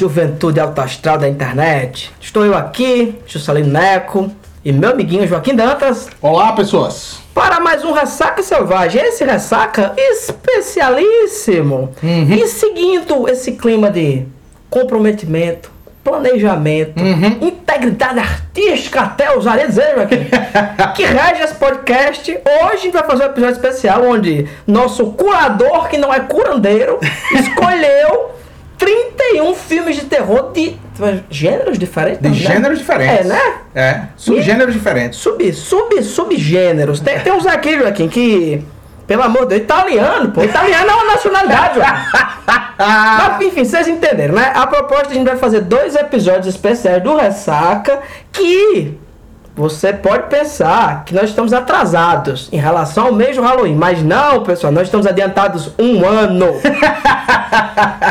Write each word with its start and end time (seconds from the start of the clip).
juventude 0.00 0.58
alto 0.58 0.80
astral 0.80 1.18
da 1.18 1.28
internet. 1.28 2.10
Estou 2.18 2.42
eu 2.46 2.56
aqui, 2.56 3.16
Juscelino 3.26 3.68
Neco, 3.68 4.30
e 4.64 4.72
meu 4.72 4.90
amiguinho 4.92 5.28
Joaquim 5.28 5.54
Dantas, 5.54 6.08
Olá, 6.22 6.52
pessoas. 6.54 7.18
para 7.34 7.60
mais 7.60 7.84
um 7.84 7.92
Ressaca 7.92 8.42
Selvagem. 8.42 9.02
Esse 9.02 9.24
Ressaca 9.26 9.92
especialíssimo. 9.98 11.92
Uhum. 12.02 12.32
E 12.32 12.46
seguindo 12.46 13.28
esse 13.28 13.52
clima 13.52 13.90
de 13.90 14.24
comprometimento, 14.70 15.70
planejamento, 16.02 16.98
Uhum. 17.02 17.36
integridade 17.46 18.20
artística, 18.20 19.02
até 19.02 19.30
ousaria 19.32 19.68
dizer, 19.68 19.96
Joaquim, 19.96 20.26
que 20.96 21.04
rege 21.04 21.42
esse 21.42 21.54
podcast. 21.56 22.30
Hoje 22.32 22.72
a 22.72 22.76
gente 22.76 22.92
vai 22.94 23.04
fazer 23.04 23.24
um 23.24 23.26
episódio 23.26 23.54
especial 23.56 24.02
onde 24.02 24.48
nosso 24.66 25.08
curador, 25.12 25.88
que 25.88 25.98
não 25.98 26.12
é 26.12 26.20
curandeiro, 26.20 26.98
escolheu 27.38 28.30
31 28.80 29.54
filmes 29.54 29.96
de 29.96 30.06
terror 30.06 30.52
de 30.52 30.76
gêneros 31.30 31.78
diferentes. 31.78 32.22
De 32.22 32.28
né? 32.28 32.34
gêneros 32.34 32.78
diferentes. 32.78 33.26
É, 33.26 33.28
né? 33.28 33.52
É, 33.74 34.00
subgêneros 34.16 34.72
diferentes. 34.72 35.18
Sub, 35.18 35.52
sub, 35.52 36.02
subgêneros. 36.02 36.98
Tem, 36.98 37.20
tem 37.20 37.32
uns 37.32 37.46
aqui, 37.46 37.78
Joaquim, 37.78 38.08
que. 38.08 38.64
Pelo 39.06 39.24
amor 39.24 39.42
de 39.42 39.56
Deus, 39.56 39.62
italiano, 39.62 40.30
pô. 40.30 40.42
Italiano 40.42 40.88
é 40.88 40.94
uma 40.94 41.04
nacionalidade. 41.12 41.80
Mas, 42.78 43.40
enfim, 43.42 43.64
vocês 43.64 43.88
entenderam, 43.88 44.34
né? 44.34 44.52
A 44.54 44.66
proposta 44.68 45.08
a 45.08 45.14
gente 45.14 45.26
vai 45.26 45.36
fazer 45.36 45.62
dois 45.62 45.96
episódios 45.96 46.46
especiais 46.46 47.02
do 47.02 47.16
Ressaca 47.16 47.98
que 48.32 48.96
você 49.60 49.92
pode 49.92 50.28
pensar 50.28 51.04
que 51.04 51.14
nós 51.14 51.28
estamos 51.28 51.52
atrasados 51.52 52.48
em 52.50 52.56
relação 52.56 53.08
ao 53.08 53.12
mês 53.12 53.36
do 53.36 53.42
Halloween. 53.42 53.74
Mas 53.74 54.02
não, 54.02 54.42
pessoal, 54.42 54.72
nós 54.72 54.84
estamos 54.84 55.06
adiantados 55.06 55.74
um 55.78 56.06
ano. 56.06 56.46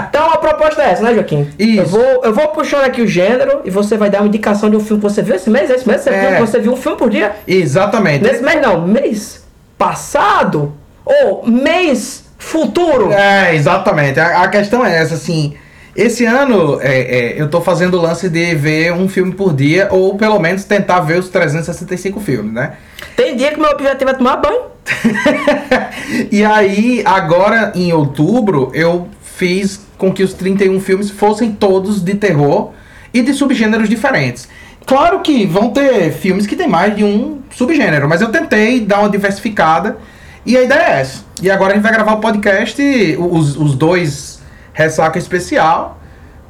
então 0.09 0.31
a 0.31 0.37
proposta 0.59 0.83
é 0.83 0.91
essa, 0.91 1.03
né, 1.03 1.13
Joaquim? 1.13 1.47
Isso. 1.57 1.81
Eu 1.81 1.85
vou, 1.85 2.21
eu 2.25 2.33
vou 2.33 2.47
puxando 2.49 2.83
aqui 2.83 3.01
o 3.01 3.07
gênero 3.07 3.61
e 3.63 3.69
você 3.69 3.97
vai 3.97 4.09
dar 4.09 4.19
uma 4.19 4.27
indicação 4.27 4.69
de 4.69 4.75
um 4.75 4.79
filme 4.79 5.01
que 5.01 5.09
você 5.09 5.21
viu 5.21 5.35
esse 5.35 5.49
mês. 5.49 5.69
Esse 5.69 5.87
mês 5.87 6.01
você, 6.01 6.09
É. 6.09 6.35
viu, 6.35 6.45
você 6.45 6.59
viu 6.59 6.73
um 6.73 6.77
filme 6.77 6.97
por 6.97 7.09
dia? 7.09 7.31
Exatamente. 7.47 8.23
Nesse 8.23 8.43
mês 8.43 8.61
não, 8.61 8.85
mês 8.85 9.43
passado 9.77 10.73
ou 11.05 11.47
mês 11.47 12.25
futuro. 12.37 13.11
É, 13.11 13.55
exatamente. 13.55 14.19
A, 14.19 14.43
a 14.43 14.47
questão 14.49 14.85
é 14.85 14.97
essa, 14.97 15.15
assim. 15.15 15.55
Esse 15.95 16.25
ano 16.25 16.79
é, 16.81 16.99
é, 16.99 17.41
eu 17.41 17.49
tô 17.49 17.59
fazendo 17.61 17.97
o 17.97 18.01
lance 18.01 18.29
de 18.29 18.55
ver 18.55 18.93
um 18.93 19.09
filme 19.09 19.33
por 19.33 19.53
dia, 19.53 19.87
ou 19.91 20.15
pelo 20.15 20.39
menos 20.39 20.63
tentar 20.63 21.01
ver 21.01 21.19
os 21.19 21.29
365 21.29 22.19
filmes, 22.19 22.53
né? 22.53 22.73
Tem 23.15 23.35
dia 23.35 23.51
que 23.51 23.59
meu 23.59 23.69
objetivo 23.71 24.11
é 24.11 24.13
tomar 24.13 24.37
banho. 24.37 24.61
e 26.31 26.43
aí, 26.45 27.01
agora 27.05 27.73
em 27.75 27.91
outubro, 27.91 28.71
eu 28.73 29.09
fiz 29.39 29.79
com 29.97 30.11
que 30.11 30.21
os 30.21 30.33
31 30.33 30.81
filmes 30.81 31.09
fossem 31.09 31.53
todos 31.53 32.01
de 32.01 32.13
terror 32.13 32.73
e 33.13 33.21
de 33.21 33.33
subgêneros 33.33 33.87
diferentes. 33.87 34.49
Claro 34.85 35.21
que 35.21 35.45
vão 35.45 35.69
ter 35.69 36.11
filmes 36.11 36.45
que 36.45 36.57
tem 36.57 36.67
mais 36.67 36.93
de 36.93 37.05
um 37.05 37.39
subgênero, 37.49 38.09
mas 38.09 38.19
eu 38.21 38.29
tentei 38.29 38.81
dar 38.81 38.99
uma 38.99 39.09
diversificada 39.09 39.97
e 40.45 40.57
a 40.57 40.63
ideia 40.63 40.79
é 40.79 40.99
essa. 40.99 41.23
E 41.41 41.49
agora 41.49 41.71
a 41.71 41.75
gente 41.75 41.83
vai 41.83 41.93
gravar 41.93 42.13
o 42.13 42.19
podcast, 42.19 42.81
os, 43.17 43.55
os 43.55 43.75
dois 43.75 44.41
ressaca 44.73 45.17
especial, 45.17 46.01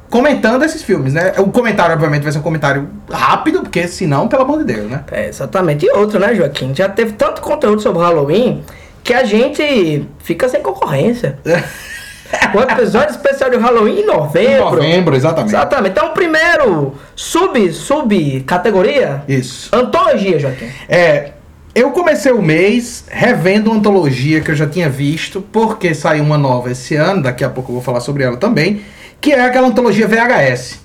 comentando 0.08 0.64
esses 0.64 0.82
filmes, 0.82 1.14
né? 1.14 1.34
O 1.38 1.46
comentário, 1.52 1.94
obviamente, 1.94 2.22
vai 2.24 2.32
ser 2.32 2.38
um 2.38 2.42
comentário 2.42 2.88
rápido, 3.08 3.60
porque 3.60 3.86
senão, 3.86 4.26
pelo 4.26 4.42
amor 4.42 4.58
de 4.58 4.64
Deus, 4.64 4.90
né? 4.90 5.04
É, 5.12 5.28
exatamente. 5.28 5.86
E 5.86 5.90
outro, 5.92 6.18
né, 6.18 6.34
Joaquim? 6.34 6.74
Já 6.74 6.88
teve 6.88 7.12
tanto 7.12 7.40
conteúdo 7.40 7.80
sobre 7.80 8.02
Halloween 8.02 8.64
que 9.04 9.14
a 9.14 9.22
gente 9.22 10.08
fica 10.18 10.48
sem 10.48 10.60
concorrência. 10.60 11.38
o 12.54 12.60
episódio 12.60 13.10
especial 13.10 13.50
de 13.50 13.56
Halloween 13.56 14.00
em 14.00 14.06
novembro. 14.06 14.82
Em 14.82 14.88
novembro, 14.88 15.16
exatamente. 15.16 15.54
Exatamente. 15.54 15.92
Então, 15.92 16.08
o 16.08 16.12
primeiro 16.12 16.94
sub, 17.16 17.72
sub 17.72 18.40
categoria, 18.46 19.22
Isso. 19.28 19.74
antologia, 19.74 20.38
Joaquim. 20.38 20.68
É, 20.88 21.32
eu 21.74 21.90
comecei 21.90 22.32
o 22.32 22.42
mês 22.42 23.04
revendo 23.08 23.70
uma 23.70 23.78
antologia 23.78 24.40
que 24.40 24.50
eu 24.50 24.54
já 24.54 24.66
tinha 24.66 24.88
visto, 24.88 25.40
porque 25.40 25.94
saiu 25.94 26.24
uma 26.24 26.38
nova 26.38 26.70
esse 26.70 26.96
ano, 26.96 27.22
daqui 27.22 27.44
a 27.44 27.48
pouco 27.48 27.70
eu 27.70 27.74
vou 27.74 27.82
falar 27.82 28.00
sobre 28.00 28.24
ela 28.24 28.36
também, 28.36 28.82
que 29.20 29.32
é 29.32 29.44
aquela 29.44 29.68
antologia 29.68 30.06
VHS. 30.08 30.80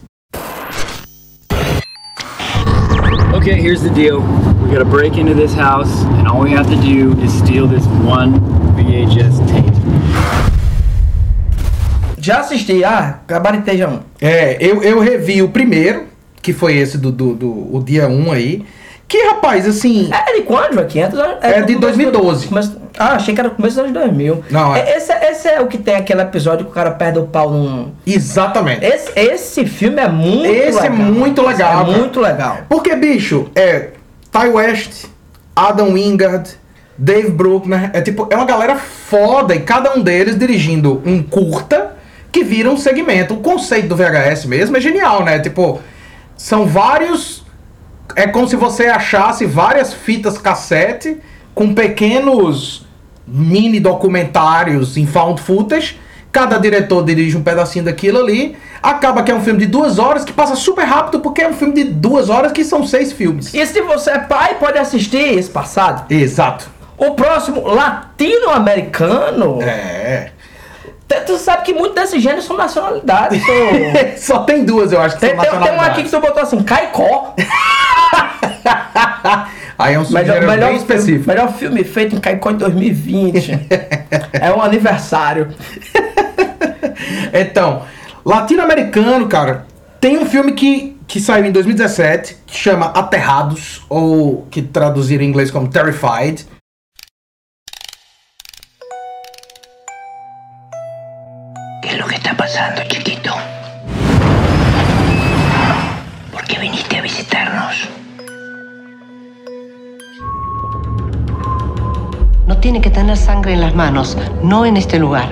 Okay, 3.36 3.60
here's 3.60 3.82
the 3.82 3.90
deal. 3.90 4.22
We 4.64 4.72
gotta 4.72 4.86
break 4.86 5.18
into 5.18 5.36
this 5.36 5.54
house, 5.54 5.92
and 6.18 6.28
all 6.28 6.42
we 6.42 6.52
have 6.52 6.68
to 6.68 6.76
do 6.78 7.20
is 7.22 7.32
steal 7.34 7.68
this 7.68 7.86
one 8.04 8.40
VHS 8.76 9.40
tape. 9.52 9.65
Já 12.26 12.40
assisti, 12.40 12.84
ah, 12.84 13.20
gabaritei 13.28 13.78
já 13.78 13.88
um. 13.88 14.00
É, 14.20 14.58
eu, 14.60 14.82
eu 14.82 15.00
revi 15.00 15.44
o 15.44 15.50
primeiro, 15.50 16.06
que 16.42 16.54
foi 16.54 16.76
esse 16.76 16.98
do, 16.98 17.12
do, 17.12 17.36
do- 17.36 17.76
o 17.76 17.84
dia 17.86 18.08
1 18.08 18.32
aí, 18.32 18.66
que 19.08 19.24
rapaz, 19.28 19.68
assim, 19.68 20.10
É 20.12 20.34
de 20.34 20.42
quando, 20.42 20.74
Joaquim? 20.74 21.02
É, 21.02 21.04
É 21.04 21.08
do 21.62 21.68
de 21.68 21.76
começo 21.76 21.80
2012. 21.80 22.42
do- 22.46 22.50
começo- 22.50 22.78
ah, 22.98 23.10
achei 23.14 23.36
que 23.36 23.40
era 23.40 23.52
começo 23.52 23.76
dos 23.76 23.84
anos 23.86 23.94
2000. 23.94 24.44
Não, 24.50 24.76
é- 24.76 24.98
Esse, 24.98 25.14
esse 25.14 25.48
é 25.48 25.62
o 25.62 25.68
que 25.68 25.78
tem 25.78 25.94
aquele 25.98 26.22
episódio 26.22 26.66
que 26.66 26.72
o 26.72 26.74
cara 26.74 26.90
perde 26.90 27.20
o 27.20 27.28
pau 27.28 27.52
num... 27.52 27.92
exatamente. 28.08 28.84
Esse, 28.84 29.12
esse 29.16 29.66
filme 29.68 30.02
é 30.02 30.08
muito 30.08 30.48
Esse 30.48 30.82
legal. 30.82 30.86
é 30.86 30.90
muito 30.90 31.42
legal, 31.44 31.84
Esse 31.84 31.94
É 31.94 31.98
muito 32.00 32.20
legal. 32.20 32.58
Porque, 32.68 32.96
bicho, 32.96 33.48
é 33.56 33.90
Ty 34.32 34.48
West, 34.52 35.06
Adam 35.56 35.94
Wingard, 35.94 36.50
Dave 36.98 37.30
Bruckner, 37.30 37.92
é 37.94 38.02
tipo, 38.02 38.28
é 38.32 38.36
uma 38.36 38.46
galera 38.46 38.76
foda 38.78 39.54
e 39.54 39.60
cada 39.60 39.94
um 39.96 40.02
deles 40.02 40.36
dirigindo 40.40 41.04
um 41.06 41.22
curta 41.22 41.94
que 42.36 42.44
vira 42.44 42.70
um 42.70 42.76
segmento. 42.76 43.34
O 43.34 43.38
conceito 43.38 43.88
do 43.88 43.96
VHS 43.96 44.44
mesmo 44.44 44.76
é 44.76 44.82
genial, 44.82 45.24
né? 45.24 45.40
Tipo, 45.40 45.80
são 46.36 46.66
vários. 46.68 47.46
É 48.14 48.28
como 48.28 48.46
se 48.46 48.58
você 48.58 48.88
achasse 48.88 49.46
várias 49.46 49.94
fitas 49.94 50.38
cassete 50.38 51.18
com 51.54 51.74
pequenos 51.74 52.86
mini 53.26 53.80
documentários 53.80 54.98
em 54.98 55.08
found 55.08 55.42
footage. 55.42 55.98
Cada 56.30 56.58
diretor 56.58 57.06
dirige 57.06 57.38
um 57.38 57.42
pedacinho 57.42 57.86
daquilo 57.86 58.20
ali. 58.20 58.58
Acaba 58.84 59.24
que 59.24 59.32
é 59.32 59.36
um 59.36 59.42
filme 59.42 59.60
de 59.60 59.68
duas 59.68 59.98
horas 59.98 60.26
que 60.26 60.34
passa 60.34 60.58
super 60.58 60.84
rápido 60.84 61.22
porque 61.22 61.42
é 61.42 61.48
um 61.48 61.54
filme 61.54 61.74
de 61.74 61.86
duas 61.86 62.30
horas 62.30 62.52
que 62.52 62.66
são 62.66 62.86
seis 62.86 63.14
filmes. 63.14 63.54
E 63.54 63.66
se 63.66 63.82
você 63.82 64.12
é 64.12 64.20
pai, 64.20 64.56
pode 64.56 64.78
assistir 64.78 65.38
esse 65.38 65.50
passado. 65.50 66.12
Exato. 66.14 66.70
O 66.98 67.12
próximo, 67.12 67.66
latino-americano. 67.66 69.62
É. 69.62 70.32
Tu 71.26 71.38
sabe 71.38 71.64
que 71.64 71.74
muitos 71.74 71.96
desses 71.96 72.22
gêneros 72.22 72.46
são 72.46 72.58
nacionalidades. 72.58 73.42
são- 73.46 73.56
Só 74.38 74.40
tem 74.44 74.64
duas, 74.66 74.92
eu 74.92 75.00
acho 75.02 75.16
que 75.16 75.22
tem, 75.22 75.30
são 75.32 75.40
tem, 75.40 75.50
tem 75.50 75.60
um 75.60 75.62
aqui 75.82 76.04
que 76.04 76.12
nacionalidades. 76.12 76.12
tu 76.12 76.20
botou 76.22 76.42
assim, 76.44 76.64
Caicó. 76.64 77.36
Aí 79.78 79.94
é 79.96 80.00
um 80.00 80.06
subgênero 80.06 80.48
bem 80.48 80.58
filme, 80.60 80.76
específico. 80.78 81.28
melhor 81.28 81.52
filme 81.54 81.84
feito 81.84 82.16
em 82.16 82.20
Caicó 82.20 82.50
em 82.52 82.56
2020. 82.56 83.68
é 84.34 84.52
um 84.54 84.62
aniversário. 84.62 85.54
Então, 87.34 87.84
latino-americano, 88.24 89.28
cara, 89.28 89.66
tem 90.00 90.18
um 90.18 90.26
filme 90.26 90.54
que, 90.54 90.96
que 91.08 91.20
saiu 91.20 91.46
em 91.46 91.52
2017 91.52 92.38
que 92.48 92.56
chama 92.58 92.86
Aterrados, 92.88 93.84
ou 93.90 94.48
que 94.50 94.62
traduziram 94.62 95.24
em 95.24 95.28
inglês 95.28 95.52
como 95.52 95.68
Terrified. 95.68 96.46
Pasando, 102.56 102.82
chiquito? 102.88 103.32
¿Por 106.32 106.44
qué 106.46 106.58
viniste 106.58 106.98
a 106.98 107.02
visitarnos? 107.02 107.90
No 112.48 112.58
tiene 112.58 112.80
que 112.80 112.90
tener 112.90 113.18
sangre 113.18 113.54
en 113.54 113.62
las 113.62 113.76
manos, 113.76 114.18
no 114.42 114.66
en 114.66 114.78
este 114.78 115.00
lugar. 115.00 115.28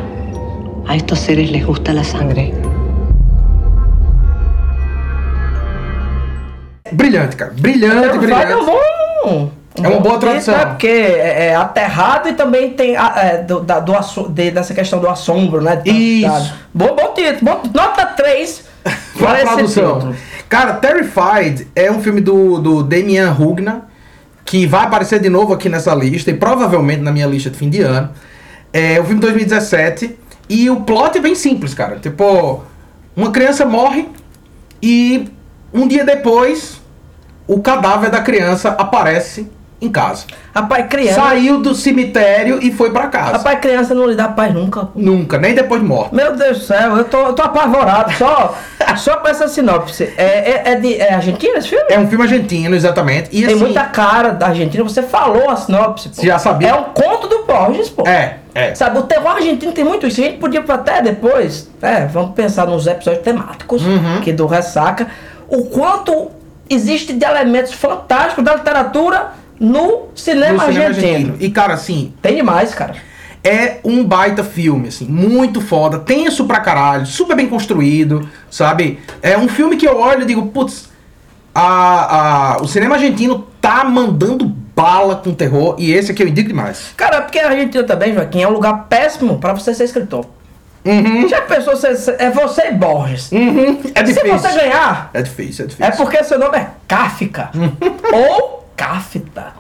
A 0.88 0.96
estos 0.96 1.20
seres 1.20 1.50
les 1.50 1.66
gusta 1.66 1.94
la 1.94 2.04
sangre. 2.04 2.54
Brilhante, 6.92 7.38
cara. 7.38 7.54
Brilhante, 7.58 8.08
é 8.08 9.63
um. 9.80 9.86
É 9.86 9.88
uma 9.90 10.00
boa 10.00 10.20
tradução. 10.20 10.56
Né? 10.58 10.66
Porque 10.66 10.88
é, 10.88 11.48
é 11.48 11.56
aterrado 11.56 12.30
e 12.30 12.34
também 12.34 12.72
tem 12.72 12.96
a- 12.96 13.14
é, 13.18 13.38
do, 13.44 13.60
da- 13.62 13.80
do 13.80 13.94
de- 14.30 14.52
dessa 14.52 14.74
questão 14.74 15.00
do 15.00 15.08
assombro, 15.10 15.62
né? 15.62 15.82
Isso. 15.86 16.54
Bom, 16.74 16.96
bom 16.96 17.14
título. 17.14 17.62
Nota 17.74 18.06
3 18.06 18.64
Pra 19.18 19.28
para 19.32 19.40
tradução. 19.44 19.96
título. 20.00 20.16
Cara, 20.50 20.74
Terrified 20.74 21.68
é 21.76 21.92
um 21.92 22.02
filme 22.02 22.22
do, 22.22 22.60
do 22.60 22.84
Damian 22.84 23.32
Rugna, 23.32 23.86
que 24.46 24.68
vai 24.68 24.84
aparecer 24.84 25.20
de 25.20 25.30
novo 25.30 25.54
aqui 25.54 25.70
nessa 25.70 25.96
lista 25.96 26.30
e 26.30 26.34
provavelmente 26.36 27.02
na 27.02 27.12
minha 27.12 27.26
lista 27.26 27.50
de 27.50 27.58
fim 27.58 27.70
de 27.70 27.82
ano. 27.82 28.10
É 28.72 29.00
um 29.02 29.06
filme 29.06 29.16
de 29.20 29.28
2017 29.28 30.20
e 30.50 30.70
o 30.70 30.82
plot 30.82 31.18
é 31.18 31.22
bem 31.22 31.34
simples, 31.34 31.74
cara. 31.74 31.96
Tipo, 31.98 32.64
uma 33.16 33.32
criança 33.32 33.66
morre 33.66 34.10
e 34.82 35.28
um 35.74 35.88
dia 35.88 36.04
depois 36.04 36.82
o 37.48 37.62
cadáver 37.62 38.10
da 38.12 38.22
criança 38.22 38.70
aparece 38.70 39.50
em 39.84 39.90
casa. 39.90 40.26
Rapaz, 40.56 40.88
criança. 40.88 41.22
Saiu 41.22 41.60
do 41.62 41.74
cemitério 41.76 42.60
e 42.62 42.72
foi 42.72 42.92
pra 42.92 43.08
casa. 43.08 43.38
Rapaz, 43.38 43.60
criança 43.60 43.94
não 43.94 44.08
lhe 44.08 44.16
dá 44.16 44.28
paz 44.28 44.54
nunca. 44.54 44.88
Nunca, 44.96 45.38
nem 45.38 45.54
depois 45.54 45.82
de 45.82 45.88
morto. 45.88 46.16
Meu 46.16 46.36
Deus 46.36 46.60
do 46.60 46.64
céu, 46.66 46.98
eu 46.98 47.04
tô, 47.06 47.18
eu 47.28 47.34
tô 47.34 47.42
apavorado. 47.42 48.14
Só 48.14 48.56
Só 48.98 49.18
pra 49.18 49.32
essa 49.32 49.48
sinopse. 49.48 50.14
É, 50.18 50.24
é, 50.24 50.62
é 50.72 50.76
de 50.76 50.96
é 50.96 51.14
argentino 51.14 51.58
esse 51.58 51.70
filme? 51.70 51.86
É 51.90 52.00
um 52.00 52.08
filme 52.08 52.24
argentino, 52.24 52.76
exatamente. 52.76 53.30
E 53.32 53.42
Tem 53.42 53.56
assim, 53.56 53.64
muita 53.64 53.84
cara 53.86 54.30
da 54.32 54.48
Argentina. 54.48 54.84
Você 54.84 55.02
falou 55.02 55.50
a 55.50 55.56
sinopse, 55.56 56.10
pô. 56.10 56.16
Você 56.16 56.28
já 56.28 56.38
sabia? 56.40 56.70
É 56.70 56.76
um 56.76 56.84
conto 56.86 57.28
do 57.28 57.44
Borges, 57.46 57.90
pô. 57.90 58.08
É, 58.08 58.38
é. 58.54 58.76
Sabe, 58.76 59.00
o 59.00 59.04
terror 59.04 59.32
argentino 59.32 59.72
tem 59.72 59.84
muito 59.84 60.06
isso. 60.06 60.22
A 60.22 60.24
gente 60.24 60.38
podia 60.38 60.64
até 60.68 61.02
depois, 61.02 61.70
é, 61.82 62.06
vamos 62.06 62.36
pensar 62.36 62.68
nos 62.68 62.88
episódios 62.88 63.24
temáticos 63.24 63.84
Uhum. 63.84 64.22
que 64.22 64.32
do 64.32 64.46
Ressaca, 64.46 65.08
o 65.48 65.66
quanto 65.66 66.32
existe 66.70 67.14
de 67.14 67.26
elementos 67.26 67.74
fantásticos 67.74 68.44
da 68.44 68.56
literatura 68.56 69.32
no 69.64 70.10
cinema, 70.16 70.54
no 70.54 70.60
cinema 70.66 70.86
argentino. 70.88 70.88
argentino. 70.88 71.38
E 71.40 71.50
cara, 71.50 71.74
assim, 71.74 72.14
Tem 72.22 72.36
demais, 72.36 72.74
cara. 72.76 72.96
é 73.44 73.78
um 73.84 74.04
baita 74.04 74.44
filme, 74.44 74.90
assim, 74.90 75.06
muito 75.06 75.62
foda, 75.62 76.00
tenso 76.00 76.46
pra 76.46 76.60
caralho, 76.60 77.06
super 77.06 77.36
bem 77.36 77.48
construído, 77.48 78.28
sabe? 78.52 79.00
É 79.22 79.38
um 79.38 79.48
filme 79.48 79.78
que 79.78 79.88
eu 79.88 79.98
olho 80.00 80.24
e 80.24 80.26
digo, 80.26 80.48
putz, 80.48 80.90
a, 81.56 82.56
a, 82.56 82.58
o 82.62 82.68
cinema 82.68 82.96
argentino 82.96 83.48
tá 83.62 83.84
mandando 83.84 84.46
bala 84.76 85.16
com 85.18 85.34
terror 85.34 85.76
e 85.78 85.94
esse 85.94 86.12
aqui 86.12 86.24
eu 86.24 86.28
indico 86.28 86.48
demais. 86.50 86.94
Cara, 86.98 87.22
porque 87.22 87.40
a 87.40 87.48
Argentina 87.50 87.84
também, 87.84 88.14
Joaquim, 88.14 88.42
é 88.42 88.48
um 88.48 88.52
lugar 88.52 88.88
péssimo 88.90 89.38
pra 89.38 89.54
você 89.54 89.74
ser 89.74 89.84
escritor. 89.86 90.26
Uhum. 90.86 91.30
Já 91.30 91.42
pensou, 91.44 91.76
você, 91.78 92.16
é 92.20 92.30
você 92.30 92.68
e 92.70 92.74
Borges. 92.74 93.32
Uhum. 93.32 93.80
É 93.96 94.00
Se 94.06 94.14
difícil. 94.14 94.38
você 94.40 94.52
ganhar, 94.52 95.10
É 95.14 95.22
difícil, 95.22 95.64
é 95.66 95.68
difícil. 95.70 95.86
É 95.94 95.96
porque 95.96 96.22
seu 96.26 96.38
nome 96.40 96.58
é 96.58 96.68
Kafka. 96.88 97.52
ou 98.12 98.63
Kafta. 98.76 99.54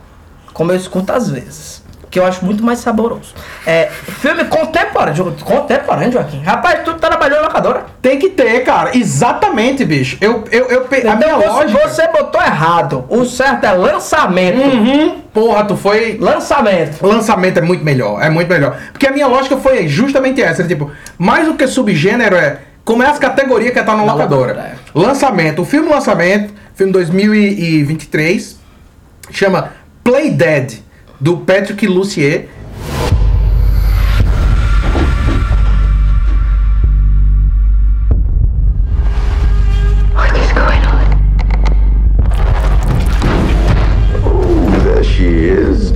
Como 0.54 0.72
eu 0.72 0.76
escuto 0.76 1.12
às 1.14 1.30
vezes. 1.30 1.82
Que 2.12 2.20
eu 2.20 2.26
acho 2.28 2.46
muito 2.46 2.64
mais 2.64 2.78
saboroso. 2.78 3.34
É, 3.66 3.90
filme 3.90 4.46
contemporâneo. 4.46 5.34
Contemporâneo, 5.44 6.12
Joaquim. 6.12 6.44
Rapaz, 6.44 6.82
tu 6.86 6.94
trabalhou 6.94 7.42
na 7.42 7.48
locadora. 7.48 7.86
Tem 8.04 8.20
que 8.20 8.30
ter, 8.30 8.60
cara. 8.64 8.96
Exatamente, 8.96 9.84
bicho. 9.84 10.16
Eu, 10.22 10.44
eu, 10.52 10.68
eu, 10.68 10.82
pe- 10.82 11.08
a 11.08 11.16
minha 11.16 11.30
Então 11.30 11.40
você, 11.42 11.48
lógica... 11.48 11.88
você 11.90 12.08
botou 12.10 12.40
errado. 12.40 13.04
O 13.10 13.26
certo 13.26 13.64
é 13.64 13.72
lançamento. 13.72 14.60
Uhum. 14.62 15.22
Porra, 15.34 15.64
tu 15.66 15.76
foi... 15.76 16.20
Lançamento. 16.22 17.04
Lançamento 17.04 17.58
é 17.58 17.62
muito 17.64 17.84
melhor, 17.84 18.22
é 18.22 18.30
muito 18.30 18.48
melhor. 18.48 18.78
Porque 18.92 19.08
a 19.08 19.12
minha 19.12 19.26
lógica 19.26 19.58
foi 19.58 19.88
justamente 19.88 20.40
essa, 20.40 20.64
tipo, 20.66 20.92
mais 21.18 21.48
do 21.48 21.56
que 21.56 21.66
subgênero 21.66 22.36
é 22.36 22.60
como 22.86 23.02
é 23.02 23.08
as 23.08 23.18
categorias 23.18 23.74
que 23.74 23.82
tá 23.82 23.96
na 23.96 24.04
locadora. 24.04 24.52
locadora, 24.54 24.76
Lançamento, 24.94 25.64
o 25.64 25.66
filme 25.66 25.90
lançamento, 25.90 26.54
filme 26.76 26.94
2023, 26.94 28.60
chama 29.32 29.72
Play 30.04 30.32
Dead, 30.32 30.80
do 31.22 31.38
Patrick 31.46 31.82
Lucier. 31.84 32.50
What 40.14 40.38
is 40.38 40.52
going 40.52 40.84
on? 40.84 41.06
There 44.84 45.04
she 45.04 45.28
is. 45.50 45.94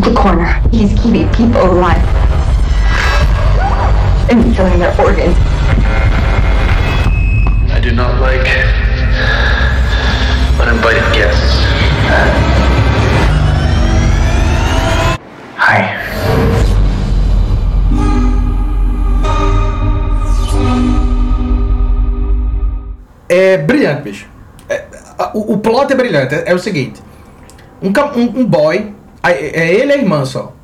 the 0.00 0.14
corner. 0.14 0.62
He's 0.70 0.92
keeping 1.00 1.28
people 1.32 1.60
alive 1.60 2.17
and 4.30 4.54
killing 4.54 4.78
their 4.78 4.94
organs. 5.00 5.36
I 7.72 7.80
do 7.82 7.92
not 7.92 8.20
like 8.20 8.46
uninvited 10.60 11.04
guests. 11.14 11.54
Hi. 15.56 15.96
É 23.28 23.58
brilhante, 23.58 24.02
bicho. 24.02 24.26
É, 24.68 24.84
a- 25.18 25.30
o, 25.34 25.54
o 25.54 25.58
plot 25.58 25.92
é 25.92 25.96
brilhante. 25.96 26.34
É, 26.34 26.44
é 26.50 26.54
o 26.54 26.58
seguinte: 26.58 27.00
um, 27.82 27.88
um, 27.88 28.40
um 28.40 28.44
boy, 28.46 28.94
a- 29.22 29.32
é 29.32 29.74
ele 29.74 29.92
e 29.92 29.94
a 29.94 29.98
irmã 29.98 30.24
só. 30.24 30.54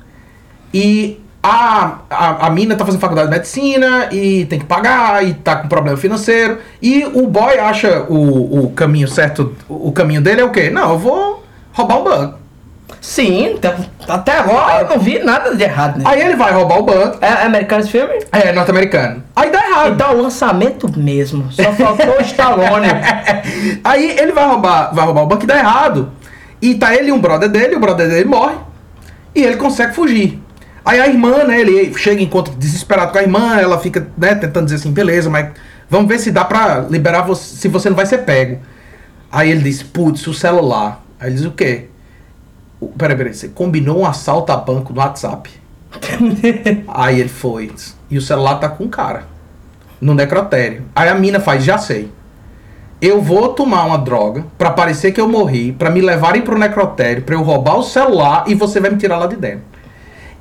E 0.73 1.21
a, 1.47 1.99
a, 2.09 2.47
a 2.47 2.51
mina 2.51 2.75
tá 2.75 2.87
fazendo 2.87 3.03
faculdade 3.03 3.29
de 3.29 3.35
medicina 3.37 4.09
e 4.11 4.47
tem 4.47 4.59
que 4.59 4.65
pagar 4.65 5.23
e 5.23 5.35
tá 5.35 5.57
com 5.57 5.69
problema 5.69 5.99
financeiro. 5.99 6.59
E 6.81 7.05
o 7.05 7.27
boy 7.27 7.59
acha 7.59 8.07
o, 8.09 8.65
o 8.65 8.71
caminho 8.71 9.07
certo, 9.07 9.55
o 9.69 9.93
caminho 9.93 10.23
dele 10.23 10.41
é 10.41 10.45
o 10.45 10.51
quê? 10.51 10.71
Não, 10.71 10.93
eu 10.93 10.99
vou 10.99 11.45
roubar 11.71 12.01
um 12.01 12.05
banco. 12.05 12.39
Sim, 12.99 13.57
então, 13.57 13.75
até 14.09 14.39
agora 14.39 14.81
eu 14.81 14.89
não 14.89 14.99
vi 14.99 15.19
nada 15.19 15.55
de 15.55 15.63
errado, 15.63 15.99
né? 15.99 16.05
Aí 16.07 16.23
ele 16.23 16.35
vai 16.35 16.51
roubar 16.51 16.79
o 16.79 16.83
banco. 16.83 17.19
É, 17.21 17.27
é 17.27 17.43
americano 17.45 17.83
esse 17.83 17.91
filme? 17.91 18.15
É, 18.33 18.51
norte-americano. 18.51 19.23
Aí 19.37 19.51
dá 19.51 19.69
errado. 19.69 19.93
Então, 19.93 20.17
o 20.17 20.23
lançamento 20.23 20.91
mesmo. 20.99 21.53
Só 21.53 21.71
faltou 21.73 22.17
o 22.19 22.23
Stallone. 22.23 22.87
Aí 23.85 24.17
ele 24.19 24.33
vai 24.33 24.47
roubar, 24.47 24.95
vai 24.95 25.05
roubar 25.05 25.23
o 25.25 25.27
banco 25.27 25.45
e 25.45 25.47
dá 25.47 25.59
errado. 25.59 26.11
E 26.63 26.75
tá 26.77 26.95
ele 26.95 27.09
e 27.09 27.13
um 27.13 27.21
brother 27.21 27.51
dele, 27.51 27.77
o 27.77 27.81
brother 27.81 28.09
dele 28.09 28.25
morre. 28.25 28.55
E 29.35 29.43
ele 29.43 29.57
consegue 29.57 29.93
fugir. 29.93 30.43
Aí 30.85 31.01
a 31.01 31.07
irmã, 31.09 31.45
né, 31.45 31.61
ele 31.61 31.95
chega 31.97 32.21
em 32.21 32.25
encontro 32.25 32.55
desesperado 32.55 33.11
com 33.13 33.19
a 33.19 33.23
irmã, 33.23 33.57
ela 33.59 33.79
fica, 33.79 34.07
né, 34.19 34.35
tentando 34.35 34.65
dizer 34.67 34.77
assim, 34.77 34.93
beleza, 34.93 35.31
mas 35.31 35.49
vamos 35.89 36.09
ver 36.09 36.19
se 36.19 36.31
dá 36.31 36.45
pra 36.45 36.81
liberar 36.81 37.23
você, 37.23 37.57
se 37.57 37.69
você 37.69 37.89
não 37.89 37.97
vai 37.97 38.05
ser 38.07 38.19
pego. 38.19 38.59
Aí 39.33 39.51
ele 39.51 39.63
diz, 39.63 39.83
putz, 39.83 40.27
o 40.27 40.35
celular. 40.35 41.03
Aí 41.19 41.29
ele 41.29 41.37
diz, 41.37 41.45
o 41.47 41.53
quê? 41.53 41.87
O- 42.79 42.89
Peraí, 42.89 43.17
peraí, 43.17 43.35
você 43.35 43.49
combinou 43.49 44.01
um 44.01 44.07
assalto 44.07 44.53
a 44.53 44.57
banco 44.57 44.93
no 44.93 45.01
WhatsApp. 45.01 45.49
Aí 46.89 47.21
ele 47.21 47.29
foi. 47.29 47.73
E 48.11 48.19
o 48.19 48.23
celular 48.23 48.57
tá 48.57 48.69
com 48.69 48.85
o 48.85 48.89
cara. 48.89 49.25
No 50.01 50.13
necrotério. 50.15 50.83
Aí 50.95 51.09
a 51.09 51.15
mina 51.15 51.41
faz, 51.41 51.65
já 51.65 51.79
sei. 51.79 52.11
Eu 53.01 53.21
vou 53.23 53.49
tomar 53.51 53.85
uma 53.87 53.99
droga 53.99 54.45
pra 54.59 54.71
parecer 54.71 55.13
que 55.13 55.21
eu 55.21 55.29
morri, 55.29 55.73
pra 55.73 55.91
me 55.91 56.01
levarem 56.01 56.43
pro 56.43 56.59
necrotério, 56.59 57.23
pra 57.23 57.35
eu 57.35 57.43
roubar 57.43 57.77
o 57.79 57.83
celular 57.83 58.45
e 58.47 58.55
você 58.55 58.81
vai 58.81 58.91
me 58.91 58.97
tirar 58.97 59.19
lá 59.19 59.27
de 59.27 59.37
dentro. 59.37 59.63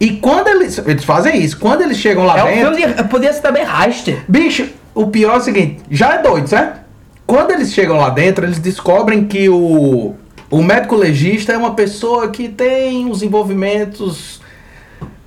E 0.06 0.12
quando 0.18 0.48
eles. 0.50 0.78
Eles 0.86 1.04
fazem 1.06 1.42
isso. 1.42 1.58
Quando 1.58 1.82
eles 1.82 1.98
chegam 1.98 2.26
lá 2.26 2.38
É 2.40 2.44
um 2.44 2.48
dentro. 2.48 2.76
filme 2.76 2.94
de. 2.96 3.04
Podia 3.06 3.32
ser 3.32 3.42
também 3.42 3.64
Heist. 3.64 4.14
Bicho, 4.28 4.68
o 4.94 5.08
pior 5.08 5.36
é 5.36 5.38
o 5.38 5.42
seguinte, 5.42 5.78
já 5.90 6.16
é 6.16 6.18
doido, 6.22 6.48
certo? 6.48 6.82
Quando 7.26 7.52
eles 7.52 7.72
chegam 7.72 7.98
lá 7.98 8.10
dentro, 8.10 8.46
eles 8.46 8.60
descobrem 8.60 9.24
que 9.26 9.48
o, 9.48 10.14
o 10.52 10.62
médico 10.62 10.96
legista 10.96 11.54
é 11.54 11.58
uma 11.58 11.74
pessoa 11.74 12.28
que 12.30 12.50
tem 12.50 13.06
uns 13.06 13.24
envolvimentos 13.24 14.42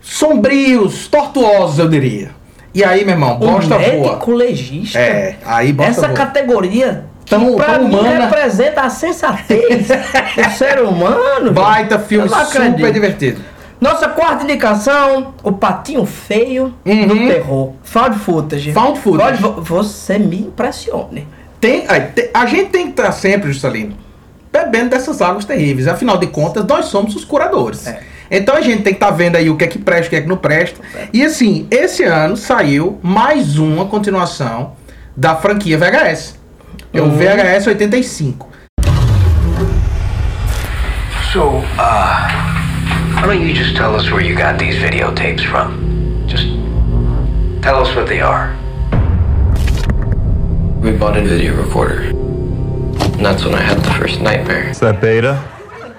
sombrios, 0.01 1.07
tortuosos, 1.09 1.79
eu 1.79 1.89
diria. 1.89 2.31
E 2.75 2.85
aí, 2.85 3.05
meu 3.05 3.15
irmão, 3.15 3.37
bosta 3.39 3.79
voa. 3.79 3.79
médico 3.79 4.31
legista. 4.33 4.99
É, 4.99 5.37
aí 5.45 5.73
bosta 5.73 5.91
Essa 5.93 6.07
voa. 6.09 6.13
categoria 6.13 7.05
Tão- 7.25 7.57
pra 7.57 7.79
tão 7.79 7.87
humana. 7.87 8.27
representa 8.27 8.83
a 8.83 8.91
sensatez 8.91 9.89
do 9.89 10.51
ser 10.57 10.81
humano. 10.83 11.53
Baita 11.53 11.99
filme 11.99 12.29
super 12.29 12.93
divertido. 12.93 13.41
Nossa 13.81 14.09
quarta 14.09 14.43
indicação, 14.45 15.35
o 15.43 15.53
patinho 15.53 16.07
feio 16.07 16.75
Uhum. 16.85 17.07
do 17.07 17.15
terror. 17.29 17.73
Found 17.83 18.19
footage. 18.19 18.73
Found 18.73 18.99
footage. 19.01 19.43
Pode- 19.43 19.61
você 19.69 20.19
me 20.19 20.41
impressione. 20.41 21.27
Tem, 21.61 21.85
a 22.33 22.47
gente 22.47 22.71
tem 22.71 22.85
que 22.87 22.91
estar 23.01 23.13
sempre, 23.13 23.53
Juscelino, 23.53 23.95
bebendo 24.53 24.91
dessas 24.91 25.21
águas 25.21 25.45
terríveis. 25.45 25.89
Afinal 25.89 26.17
de 26.17 26.27
contas, 26.29 26.65
nós 26.65 26.87
somos 26.87 27.15
os 27.15 27.25
curadores. 27.25 27.87
É. 27.87 28.01
Então 28.31 28.57
a 28.57 28.61
gente 28.61 28.83
tem 28.83 28.93
que 28.95 29.03
estar 29.03 29.11
vendo 29.11 29.37
aí 29.37 29.49
o 29.51 29.57
que 29.57 29.65
é 29.65 29.67
que 29.67 29.79
presta, 29.79 30.07
o 30.07 30.11
que 30.11 30.17
é 30.17 30.21
que 30.23 30.29
não 30.29 30.37
presta. 30.37 30.81
E 31.13 31.23
assim, 31.25 31.67
esse 31.71 32.03
ano 32.03 32.37
saiu 32.37 32.99
mais 33.03 33.59
uma 33.59 33.85
continuação 33.87 34.73
da 35.17 35.37
franquia 35.37 35.79
VHS. 35.79 36.35
É 36.93 37.01
o 37.01 37.11
VHS 37.11 37.67
85. 37.69 38.49
So, 41.33 41.41
uh, 41.59 42.56
why 43.27 43.35
don't 43.35 43.45
you 43.45 43.53
just 43.53 43.75
tell 43.75 43.97
us 43.97 44.09
where 44.13 44.23
you 44.23 44.37
got 44.37 44.57
these 44.57 44.77
videotapes 44.77 45.45
from? 45.45 45.69
Just 46.29 46.47
tell 47.61 47.83
us 47.83 47.93
what 47.97 48.07
they 48.07 48.21
are. 48.21 48.55
We 50.81 50.93
bought 50.93 51.17
a 51.17 51.23
video 51.23 51.57
recorder. 51.61 52.11
And 53.17 53.27
that's 53.27 53.45
when 53.45 53.55
I 53.55 53.63
had 53.63 53.79
the 53.79 53.91
first 53.99 54.21
nightmare. 54.21 54.69
Is 54.71 54.79
that 54.79 55.01
beta? 55.01 55.43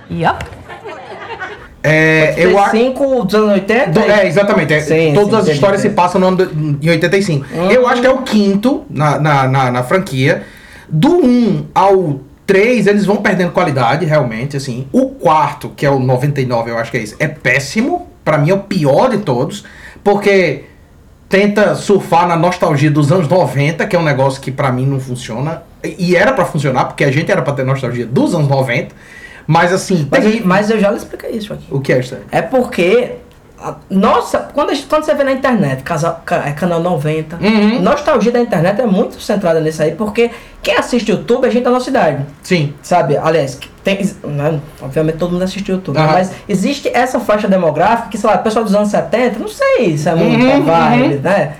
Yup. 0.10 0.46
É, 1.84 2.34
eu 2.38 2.58
acho. 2.58 2.72
5 2.72 3.26
dos 3.26 3.36
anos 3.36 3.52
80? 3.52 3.92
Do- 3.92 4.00
é, 4.00 4.28
exatamente. 4.28 4.74
é, 4.74 4.80
Sim, 4.80 5.14
todas 5.14 5.44
sim, 5.44 5.52
as 5.52 5.56
histórias 5.56 5.82
se 5.82 5.90
passam 5.90 6.22
no 6.22 6.28
ano 6.28 6.38
de, 6.46 6.88
em 6.88 6.90
85. 6.90 7.46
Eu 7.70 7.86
acho 7.88 8.02
que 8.02 8.08
é 8.08 8.10
o 8.10 8.22
quinto 8.22 8.86
na, 8.90 9.20
na, 9.20 9.48
na, 9.48 9.72
na 9.72 9.84
franquia. 9.84 10.44
Do 10.90 11.18
1 11.18 11.66
ao 11.76 12.22
3, 12.48 12.88
eles 12.88 13.06
vão 13.06 13.18
perdendo 13.18 13.52
qualidade, 13.52 14.06
realmente, 14.06 14.56
assim. 14.58 14.88
O 14.92 15.10
quarto, 15.10 15.70
que 15.76 15.86
é 15.86 15.90
o 15.92 16.00
99, 16.00 16.72
eu 16.72 16.78
acho 16.78 16.90
que 16.90 16.98
é 16.98 17.02
isso, 17.02 17.16
é 17.20 17.28
péssimo. 17.28 18.08
Pra 18.24 18.38
mim 18.38 18.50
é 18.50 18.54
o 18.54 18.60
pior 18.60 19.10
de 19.10 19.20
todos. 19.20 19.64
Porque 20.04 20.64
tenta 21.30 21.76
surfar 21.76 22.28
na 22.28 22.36
nostalgia 22.38 22.90
dos 22.90 23.12
anos 23.12 23.28
90, 23.28 23.86
que 23.86 23.96
é 23.96 24.00
um 24.00 24.04
negócio 24.04 24.42
que 24.42 24.50
pra 24.52 24.72
mim 24.72 24.86
não 24.86 25.00
funciona. 25.00 25.62
E 25.84 26.16
era 26.16 26.32
pra 26.34 26.46
funcionar, 26.46 26.86
porque 26.86 27.04
a 27.04 27.12
gente 27.12 27.30
era 27.32 27.42
pra 27.42 27.54
ter 27.54 27.66
nostalgia 27.66 28.06
dos 28.06 28.34
anos 28.34 28.48
90. 28.48 28.96
Mas 29.46 29.72
assim, 29.72 30.08
Mas, 30.10 30.24
eu, 30.24 30.30
terrível. 30.30 30.48
mas 30.48 30.70
eu 30.70 30.80
já 30.80 30.90
lhe 30.92 30.98
expliquei 30.98 31.32
isso 31.32 31.54
aqui. 31.54 31.66
O 31.70 31.80
que 31.80 31.94
é 31.94 32.00
isso? 32.00 32.18
É 32.32 32.42
porque. 32.42 33.12
A- 33.60 33.76
Nossa, 33.90 34.40
quando, 34.54 34.70
a 34.70 34.74
gente- 34.74 34.88
quando 34.88 35.04
você 35.04 35.14
vê 35.14 35.24
na 35.24 35.32
internet, 35.32 35.82
casal, 35.84 36.22
ca- 36.26 36.44
é 36.48 36.52
canal 36.52 36.80
90, 36.80 37.38
Uhum. 37.42 37.82
nostalgia 37.82 38.32
da 38.32 38.40
internet 38.40 38.80
é 38.82 38.86
muito 38.86 39.20
centrada 39.20 39.60
nisso 39.60 39.82
aí, 39.82 39.92
porque 39.96 40.30
quem 40.62 40.76
assiste 40.76 41.10
YouTube 41.12 41.46
é 41.48 41.52
gente 41.52 41.64
da 41.64 41.72
nossa 41.72 41.90
idade. 41.90 42.26
Sim. 42.44 42.74
Sabe? 42.82 43.18
Aliás, 43.18 43.60
tem, 43.84 44.00
né, 44.24 44.60
obviamente 44.82 45.18
todo 45.18 45.32
mundo 45.32 45.44
assiste 45.44 45.72
YouTube, 45.72 45.98
Aham. 45.98 46.12
mas 46.14 46.32
existe 46.48 46.90
essa 46.94 47.20
faixa 47.20 47.48
demográfica 47.48 48.10
que, 48.10 48.18
sei 48.18 48.30
lá, 48.30 48.38
pessoal 48.38 48.64
dos 48.66 48.76
anos 48.76 48.90
70, 48.90 49.40
não 49.40 49.48
sei 49.48 49.98
se 49.98 50.08
é 50.10 50.14
muito 50.16 50.46
Uhum, 50.46 50.64
vibe, 50.64 51.16
uhum. 51.16 51.22
né? 51.22 51.54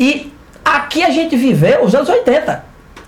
E 0.00 0.32
aqui 0.64 1.02
a 1.04 1.10
gente 1.10 1.36
viveu 1.36 1.84
os 1.84 1.94
anos 1.94 2.08
80. 2.08 2.64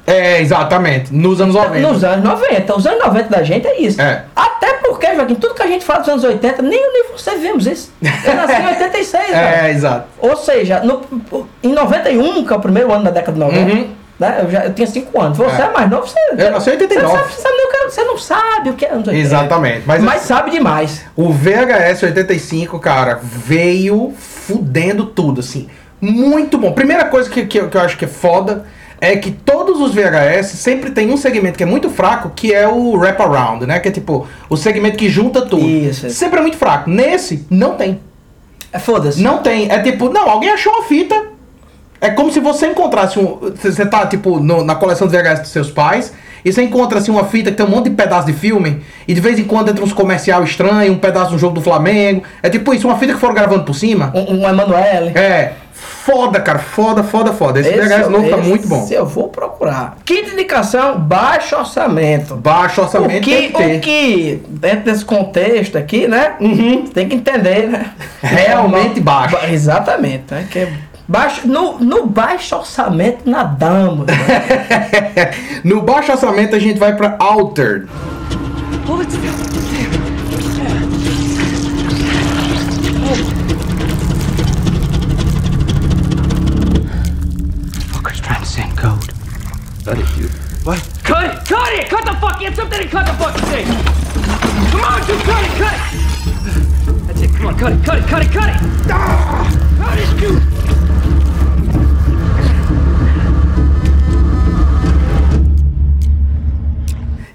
É, 0.07 0.41
exatamente. 0.41 1.13
Nos 1.15 1.41
anos 1.41 1.55
90. 1.55 1.79
Nos 1.89 2.05
anos 2.05 2.25
90. 2.25 2.77
Os 2.77 2.87
anos 2.87 3.05
90 3.05 3.29
da 3.29 3.43
gente 3.43 3.67
é 3.67 3.81
isso. 3.81 4.01
É. 4.01 4.25
Até 4.37 4.75
porque, 4.75 5.15
Joaquim, 5.15 5.35
tudo 5.35 5.55
que 5.55 5.63
a 5.63 5.67
gente 5.67 5.85
fala 5.85 6.01
dos 6.01 6.09
anos 6.09 6.25
80, 6.25 6.63
nem 6.63 6.81
eu 6.81 6.93
nem 6.93 7.05
você 7.17 7.37
vimos 7.37 7.67
isso. 7.67 7.93
Eu 8.03 8.35
nasci 8.35 8.55
em 8.63 8.67
86, 8.69 9.31
cara. 9.31 9.67
É, 9.67 9.71
exato. 9.73 10.07
Ou 10.21 10.37
seja, 10.37 10.81
no, 10.81 11.03
em 11.63 11.73
91, 11.73 12.45
que 12.47 12.53
é 12.53 12.57
o 12.57 12.61
primeiro 12.61 12.93
ano 12.93 13.05
da 13.05 13.11
década 13.11 13.33
de 13.33 13.39
90, 13.41 13.59
Uhum. 13.73 13.89
né? 14.21 14.41
Eu, 14.43 14.51
já, 14.51 14.65
eu 14.65 14.73
tinha 14.75 14.87
5 14.87 15.21
anos. 15.21 15.37
Você 15.39 15.61
é, 15.61 15.65
É. 15.67 15.71
mais 15.73 15.91
novo, 15.91 16.07
você. 16.07 16.19
Eu 16.39 16.51
nasci 16.53 16.71
em 16.71 16.73
89. 16.75 17.09
Você, 17.09 17.17
sabe, 17.19 17.33
você, 17.35 17.43
sabe 17.43 17.57
nem 17.57 17.67
o 17.67 17.71
que- 17.71 17.91
você 17.91 18.05
não 18.05 18.19
sabe 18.19 18.71
o 18.71 18.75
que 18.75 18.85
é 18.87 18.91
anos 18.91 19.09
80. 19.09 19.27
Exatamente. 19.27 19.83
Mas, 19.87 20.03
Mas 20.03 20.23
sabe 20.23 20.51
demais. 20.53 21.05
o 21.17 21.31
VHS 21.33 22.03
85, 22.05 22.79
cara, 22.79 23.19
veio 23.23 24.15
fudendo 24.19 25.07
tudo, 25.07 25.41
assim. 25.41 25.69
Muito 26.01 26.57
bom. 26.59 26.73
Primeira 26.73 27.05
coisa 27.07 27.29
que, 27.29 27.45
que, 27.47 27.67
que 27.67 27.77
eu 27.77 27.81
acho 27.81 27.97
que 27.97 28.05
é 28.05 28.09
foda 28.09 28.65
é 29.00 29.17
que 29.17 29.31
todos 29.31 29.81
os 29.81 29.93
VHS 29.95 30.47
sempre 30.59 30.91
tem 30.91 31.11
um 31.12 31.17
segmento 31.17 31.57
que 31.59 31.62
é 31.62 31.67
muito 31.67 31.91
fraco, 31.91 32.31
que 32.35 32.53
é 32.55 32.67
o 32.67 32.93
wraparound, 32.97 33.67
né? 33.67 33.79
Que 33.79 33.88
é 33.88 33.91
tipo, 33.91 34.26
o 34.49 34.57
segmento 34.57 34.97
que 34.97 35.09
junta 35.09 35.43
tudo. 35.43 35.67
Isso. 35.67 36.09
Sempre 36.11 36.38
é 36.38 36.43
muito 36.43 36.57
fraco. 36.57 36.88
Nesse, 36.88 37.45
não 37.50 37.75
tem. 37.75 38.00
É 38.73 38.79
foda-se. 38.79 39.23
Não 39.23 39.38
tem. 39.38 39.71
É 39.71 39.79
tipo, 39.81 40.09
não, 40.09 40.29
alguém 40.29 40.50
achou 40.50 40.73
uma 40.73 40.85
fita. 40.85 41.26
É 42.00 42.11
como 42.11 42.31
se 42.31 42.41
você 42.41 42.67
encontrasse 42.69 43.19
um. 43.19 43.38
Você 43.55 43.87
tá, 43.87 44.07
tipo, 44.07 44.38
no- 44.38 44.62
na 44.65 44.75
coleção 44.75 45.07
de 45.09 45.17
VHS 45.17 45.41
dos 45.41 45.50
seus 45.50 45.71
pais. 45.71 46.12
E 46.47 46.53
você 46.53 46.62
encontra 46.62 47.00
assim 47.00 47.11
uma 47.11 47.25
fita 47.25 47.50
que 47.50 47.57
tem 47.57 47.67
um 47.67 47.69
monte 47.69 47.91
de 47.91 47.97
pedaço 47.97 48.25
de 48.29 48.33
filme. 48.33 48.81
E 49.09 49.12
de 49.12 49.21
vez 49.21 49.37
em 49.37 49.43
quando 49.43 49.69
entra 49.69 49.83
uns 49.85 49.93
comercial 49.93 50.45
estranho, 50.45 50.93
um 50.93 50.97
pedaço 50.97 51.33
do 51.33 51.38
jogo 51.38 51.57
do 51.57 51.61
Flamengo. 51.61 52.23
É 52.41 52.49
tipo 52.49 52.73
isso, 52.73 52.87
uma 52.87 52.97
fita 52.97 53.15
que 53.15 53.19
foram 53.19 53.35
gravando 53.35 53.65
por 53.65 53.75
cima. 53.75 54.12
Um, 54.15 54.43
um 54.43 54.49
Emanuele. 54.49 55.11
É. 55.19 55.55
Foda, 55.73 56.41
cara. 56.41 56.61
Foda, 56.61 57.03
foda, 57.03 57.33
foda. 57.33 57.59
Esse, 57.59 57.71
VHS 57.73 58.09
novo 58.09 58.31
tá 58.31 58.38
esse 58.38 58.49
muito 58.49 58.69
bom. 58.69 58.88
Eu 58.88 59.05
vou 59.05 59.29
procurar. 59.29 59.97
Quinta 60.05 60.31
indicação, 60.31 61.00
baixo 61.00 61.57
orçamento. 61.57 62.37
Baixo 62.37 62.81
O 62.81 62.85
orçamento 62.85 63.25
tem 63.25 63.50
que, 63.50 63.65
o 63.65 63.81
que, 63.81 64.43
dentro 64.49 64.85
desse 64.85 65.05
contexto 65.05 65.76
aqui, 65.76 66.07
né? 66.07 66.37
Tem 66.95 67.09
que 67.09 67.17
entender, 67.17 67.69
né? 67.69 67.91
Realmente 68.23 69.00
baixo. 69.00 69.37
Ba- 69.37 69.50
Exatamente. 69.50 70.25
Né? 70.31 70.47
Que 70.49 70.61
é 70.61 70.73
baixo, 71.09 71.47
no, 71.47 71.79
no 71.79 72.07
baixo 72.07 72.57
orçamento 72.57 73.29
nadamos. 73.29 74.07
no 75.65 75.83
baixo 75.83 76.13
orçamento 76.13 76.57
a 76.57 76.59
gente 76.59 76.79
vai 76.79 76.95
pra 76.95 77.17
Altered. 77.19 77.89
Fucker's 87.93 88.21
trying 88.21 88.41
to 88.41 88.47
send 88.47 88.77
code. 88.77 89.13
Cut 89.85 89.99
it, 89.99 90.07
dude. 90.17 90.31
What? 90.65 90.83
Cut 91.05 91.25
it! 91.25 91.47
Cut 91.47 91.73
it! 91.75 91.89
Cut 91.89 92.05
the 92.05 92.15
fuck! 92.21 92.41
Get 92.41 92.57
something 92.57 92.81
and 92.81 92.91
cut 92.91 93.07
the 93.07 93.13
fucking 93.13 93.45
thing! 93.47 93.67
Come 94.71 94.81
on, 94.81 95.07
dude! 95.07 95.21
Cut 95.23 95.45
it! 95.45 95.53
Cut 95.57 95.73
it! 95.73 97.07
That's 97.07 97.23
it. 97.23 97.31
Come 97.37 97.47
on, 97.47 97.59
cut 97.59 97.73
it! 97.73 97.85
Cut 97.85 97.99
it! 97.99 98.07
Cut 98.09 98.23
it! 98.23 98.33
Cut 98.33 98.49
it! 98.49 98.57
Ah! 98.91 99.47
Cut 99.79 99.99
it, 99.99 100.21
dude! 100.21 100.56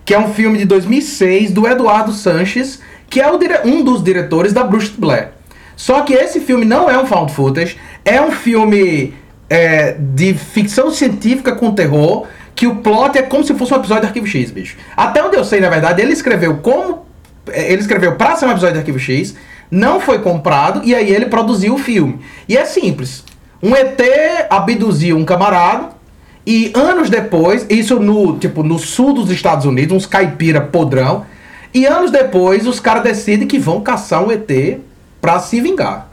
Que 0.05 0.13
é 0.13 0.20
um 0.20 0.34
filme 0.34 0.58
de 0.58 0.65
2006 0.65 1.51
do 1.51 1.67
Eduardo 1.67 2.12
Sanches, 2.12 2.79
que 3.10 3.20
é 3.22 3.38
dire- 3.38 3.62
um 3.65 3.84
dos 3.84 4.03
diretores 4.03 4.53
da 4.53 4.63
Bruxa 4.63 4.91
de 4.91 4.98
Blair. 5.00 5.29
Só 5.75 6.01
que 6.01 6.13
esse 6.13 6.39
filme 6.39 6.65
não 6.65 6.89
é 6.89 6.98
um 6.98 7.05
found 7.05 7.31
footage, 7.34 7.77
é 8.05 8.22
um 8.22 8.31
filme 8.31 9.13
é, 9.50 9.96
de 10.00 10.34
ficção 10.34 10.91
científica 10.91 11.53
com 11.55 11.72
terror, 11.74 12.27
que 12.55 12.67
o 12.67 12.75
plot 12.77 13.17
é 13.17 13.22
como 13.22 13.43
se 13.43 13.53
fosse 13.55 13.74
um 13.74 13.77
episódio 13.77 14.01
de 14.03 14.08
Arquivo 14.08 14.27
X, 14.27 14.51
bicho. 14.51 14.77
Até 14.96 15.24
onde 15.24 15.36
eu 15.38 15.43
sei, 15.43 15.60
na 15.60 15.70
verdade, 15.70 16.01
ele 16.01 16.13
escreveu 16.13 16.58
como... 16.58 17.05
é, 17.51 17.72
Ele 17.72 17.81
escreveu 17.81 18.15
pra 18.15 18.36
ser 18.36 18.46
um 18.46 18.51
episódio 18.51 18.74
de 18.74 18.79
Arquivo 18.79 19.00
X, 19.00 19.36
não 19.70 20.00
foi 20.00 20.20
comprado, 20.20 20.81
e 20.84 20.93
aí 20.93 21.10
ele 21.10 21.25
produziu 21.27 21.74
o 21.74 21.77
filme. 21.77 22.20
E 22.48 22.58
é 22.58 22.65
simples. 22.65 23.24
Um 23.63 23.75
ET 23.75 24.00
abduziu 24.50 25.17
um 25.17 25.24
camarada, 25.25 25.89
e 26.51 26.70
anos 26.75 27.10
depois, 27.10 27.65
isso 27.70 27.98
no, 27.98 28.38
tipo, 28.38 28.62
no 28.62 28.77
sul 28.77 29.13
dos 29.13 29.31
Estados 29.31 29.65
Unidos, 29.65 29.96
uns 29.96 30.05
caipira 30.05 30.60
podrão. 30.60 31.25
E 31.74 31.86
anos 31.86 32.12
depois, 32.12 32.67
os 32.67 32.77
caras 32.77 33.03
decidem 33.03 33.48
que 33.48 33.58
vão 33.58 33.79
caçar 33.79 34.22
um 34.22 34.29
ET 34.29 34.81
pra 35.22 35.39
se 35.39 35.62
vingar. 35.62 36.10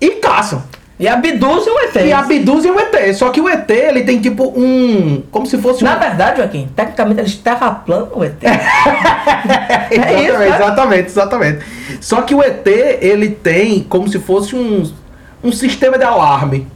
E 0.00 0.10
caçam. 0.12 0.62
E 1.00 1.08
abduzem 1.08 1.72
o 1.72 1.80
ET. 1.80 1.96
E 1.96 2.12
abduzem 2.12 2.70
o 2.70 2.78
ET. 2.78 3.12
Só 3.16 3.30
que 3.30 3.40
o 3.40 3.48
ET, 3.48 3.68
ele 3.68 4.04
tem 4.04 4.20
tipo 4.20 4.56
um. 4.56 5.20
Como 5.32 5.46
se 5.46 5.58
fosse 5.58 5.82
Na 5.82 5.96
um. 5.96 5.98
verdade, 5.98 6.36
Joaquim, 6.36 6.68
tecnicamente 6.76 7.20
eles 7.20 7.34
terraplanam 7.34 8.08
o 8.14 8.22
ET. 8.22 8.36
exatamente, 9.90 10.28
isso, 10.28 10.38
né? 10.38 10.48
exatamente, 10.48 11.06
exatamente. 11.06 11.64
Só 12.00 12.22
que 12.22 12.36
o 12.36 12.40
ET, 12.40 12.64
ele 13.00 13.30
tem 13.30 13.82
como 13.82 14.06
se 14.06 14.20
fosse 14.20 14.54
um, 14.54 14.88
um 15.42 15.50
sistema 15.50 15.98
de 15.98 16.04
alarme. 16.04 16.68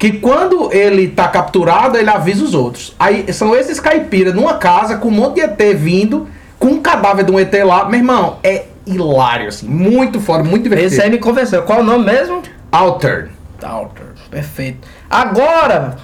Que 0.00 0.12
quando 0.12 0.72
ele 0.72 1.08
tá 1.08 1.28
capturado, 1.28 1.96
ele 1.96 2.10
avisa 2.10 2.42
os 2.42 2.54
outros. 2.54 2.96
Aí 2.98 3.32
são 3.32 3.54
esses 3.54 3.78
caipiras 3.78 4.34
numa 4.34 4.54
casa 4.54 4.96
com 4.96 5.08
um 5.08 5.12
monte 5.12 5.34
de 5.34 5.40
ET 5.42 5.76
vindo, 5.76 6.26
com 6.58 6.68
um 6.68 6.80
cadáver 6.80 7.24
de 7.24 7.30
um 7.30 7.38
ET 7.38 7.52
lá. 7.64 7.84
Meu 7.88 8.00
irmão, 8.00 8.38
é 8.42 8.64
hilário, 8.86 9.48
assim. 9.48 9.68
Muito 9.68 10.18
foda, 10.18 10.42
muito 10.42 10.62
divertido. 10.62 10.92
Esse 10.92 11.02
aí 11.02 11.10
me 11.10 11.18
convenceu. 11.18 11.62
Qual 11.62 11.80
o 11.80 11.84
nome 11.84 12.06
mesmo? 12.06 12.42
Altered. 12.72 13.30
Alter. 13.62 14.06
Perfeito. 14.30 14.88
Agora, 15.08 15.96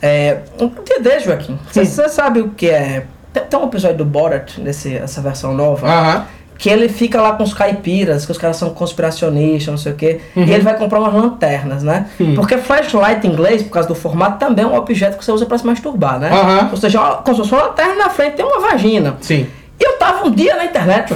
é, 0.00 0.38
um 0.58 0.68
dia 0.68 1.00
desse, 1.00 1.26
Joaquim. 1.26 1.58
Você 1.70 2.08
sabe 2.08 2.40
o 2.40 2.48
que 2.48 2.70
é? 2.70 3.04
Tem, 3.32 3.44
tem 3.44 3.60
um 3.60 3.66
episódio 3.66 3.98
do 3.98 4.04
Borat, 4.04 4.58
nesse, 4.58 4.96
essa 4.96 5.20
versão 5.20 5.52
nova. 5.52 5.86
Aham. 5.86 6.26
Que 6.58 6.68
ele 6.68 6.88
fica 6.88 7.20
lá 7.20 7.32
com 7.32 7.42
os 7.42 7.52
caipiras, 7.52 8.24
que 8.24 8.30
os 8.30 8.38
caras 8.38 8.56
são 8.56 8.70
conspiracionistas, 8.70 9.66
não 9.66 9.78
sei 9.78 9.92
o 9.92 9.94
quê. 9.96 10.20
Uhum. 10.36 10.44
E 10.44 10.52
ele 10.52 10.62
vai 10.62 10.76
comprar 10.76 11.00
umas 11.00 11.12
lanternas, 11.12 11.82
né? 11.82 12.06
Hum. 12.20 12.34
Porque 12.34 12.56
flashlight 12.58 13.26
em 13.26 13.30
inglês, 13.30 13.62
por 13.62 13.70
causa 13.70 13.88
do 13.88 13.94
formato, 13.94 14.38
também 14.38 14.64
é 14.64 14.68
um 14.68 14.76
objeto 14.76 15.18
que 15.18 15.24
você 15.24 15.32
usa 15.32 15.44
pra 15.46 15.58
se 15.58 15.66
masturbar, 15.66 16.20
né? 16.20 16.30
Aham. 16.30 16.68
Ou 16.70 16.76
seja, 16.76 17.00
ó, 17.00 17.14
como 17.16 17.36
se 17.36 17.42
fosse 17.42 17.54
uma 17.54 17.68
lanterna 17.68 17.94
na 17.96 18.10
frente, 18.10 18.36
tem 18.36 18.44
uma 18.44 18.60
vagina. 18.60 19.16
Sim. 19.20 19.46
E 19.80 19.84
eu 19.84 19.98
tava 19.98 20.26
um 20.26 20.30
dia 20.30 20.54
na 20.54 20.64
internet, 20.64 21.12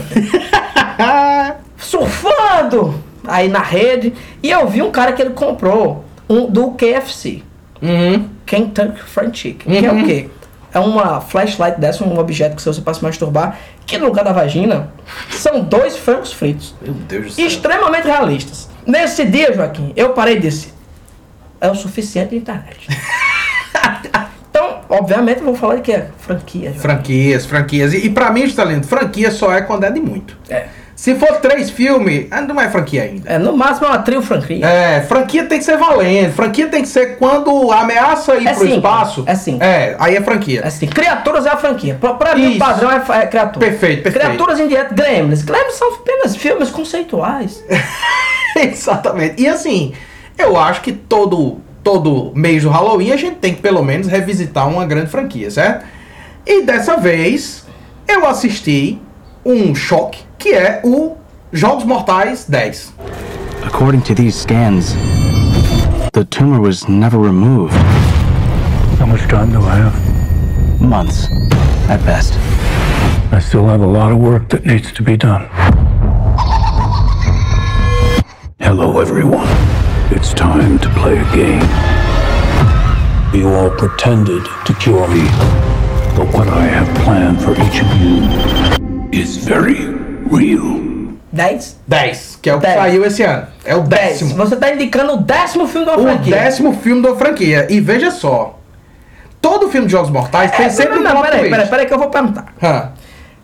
surfando 1.78 2.94
aí 3.26 3.48
na 3.48 3.60
rede, 3.60 4.12
e 4.42 4.50
eu 4.50 4.66
vi 4.66 4.82
um 4.82 4.90
cara 4.90 5.12
que 5.12 5.22
ele 5.22 5.30
comprou 5.30 6.04
um 6.28 6.46
do 6.46 6.72
KFC. 6.72 7.42
Uhum. 7.80 8.28
Kentucky 8.44 9.00
Fried 9.02 9.36
Chicken. 9.36 9.80
Que 9.80 9.86
é 9.86 9.92
o 9.92 10.04
quê? 10.04 10.28
É 10.72 10.78
uma 10.78 11.20
flashlight 11.20 11.80
dessa, 11.80 12.04
um 12.04 12.18
objeto 12.18 12.56
que 12.56 12.62
você 12.62 12.68
usa 12.68 12.82
pra 12.82 12.92
se 12.92 13.02
masturbar, 13.02 13.56
que 13.86 13.96
no 13.96 14.06
lugar 14.06 14.24
da 14.24 14.32
vagina 14.32 14.90
são 15.30 15.60
dois 15.60 15.96
frangos 15.96 16.32
fritos. 16.32 16.74
Meu 16.82 16.92
Deus 16.92 17.26
do 17.26 17.32
céu. 17.32 17.46
Extremamente 17.46 18.06
realistas. 18.06 18.68
Nesse 18.84 19.24
dia, 19.24 19.52
Joaquim, 19.54 19.92
eu 19.96 20.10
parei 20.10 20.36
e 20.36 20.40
disse: 20.40 20.74
é 21.60 21.70
o 21.70 21.74
suficiente 21.74 22.30
de 22.30 22.36
internet. 22.36 22.88
então, 24.50 24.80
obviamente, 24.88 25.38
eu 25.38 25.44
vou 25.44 25.54
falar 25.54 25.76
de 25.76 25.82
quê? 25.82 26.04
Franquia. 26.18 26.70
Joaquim. 26.70 26.80
Franquias, 26.80 27.46
franquias. 27.46 27.94
E, 27.94 28.06
e 28.06 28.10
pra 28.10 28.30
mim, 28.30 28.50
talento, 28.50 28.86
franquia 28.86 29.30
só 29.30 29.52
é 29.52 29.62
quando 29.62 29.84
é 29.84 29.90
de 29.90 30.00
muito. 30.00 30.36
É. 30.48 30.66
Se 30.96 31.14
for 31.14 31.36
três 31.40 31.68
filmes, 31.68 32.26
ah, 32.30 32.40
não 32.40 32.58
é 32.58 32.70
franquia 32.70 33.02
ainda. 33.02 33.28
É, 33.30 33.38
no 33.38 33.54
máximo 33.54 33.86
é 33.86 33.90
uma 33.90 33.98
trio 33.98 34.22
franquia. 34.22 34.66
É, 34.66 35.02
franquia 35.02 35.44
tem 35.44 35.58
que 35.58 35.64
ser 35.64 35.76
valente. 35.76 36.32
Franquia 36.32 36.68
tem 36.68 36.80
que 36.80 36.88
ser 36.88 37.18
quando 37.18 37.70
ameaça 37.70 38.34
ir 38.36 38.46
É 38.48 38.54
pro 38.54 38.66
sim, 38.66 38.76
espaço. 38.76 39.22
é 39.26 39.34
sim. 39.34 39.58
É, 39.60 39.94
aí 39.98 40.16
é 40.16 40.22
franquia. 40.22 40.62
Assim, 40.64 40.86
criaturas 40.86 41.44
é 41.44 41.50
a 41.50 41.56
franquia. 41.58 41.98
Pra, 42.00 42.14
pra 42.14 42.34
mim, 42.34 42.56
o 42.56 42.58
padrão 42.58 42.90
é, 42.90 42.96
é 42.96 43.26
criatura. 43.26 43.66
Perfeito, 43.66 44.04
perfeito. 44.04 44.24
Criaturas 44.24 44.58
indiretas, 44.58 44.92
Gremlins. 44.96 45.42
Gremlins 45.42 45.74
são 45.74 45.96
apenas 45.96 46.34
filmes 46.34 46.70
conceituais. 46.70 47.62
Exatamente. 48.56 49.42
E 49.42 49.46
assim, 49.46 49.92
eu 50.38 50.56
acho 50.56 50.80
que 50.80 50.92
todo, 50.92 51.60
todo 51.84 52.32
mês 52.34 52.62
do 52.62 52.70
Halloween 52.70 53.12
a 53.12 53.16
gente 53.18 53.36
tem 53.36 53.54
que 53.54 53.60
pelo 53.60 53.82
menos 53.82 54.06
revisitar 54.06 54.66
uma 54.66 54.86
grande 54.86 55.10
franquia, 55.10 55.50
certo? 55.50 55.84
E 56.46 56.62
dessa 56.62 56.96
vez 56.96 57.66
eu 58.08 58.26
assisti 58.26 58.98
um 59.46 59.74
choque 59.76 60.24
que 60.38 60.52
é 60.52 60.80
o 60.84 61.16
Jogos 61.52 61.84
Mortais 61.84 62.46
10. 62.48 62.92
According 63.64 64.00
to 64.02 64.14
these 64.14 64.34
scans, 64.34 64.94
the 66.12 66.24
tumor 66.24 66.60
was 66.60 66.88
never 66.88 67.18
removed. 67.18 67.72
How 68.98 69.06
much 69.06 69.22
time 69.28 69.52
do 69.52 69.60
I 69.60 69.76
have? 69.76 70.80
Months, 70.80 71.28
at 71.88 72.04
best. 72.04 72.34
I 73.32 73.38
still 73.38 73.66
have 73.66 73.82
a 73.82 73.86
lot 73.86 74.10
of 74.10 74.18
work 74.18 74.48
that 74.48 74.66
needs 74.66 74.92
to 74.92 75.02
be 75.02 75.16
done. 75.16 75.48
Hello, 78.58 78.98
everyone. 79.00 79.46
It's 80.10 80.34
time 80.34 80.78
to 80.80 80.88
play 80.90 81.18
a 81.18 81.24
game. 81.32 81.62
You 83.32 83.48
all 83.54 83.70
pretended 83.70 84.44
to 84.64 84.74
cure 84.74 85.06
me, 85.08 85.22
but 86.16 86.26
what 86.34 86.48
I 86.48 86.66
have 86.66 86.88
planned 87.04 87.40
for 87.40 87.52
each 87.52 87.80
of 87.80 88.00
you 88.00 88.65
is 89.16 89.36
very 89.36 89.94
real. 90.30 90.84
10? 91.32 91.80
10, 91.86 92.38
que 92.40 92.48
é 92.50 92.54
o 92.54 92.60
que 92.60 92.66
Dez. 92.66 92.78
saiu 92.78 93.04
esse 93.04 93.22
ano. 93.22 93.46
É 93.64 93.74
o 93.74 93.82
10. 93.82 93.88
décimo. 94.20 94.34
Você 94.36 94.56
tá 94.56 94.72
indicando 94.72 95.12
o 95.14 95.16
décimo 95.18 95.66
filme 95.66 95.86
da 95.86 95.96
O 95.96 96.02
franquia. 96.02 96.34
décimo 96.36 96.72
filme 96.74 97.02
da 97.02 97.14
franquia. 97.14 97.66
E 97.70 97.80
veja 97.80 98.10
só. 98.10 98.58
Todo 99.40 99.68
filme 99.68 99.86
de 99.86 99.92
Jogos 99.92 100.10
Mortais 100.10 100.50
tem 100.52 100.66
É, 100.66 100.68
sempre 100.70 100.94
não, 100.94 101.00
um 101.00 101.04
não, 101.04 101.10
plot 101.12 101.24
peraí, 101.24 101.38
twist. 101.40 101.50
peraí, 101.50 101.68
peraí 101.68 101.86
que 101.86 101.94
eu 101.94 101.98
vou 101.98 102.08
perguntar. 102.08 102.46
Hã. 102.62 102.90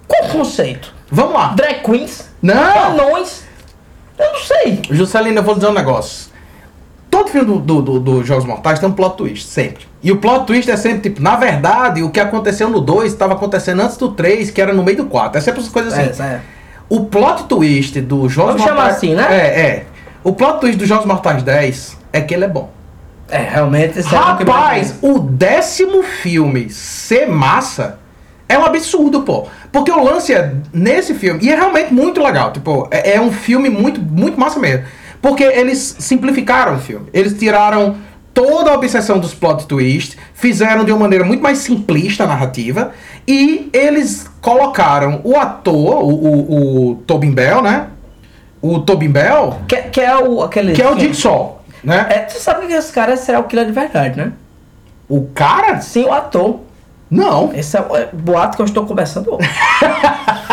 Qual 0.08 0.24
o 0.24 0.28
conceito? 0.32 0.92
Vamos 1.10 1.34
lá. 1.34 1.48
Drag 1.54 1.82
queens? 1.82 2.30
Não! 2.40 2.54
Anões? 2.84 3.44
Eu 4.18 4.32
não 4.32 4.40
sei. 4.40 4.82
Juscelino, 4.90 5.38
eu 5.38 5.42
vou 5.42 5.54
dizer 5.54 5.66
um 5.68 5.72
negócio. 5.74 6.31
Todo 7.22 7.30
filme 7.30 7.46
do, 7.46 7.58
do, 7.60 7.82
do- 7.82 8.00
do 8.00 8.24
Jogos 8.24 8.44
Mortais 8.44 8.78
tem 8.78 8.88
um 8.88 8.92
plot 8.92 9.16
twist, 9.16 9.46
sempre. 9.46 9.84
E 10.02 10.10
o 10.10 10.16
plot 10.16 10.46
twist 10.46 10.68
é 10.70 10.76
sempre 10.76 11.00
tipo, 11.00 11.22
na 11.22 11.36
verdade, 11.36 12.02
o 12.02 12.10
que 12.10 12.18
aconteceu 12.18 12.68
no 12.68 12.80
2 12.80 13.12
estava 13.12 13.34
acontecendo 13.34 13.80
antes 13.80 13.96
do 13.96 14.10
3, 14.10 14.50
que 14.50 14.60
era 14.60 14.72
no 14.72 14.82
meio 14.82 14.96
do 14.98 15.04
4. 15.06 15.38
É 15.38 15.40
sempre 15.40 15.60
essas 15.60 15.72
coisas 15.72 15.92
assim. 15.96 16.22
É, 16.22 16.26
é. 16.26 16.40
O 16.88 17.04
plot 17.04 17.44
twist 17.44 18.00
do 18.00 18.28
Jogos 18.28 18.52
Vamos 18.54 18.62
chamar 18.62 18.74
Mortais. 18.90 18.96
assim, 18.96 19.14
né? 19.14 19.26
É, 19.30 19.60
é. 19.60 19.84
O 20.24 20.32
plot 20.32 20.60
twist 20.60 20.76
dos 20.78 20.88
Jogos 20.88 21.06
Mortais 21.06 21.42
10 21.42 21.96
é 22.12 22.20
que 22.20 22.34
ele 22.34 22.44
é 22.44 22.48
bom. 22.48 22.70
É, 23.28 23.38
realmente, 23.38 23.98
esse 24.00 24.14
é 24.14 24.18
o 24.18 24.36
que 24.36 24.44
Rapaz, 24.44 24.94
o 25.00 25.18
décimo 25.20 26.02
filme 26.02 26.68
ser 26.68 27.26
massa 27.28 27.98
é 28.48 28.58
um 28.58 28.64
absurdo, 28.64 29.22
pô. 29.22 29.46
Porque 29.70 29.90
o 29.90 30.02
lance 30.04 30.34
é 30.34 30.52
nesse 30.72 31.14
filme, 31.14 31.40
e 31.42 31.50
é 31.50 31.54
realmente 31.54 31.94
muito 31.94 32.22
legal, 32.22 32.52
tipo, 32.52 32.88
é, 32.90 33.14
é 33.14 33.20
um 33.20 33.32
filme 33.32 33.70
muito, 33.70 34.02
muito 34.02 34.38
massa 34.38 34.58
mesmo. 34.60 34.84
Porque 35.22 35.44
eles 35.44 35.96
simplificaram 36.00 36.74
o 36.74 36.78
filme. 36.78 37.06
Eles 37.14 37.32
tiraram 37.38 37.96
toda 38.34 38.70
a 38.70 38.74
obsessão 38.74 39.18
dos 39.18 39.32
plot 39.32 39.66
twists, 39.66 40.16
fizeram 40.34 40.84
de 40.84 40.90
uma 40.90 41.00
maneira 41.00 41.24
muito 41.24 41.42
mais 41.42 41.58
simplista 41.58 42.24
a 42.24 42.26
narrativa, 42.26 42.90
e 43.28 43.70
eles 43.72 44.28
colocaram 44.40 45.20
o 45.22 45.36
ator, 45.38 46.02
o, 46.02 46.08
o, 46.08 46.90
o 46.90 46.94
Tobin 47.06 47.30
Bell, 47.30 47.62
né? 47.62 47.86
O 48.60 48.80
Tobin 48.80 49.10
Bell, 49.10 49.58
Que, 49.68 49.76
que 49.82 50.00
é 50.00 50.16
o 50.16 50.42
aquele. 50.42 50.72
que 50.72 50.82
é 50.82 50.90
o 50.90 50.98
Jigsaw, 50.98 51.62
né? 51.84 52.06
É, 52.10 52.18
tu 52.20 52.38
sabe 52.38 52.66
que 52.66 52.72
esse 52.72 52.92
cara 52.92 53.12
é 53.12 53.16
serial 53.16 53.44
killer 53.44 53.66
de 53.66 53.72
verdade, 53.72 54.16
né? 54.18 54.32
O 55.08 55.26
cara? 55.34 55.80
Sim, 55.80 56.04
o 56.04 56.12
ator. 56.12 56.60
Não. 57.10 57.52
Esse 57.54 57.76
é 57.76 57.82
o 57.82 57.94
é, 57.94 58.08
boato 58.10 58.56
que 58.56 58.62
eu 58.62 58.66
estou 58.66 58.86
conversando 58.86 59.34
hoje. 59.34 59.48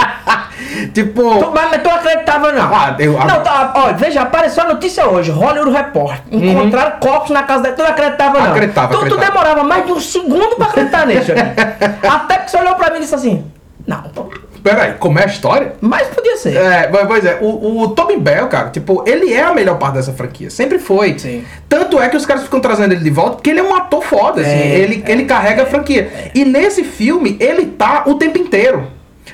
Tipo. 0.87 1.39
Tu, 1.39 1.51
mas, 1.53 1.81
tu 1.81 1.89
acreditava 1.89 2.51
não? 2.51 2.73
Ah, 2.73 2.95
eu- 2.99 3.13
Não, 3.13 3.41
tá, 3.43 3.71
ó, 3.75 3.93
veja, 3.93 4.21
apareceu 4.21 4.63
a 4.63 4.67
notícia 4.67 5.07
hoje, 5.07 5.31
Hollywood 5.31 5.71
Report. 5.71 6.19
Encontraram 6.31 6.99
corpos 6.99 7.29
na 7.31 7.43
casa 7.43 7.63
dele, 7.63 7.75
tu 7.75 7.83
não 7.83 7.89
acreditava 7.89 8.39
não. 8.39 8.51
Acreditava, 8.51 8.93
tu, 8.95 9.09
tu 9.09 9.17
demorava 9.17 9.63
mais 9.63 9.85
de 9.85 9.91
um 9.91 9.99
segundo 9.99 10.55
pra 10.55 10.67
acreditar 10.67 11.05
nisso. 11.05 11.31
Até 12.09 12.37
que 12.39 12.51
você 12.51 12.57
olhou 12.57 12.75
pra 12.75 12.89
mim 12.91 12.97
e 12.97 13.01
disse 13.01 13.15
assim, 13.15 13.45
não, 13.87 14.01
pô, 14.03 14.25
Peraí, 14.61 14.93
como 14.99 15.17
é 15.17 15.23
a 15.23 15.27
história? 15.27 15.73
mas 15.79 16.07
podia 16.09 16.35
ser. 16.35 16.55
É, 16.57 16.89
mas- 16.91 17.07
pois 17.07 17.23
é, 17.25 17.37
o, 17.41 17.83
o 17.83 18.19
Bell, 18.19 18.47
cara, 18.47 18.69
tipo, 18.69 19.03
ele 19.07 19.33
é 19.33 19.41
a 19.41 19.53
melhor 19.53 19.77
parte 19.77 19.93
dessa 19.95 20.11
franquia. 20.11 20.49
Sempre 20.49 20.79
foi. 20.79 21.17
Sim. 21.17 21.45
Tanto 21.69 21.99
é 22.01 22.09
que 22.09 22.17
os 22.17 22.25
caras 22.25 22.43
ficam 22.43 22.59
trazendo 22.59 22.93
ele 22.93 23.01
de 23.03 23.09
volta 23.09 23.35
porque 23.37 23.49
ele 23.49 23.59
é 23.61 23.63
um 23.63 23.73
ator 23.73 24.03
foda, 24.03 24.41
assim. 24.41 24.49
É, 24.51 24.75
ele, 24.79 25.01
ele 25.07 25.23
carrega 25.23 25.63
a 25.63 25.65
franquia. 25.65 26.31
E 26.35 26.43
nesse 26.43 26.83
filme, 26.83 27.37
ele 27.39 27.67
tá 27.67 28.03
o 28.05 28.15
tempo 28.15 28.37
inteiro. 28.37 28.87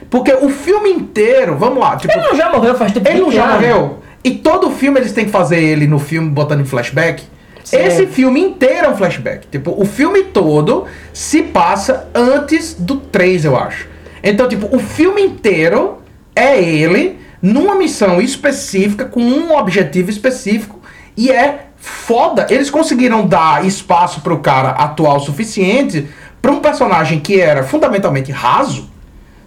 Porque 0.10 0.32
o 0.34 0.50
filme 0.50 0.90
inteiro, 0.90 1.58
vamos 1.58 1.80
lá, 1.80 1.96
tipo. 1.98 2.14
Ele 2.14 2.28
não 2.28 2.36
já 2.36 2.50
morreu 2.52 2.76
faz 2.76 2.92
tempo 2.92 3.08
Ele 3.08 3.20
não 3.20 3.30
20 3.30 3.36
já 3.36 3.44
anos. 3.46 3.56
morreu? 3.56 4.00
E 4.24 4.32
todo 4.32 4.72
filme 4.72 5.00
eles 5.00 5.12
têm 5.12 5.26
que 5.26 5.32
fazer 5.32 5.62
ele 5.62 5.88
no 5.88 6.00
filme 6.00 6.30
botando 6.30 6.62
em 6.62 6.66
flashback. 6.66 7.24
Sim. 7.64 7.78
Esse 7.78 8.08
filme 8.08 8.40
inteiro 8.40 8.88
é 8.88 8.90
um 8.90 8.96
flashback. 8.96 9.48
Tipo, 9.48 9.76
o 9.80 9.86
filme 9.86 10.24
todo 10.24 10.86
se 11.14 11.44
passa 11.44 12.08
antes 12.14 12.74
do 12.74 12.98
3, 12.98 13.46
eu 13.46 13.58
acho. 13.58 13.88
Então, 14.24 14.48
tipo, 14.48 14.76
o 14.76 14.80
filme 14.80 15.22
inteiro 15.22 16.00
é 16.36 16.60
ele 16.60 17.20
numa 17.42 17.76
missão 17.76 18.20
específica, 18.20 19.06
com 19.06 19.22
um 19.22 19.56
objetivo 19.56 20.10
específico. 20.10 20.80
E 21.16 21.32
é 21.32 21.68
foda. 21.78 22.48
Eles 22.50 22.70
conseguiram 22.70 23.26
dar 23.28 23.66
espaço 23.66 24.22
pro 24.22 24.40
cara 24.40 24.70
atuar 24.70 25.16
o 25.16 25.20
suficiente 25.20 26.08
pra 26.42 26.52
um 26.52 26.60
personagem 26.60 27.20
que 27.20 27.40
era 27.40 27.64
fundamentalmente 27.64 28.32
raso 28.32 28.90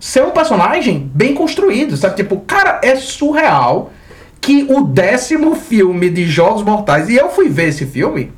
ser 0.01 0.25
um 0.25 0.31
personagem 0.31 1.11
bem 1.15 1.35
construído, 1.35 1.97
sabe? 1.97 2.17
Tipo, 2.17 2.41
cara, 2.41 2.81
é 2.83 2.97
surreal 2.97 3.91
que 4.41 4.67
o 4.69 4.83
décimo 4.83 5.55
filme 5.57 6.09
de 6.11 6.27
Jogos 6.27 6.63
Mortais, 6.63 7.09
e 7.09 7.17
eu 7.17 7.31
fui 7.31 7.49
ver 7.49 7.69
esse 7.69 7.87
filme 7.87 8.33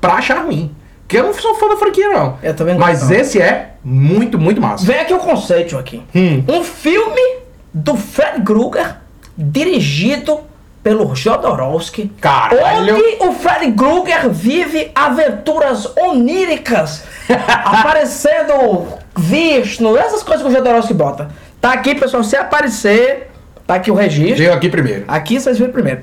pra 0.00 0.14
achar 0.14 0.44
ruim. 0.44 0.74
Porque 1.02 1.18
eu 1.18 1.24
não 1.24 1.34
sou 1.34 1.54
fã 1.54 1.68
da 1.68 1.76
franquia, 1.76 2.08
não. 2.08 2.36
Eu 2.42 2.54
também 2.54 2.74
não 2.74 2.80
Mas 2.80 3.08
não. 3.08 3.16
esse 3.16 3.40
é 3.40 3.74
muito, 3.82 4.38
muito 4.38 4.60
massa. 4.60 4.84
Vem 4.84 4.98
aqui 4.98 5.14
o 5.14 5.18
conceito 5.18 5.78
aqui. 5.78 6.02
Hum. 6.14 6.42
Um 6.48 6.64
filme 6.64 7.38
do 7.72 7.96
Fred 7.96 8.42
Krueger 8.42 8.96
dirigido 9.38 10.40
pelo 10.82 11.14
Jodorowsky. 11.14 12.10
Caralho. 12.20 12.96
Onde 12.96 13.16
o 13.20 13.32
Fred 13.32 13.72
Krueger 13.72 14.30
vive 14.30 14.90
aventuras 14.94 15.86
oníricas, 15.96 17.04
aparecendo 17.64 18.86
Vishnu, 19.16 19.96
essas 19.96 20.22
coisas 20.22 20.44
que 20.46 20.52
o 20.52 20.54
Jodorowsky 20.54 20.94
bota. 20.94 21.28
Tá 21.60 21.72
aqui, 21.72 21.94
pessoal, 21.94 22.22
se 22.22 22.36
aparecer, 22.36 23.30
tá 23.66 23.74
aqui 23.76 23.90
o 23.90 23.94
registro. 23.94 24.36
Veio 24.38 24.52
aqui 24.52 24.68
primeiro. 24.68 25.04
Aqui 25.08 25.40
vocês 25.40 25.58
viram 25.58 25.72
primeiro. 25.72 26.02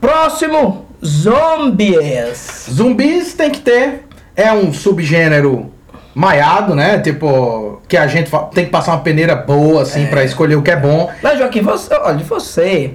Próximo, 0.00 0.86
Zombies. 1.04 2.66
Zumbis 2.70 3.34
tem 3.34 3.50
que 3.50 3.60
ter. 3.60 4.04
É 4.36 4.52
um 4.52 4.72
subgênero 4.72 5.70
maiado, 6.14 6.74
né? 6.74 6.98
Tipo, 6.98 7.80
que 7.88 7.96
a 7.96 8.06
gente 8.06 8.30
tem 8.54 8.64
que 8.64 8.70
passar 8.70 8.92
uma 8.92 9.00
peneira 9.00 9.34
boa, 9.34 9.82
assim, 9.82 10.06
pra 10.06 10.24
escolher 10.24 10.56
o 10.56 10.62
que 10.62 10.70
é 10.70 10.76
bom. 10.76 11.10
Mas, 11.22 11.38
Joaquim, 11.38 11.60
você, 11.62 11.94
olha, 11.94 12.18
você 12.18 12.94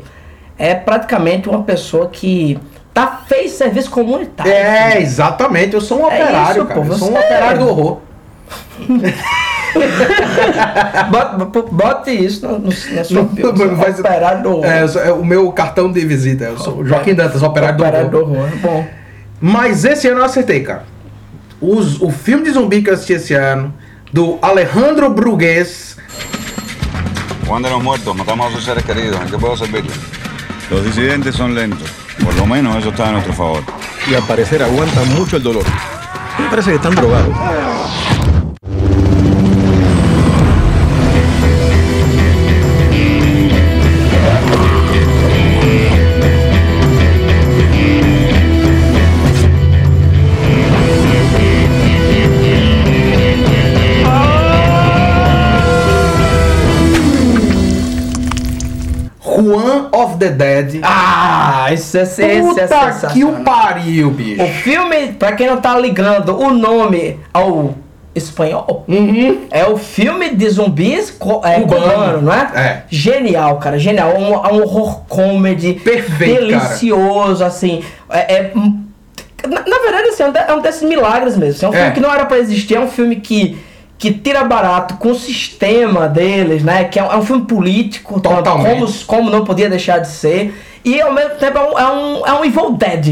é 0.58 0.74
praticamente 0.74 1.50
uma 1.50 1.64
pessoa 1.64 2.08
que 2.10 2.58
tá, 2.94 3.22
fez 3.28 3.52
serviço 3.52 3.90
comunitário. 3.92 4.52
É, 4.52 5.00
exatamente. 5.02 5.74
Eu 5.74 5.82
sou 5.82 6.00
um 6.00 6.04
É 6.10 6.24
operário, 6.24 6.58
isso, 6.64 6.66
cara. 6.68 6.82
pô, 6.82 6.88
eu 6.88 6.98
sou 6.98 7.10
um 7.10 7.12
você- 7.12 7.18
operário 7.26 7.60
do 7.60 7.68
horror. 7.70 7.98
Bote, 11.12 11.72
bote 11.72 12.12
isso 12.12 12.48
no, 12.48 12.60
no, 12.60 12.70
na 12.70 13.04
sua 13.04 13.22
operário 13.22 14.44
do 14.44 14.50
horror. 14.52 14.66
É, 14.66 15.08
é 15.08 15.12
o 15.12 15.24
meu 15.26 15.52
cartão 15.52 15.92
de 15.92 16.06
visita. 16.06 16.46
Eu 16.46 16.58
sou 16.58 16.80
o 16.80 16.86
Joaquim 16.86 17.14
Dantas, 17.14 17.44
operário, 17.44 17.76
Operário 17.76 18.10
do 18.10 18.18
do 18.18 18.24
horror. 18.24 18.38
horror. 18.38 18.50
Bom, 18.62 18.88
Mas 19.42 19.84
esse 19.86 20.08
ano 20.08 20.20
eu 20.22 20.26
acertei, 20.26 20.62
cara. 20.62 20.84
Os- 21.62 22.02
o 22.02 22.10
filme 22.12 22.44
de 22.46 22.52
zumbi 22.52 22.82
que 22.82 22.90
eu 22.90 22.94
assisti 22.94 23.14
esse 23.14 23.34
ano, 23.34 23.74
do 24.12 24.38
Alejandro 24.42 25.10
Brugués. 25.10 25.98
Juan 27.48 27.62
de 27.62 27.70
los 27.70 27.84
Muertos, 27.84 28.16
matamos 28.16 28.48
a 28.48 28.52
sus 28.56 28.64
seres 28.66 28.84
queridos. 28.84 29.20
¿En 29.22 29.28
qué 29.28 29.38
puedo 29.38 29.56
servirle? 29.56 29.92
Los 30.72 30.84
disidentes 30.84 31.36
son 31.36 31.54
lentos. 31.54 31.88
Por 32.24 32.34
lo 32.36 32.46
menos 32.48 32.76
eso 32.78 32.90
está 32.90 33.10
a 33.10 33.12
nuestro 33.12 33.34
favor. 33.34 33.62
Y 34.10 34.16
al 34.16 34.24
parecer 34.24 34.64
aguantan 34.64 35.14
mucho 35.16 35.38
el 35.38 35.44
dolor. 35.44 35.64
Me 36.40 36.50
parece 36.50 36.72
que 36.72 36.76
están 36.78 36.96
drogados. 36.96 37.36
Dead. 60.36 60.80
Ah, 60.84 61.68
esse 61.72 61.98
é 61.98 62.40
Puta 62.42 62.62
sensacional. 62.68 63.14
que 63.16 63.24
o 63.24 63.32
pariu, 63.44 64.12
bicho. 64.12 64.44
O 64.44 64.48
filme, 64.48 65.14
pra 65.14 65.32
quem 65.34 65.48
não 65.48 65.58
tá 65.62 65.78
ligando 65.80 66.38
o 66.38 66.52
nome 66.54 67.20
ao 67.34 67.74
espanhol, 68.14 68.86
é 69.52 69.66
o 69.66 69.76
filme 69.78 70.30
de 70.36 70.50
zumbis 70.50 71.12
co- 71.12 71.42
é, 71.44 71.60
Cubano. 71.60 72.22
não 72.22 72.34
é? 72.34 72.50
É. 72.56 72.84
Genial, 72.90 73.58
cara, 73.58 73.78
genial. 73.78 74.12
É 74.12 74.18
um, 74.18 74.34
é 74.34 74.54
um 74.54 74.62
horror 74.64 75.02
comedy 75.08 75.74
Perfeito, 75.74 76.46
delicioso, 76.48 77.44
assim. 77.44 77.84
É, 78.10 78.36
é- 78.36 78.52
na, 79.48 79.62
na 79.68 79.80
verdade, 79.80 80.08
assim, 80.10 80.24
é 80.24 80.28
um, 80.28 80.34
é 80.36 80.54
um 80.56 80.62
desses 80.62 80.82
milagres 80.84 81.38
mesmo. 81.38 81.56
assim, 81.56 81.66
É 81.66 81.70
um 81.70 81.74
É. 81.74 81.78
filme 81.78 81.94
que 81.94 82.00
não 82.00 82.14
era 82.14 82.26
pra 82.26 82.40
existir, 82.40 82.76
é 82.76 82.80
um 82.80 82.88
filme 82.88 83.18
que. 83.18 83.58
Que 83.98 84.12
tira 84.12 84.44
barato 84.44 84.96
com 84.96 85.12
o 85.12 85.16
sistema 85.16 86.08
deles, 86.08 86.64
né? 86.64 86.84
Que 86.84 87.00
é 87.00 87.04
um, 87.04 87.12
é 87.12 87.18
um 87.18 87.26
filme 87.26 87.46
político, 87.46 88.20
tanto 88.20 88.36
Totalmente. 88.36 88.80
como 88.80 88.94
como 89.06 89.30
não 89.30 89.46
podia 89.46 89.70
deixar 89.70 90.00
de 90.00 90.10
ser. 90.10 90.54
E 90.84 91.02
ao 91.02 91.12
mesmo 91.12 91.36
tempo 91.36 91.58
é 91.58 91.62
um, 91.62 91.80
é 91.80 91.92
um, 91.92 92.28
é 92.28 92.34
um 92.34 92.46
Evil 92.46 92.74
Dead. 92.74 93.06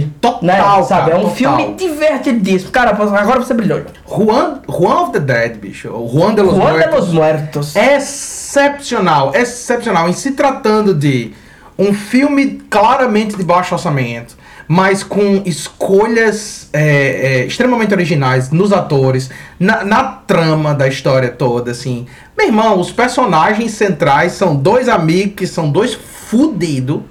né? 0.44 0.58
Total, 0.58 0.84
Sabe? 0.84 1.02
cara, 1.10 1.14
é 1.14 1.18
um 1.18 1.30
total. 1.30 1.36
filme 1.36 1.74
divertidíssimo. 1.74 2.72
Cara, 2.72 2.92
agora 2.92 3.40
você 3.40 3.54
brilhou. 3.54 3.82
Juan, 4.08 4.60
Juan 4.70 5.02
of 5.02 5.12
the 5.14 5.20
Dead, 5.20 5.56
bicho. 5.58 5.90
Juan 5.90 6.36
de 6.36 6.44
los 6.44 6.54
Juan 6.54 6.66
de 6.68 6.72
Muertos. 6.74 7.00
los 7.00 7.14
Muertos. 7.14 7.76
Excepcional, 7.76 9.32
excepcional. 9.34 10.08
Em 10.08 10.14
se 10.14 10.32
tratando 10.32 10.94
de 10.94 11.34
um 11.80 11.94
filme 11.94 12.62
claramente 12.70 13.36
de 13.36 13.44
baixo 13.44 13.74
orçamento, 13.74 14.38
mas 14.68 15.04
com 15.04 15.42
escolhas 15.46 16.70
é, 16.74 17.42
é, 17.42 17.46
extremamente 17.46 17.94
originais 17.94 18.50
nos 18.52 18.72
atores, 18.72 19.30
na, 19.60 19.84
na 19.84 20.04
trama 20.04 20.74
da 20.74 20.88
história 20.88 21.30
toda, 21.30 21.72
assim. 21.72 22.06
Meu 22.38 22.48
irmão, 22.48 22.80
os 22.80 22.92
personagens 22.92 23.72
centrais 23.72 24.32
são 24.34 24.56
dois 24.56 24.88
amigos 24.90 25.36
que 25.36 25.48
são 25.48 25.70
dois 25.70 25.94
fudidos. 25.94 27.02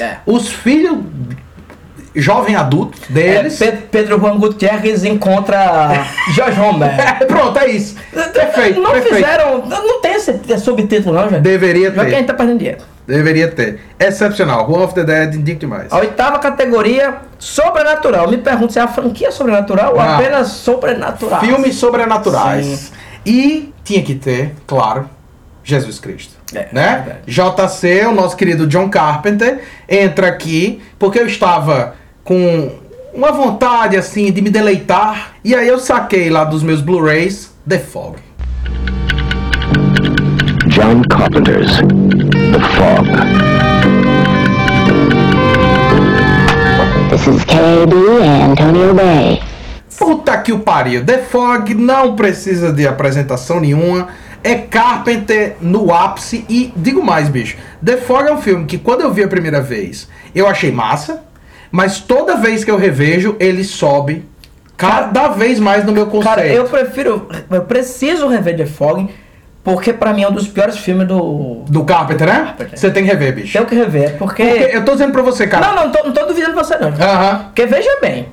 É. 0.00 0.16
Os 0.26 0.48
filhos 0.50 0.98
jovem 2.16 2.54
adultos 2.56 3.00
É, 3.10 3.12
deles. 3.12 3.58
Pe- 3.58 3.72
Pedro 3.90 4.18
Juan 4.20 4.38
Gutierrez 4.38 5.04
encontra 5.04 6.06
Jorge 6.32 6.58
Romero. 6.58 6.94
Pronto, 7.26 7.58
é 7.58 7.70
isso. 7.70 7.96
Perfeito, 8.32 8.80
não 8.80 8.92
perfeito. 8.92 9.14
fizeram. 9.16 9.66
Não 9.66 10.00
tem 10.00 10.14
esse, 10.14 10.58
subtítulo, 10.58 11.14
não, 11.14 11.28
gente. 11.28 11.42
Deveria 11.42 11.90
Já 11.90 11.94
que 11.94 12.00
a 12.00 12.04
ter. 12.04 12.10
gente 12.16 12.26
tá 12.26 12.34
perdendo 12.34 12.58
dinheiro. 12.58 12.78
Deveria 13.06 13.48
ter. 13.48 13.80
Excepcional. 13.98 14.70
One 14.70 14.82
of 14.82 14.94
the 14.94 15.04
Dead, 15.04 15.34
indico 15.34 15.60
demais. 15.60 15.92
A 15.92 15.98
oitava 15.98 16.38
categoria, 16.38 17.16
sobrenatural. 17.38 18.28
Me 18.30 18.38
pergunto 18.38 18.72
se 18.72 18.78
é 18.78 18.82
a 18.82 18.88
franquia 18.88 19.30
sobrenatural 19.30 19.92
ou 19.92 20.02
Não. 20.02 20.14
apenas 20.14 20.48
sobrenatural. 20.48 21.40
Filmes 21.40 21.76
sobrenaturais. 21.76 22.64
Sim. 22.64 22.92
E 23.26 23.74
tinha 23.82 24.02
que 24.02 24.14
ter, 24.14 24.54
claro, 24.66 25.08
Jesus 25.62 25.98
Cristo. 25.98 26.34
É, 26.54 26.68
né? 26.72 27.16
JC, 27.26 28.06
o 28.06 28.12
nosso 28.12 28.36
querido 28.36 28.66
John 28.66 28.88
Carpenter, 28.88 29.62
entra 29.88 30.28
aqui 30.28 30.82
porque 30.98 31.18
eu 31.18 31.26
estava 31.26 31.94
com 32.22 32.70
uma 33.12 33.32
vontade 33.32 33.96
assim 33.96 34.32
de 34.32 34.40
me 34.40 34.50
deleitar. 34.50 35.34
E 35.44 35.54
aí 35.54 35.68
eu 35.68 35.78
saquei 35.78 36.30
lá 36.30 36.44
dos 36.44 36.62
meus 36.62 36.80
Blu-rays 36.80 37.52
The 37.68 37.78
Fog. 37.78 38.16
John 40.68 41.02
Carpenter's 41.10 41.76
The 41.76 42.60
Fog. 42.76 43.06
This 47.10 47.26
is 47.26 47.44
KB 47.44 47.92
Antonio 48.42 48.94
Bay. 48.94 49.42
Puta 49.98 50.38
que 50.38 50.52
o 50.52 50.60
pariu. 50.60 51.04
The 51.04 51.18
Fog 51.18 51.74
não 51.74 52.16
precisa 52.16 52.72
de 52.72 52.86
apresentação 52.86 53.60
nenhuma. 53.60 54.08
É 54.42 54.54
Carpenter 54.54 55.56
no 55.60 55.92
ápice. 55.92 56.46
E 56.48 56.72
digo 56.74 57.04
mais, 57.04 57.28
bicho. 57.28 57.58
The 57.84 57.98
Fog 57.98 58.26
é 58.26 58.32
um 58.32 58.40
filme 58.40 58.64
que 58.64 58.78
quando 58.78 59.02
eu 59.02 59.12
vi 59.12 59.22
a 59.22 59.28
primeira 59.28 59.60
vez, 59.60 60.08
eu 60.34 60.46
achei 60.48 60.72
massa. 60.72 61.22
Mas 61.70 62.00
toda 62.00 62.36
vez 62.36 62.64
que 62.64 62.70
eu 62.70 62.78
revejo, 62.78 63.36
ele 63.38 63.64
sobe 63.64 64.24
cada 64.76 65.28
vez 65.28 65.60
mais 65.60 65.84
no 65.84 65.92
meu 65.92 66.06
conceito. 66.06 66.24
Cara, 66.24 66.46
eu 66.46 66.64
prefiro. 66.64 67.28
Eu 67.50 67.62
preciso 67.62 68.28
rever 68.28 68.56
The 68.56 68.66
Fog, 68.66 69.10
porque 69.64 69.94
pra 69.94 70.12
mim 70.12 70.22
é 70.22 70.28
um 70.28 70.32
dos 70.32 70.46
piores 70.46 70.76
filmes 70.76 71.08
do. 71.08 71.62
Do 71.66 71.84
Carpenter, 71.84 72.26
né? 72.26 72.54
Você 72.74 72.90
tem 72.90 73.02
que 73.02 73.10
rever, 73.10 73.34
bicho. 73.34 73.54
Tenho 73.54 73.64
que 73.64 73.74
rever, 73.74 74.18
porque. 74.18 74.44
Porque 74.44 74.76
eu 74.76 74.84
tô 74.84 74.92
dizendo 74.92 75.12
pra 75.12 75.22
você, 75.22 75.46
cara. 75.46 75.68
Não, 75.68 75.74
não, 75.74 75.90
tô, 75.90 76.04
não 76.04 76.12
tô 76.12 76.26
duvidando 76.26 76.54
você, 76.54 76.76
não. 76.76 76.88
Aham. 76.88 77.44
Porque 77.46 77.64
veja 77.64 77.98
bem, 78.02 78.28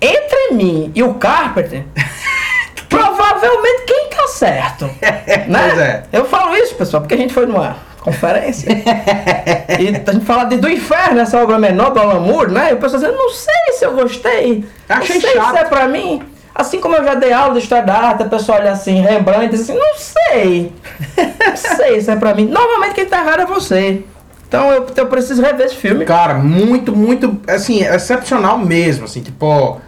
entre 0.00 0.54
mim 0.54 0.92
e 0.94 1.02
o 1.02 1.14
Carpenter, 1.14 1.84
provavelmente 2.88 3.82
quem 3.84 4.10
tá 4.10 4.28
certo. 4.28 4.84
né? 5.02 5.68
Pois 5.70 5.78
é. 5.78 6.02
Eu 6.12 6.24
falo 6.26 6.54
isso, 6.54 6.76
pessoal, 6.76 7.02
porque 7.02 7.14
a 7.14 7.18
gente 7.18 7.34
foi 7.34 7.46
numa 7.46 7.76
conferência. 8.00 8.70
e 9.76 9.88
a 9.88 10.12
gente 10.12 10.24
fala 10.24 10.44
de, 10.44 10.56
do 10.56 10.68
inferno, 10.70 11.18
essa 11.18 11.42
obra 11.42 11.58
menor 11.58 11.90
do 11.90 11.98
Alan 11.98 12.20
Moore, 12.20 12.52
né? 12.52 12.70
E 12.70 12.74
o 12.74 12.76
pessoal 12.76 13.02
dizendo, 13.02 13.18
não 13.18 13.30
sei 13.30 13.72
se 13.72 13.84
eu 13.84 13.92
gostei. 13.92 14.64
Achei 14.88 15.16
não 15.16 15.20
sei 15.20 15.32
chato. 15.32 15.50
se 15.50 15.58
é 15.58 15.64
pra 15.64 15.88
mim. 15.88 16.22
Assim 16.60 16.78
como 16.78 16.94
eu 16.94 17.02
já 17.02 17.14
dei 17.14 17.32
aula 17.32 17.54
de 17.54 17.60
história 17.60 17.84
da 17.84 17.94
arte, 17.94 18.22
a 18.22 18.26
pessoa 18.26 18.58
olha 18.58 18.72
assim, 18.72 19.00
Rembrandt, 19.00 19.48
diz 19.48 19.62
assim, 19.62 19.74
não 19.74 19.94
sei. 19.96 20.72
Não 21.16 21.56
sei 21.56 22.00
se 22.02 22.10
é 22.10 22.16
pra 22.16 22.34
mim. 22.34 22.46
Normalmente 22.46 22.94
quem 22.94 23.06
tá 23.06 23.18
errado 23.18 23.40
é 23.40 23.46
você. 23.46 24.04
Então 24.46 24.70
eu, 24.70 24.86
eu 24.94 25.06
preciso 25.06 25.40
rever 25.40 25.66
esse 25.66 25.76
filme. 25.76 26.04
Cara, 26.04 26.34
muito, 26.34 26.94
muito, 26.94 27.40
assim, 27.48 27.82
excepcional 27.82 28.58
mesmo, 28.58 29.06
assim, 29.06 29.22
tipo, 29.22 29.80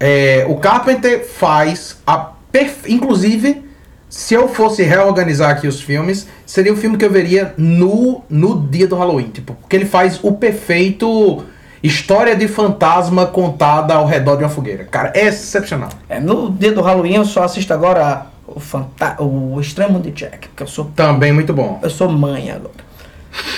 é, 0.00 0.44
o 0.48 0.56
Carpenter 0.56 1.24
faz 1.24 1.98
a 2.06 2.32
perfe... 2.50 2.92
inclusive, 2.92 3.64
se 4.08 4.34
eu 4.34 4.48
fosse 4.48 4.82
reorganizar 4.82 5.50
aqui 5.50 5.68
os 5.68 5.80
filmes, 5.80 6.26
seria 6.44 6.72
um 6.72 6.76
filme 6.76 6.96
que 6.96 7.04
eu 7.04 7.10
veria 7.10 7.54
no, 7.56 8.24
no 8.28 8.66
dia 8.68 8.88
do 8.88 8.96
Halloween, 8.96 9.28
tipo, 9.28 9.54
porque 9.54 9.76
ele 9.76 9.86
faz 9.86 10.18
o 10.22 10.32
perfeito 10.32 11.44
história 11.86 12.34
de 12.36 12.48
fantasma 12.48 13.26
contada 13.26 13.94
ao 13.94 14.06
redor 14.06 14.36
de 14.36 14.44
uma 14.44 14.48
fogueira. 14.50 14.84
Cara, 14.84 15.12
é 15.14 15.26
excepcional. 15.26 15.88
É, 16.08 16.18
no 16.20 16.50
dia 16.50 16.72
do 16.72 16.80
Halloween 16.82 17.14
eu 17.16 17.24
só 17.24 17.44
assisto 17.44 17.72
agora 17.72 18.26
o, 18.46 18.58
fanta 18.60 19.16
o 19.22 19.60
Extremo 19.60 20.00
de 20.00 20.10
Jack, 20.10 20.48
porque 20.48 20.62
eu 20.62 20.66
sou, 20.66 20.86
Também 20.96 21.32
muito 21.32 21.52
bom. 21.52 21.78
eu 21.82 21.90
sou 21.90 22.08
mãe 22.08 22.50
agora. 22.50 22.86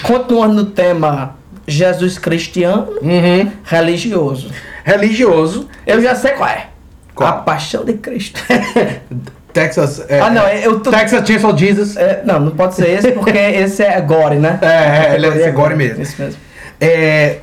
Continuando 0.02 0.54
no 0.54 0.64
tema 0.66 1.36
Jesus 1.66 2.18
cristiano, 2.18 2.88
Uhum. 3.02 3.50
religioso. 3.64 4.50
Religioso. 4.84 5.68
Eu 5.86 6.00
já 6.02 6.14
sei 6.14 6.32
qual 6.32 6.48
é. 6.48 6.66
Qual? 7.14 7.28
A 7.28 7.32
Paixão 7.32 7.84
de 7.84 7.94
Cristo. 7.94 8.40
Texas. 9.52 10.04
é, 10.08 10.20
ah, 10.20 10.30
não, 10.30 10.46
eu 10.48 10.78
tô... 10.80 10.90
Texas 10.90 11.26
Chainsaw 11.26 11.56
Jesus. 11.56 11.96
É, 11.96 12.22
não, 12.24 12.38
não 12.38 12.50
pode 12.52 12.74
ser 12.74 12.90
esse, 12.90 13.12
porque 13.12 13.30
esse 13.30 13.82
é 13.82 14.00
gore, 14.00 14.36
né? 14.36 14.58
É, 14.62 14.66
é, 14.66 15.14
ele 15.14 15.26
é- 15.26 15.30
esse 15.30 15.42
é 15.42 15.50
gore 15.50 15.74
mesmo. 15.74 16.02
Isso 16.02 16.14
mesmo. 16.20 16.40
É 16.80 17.38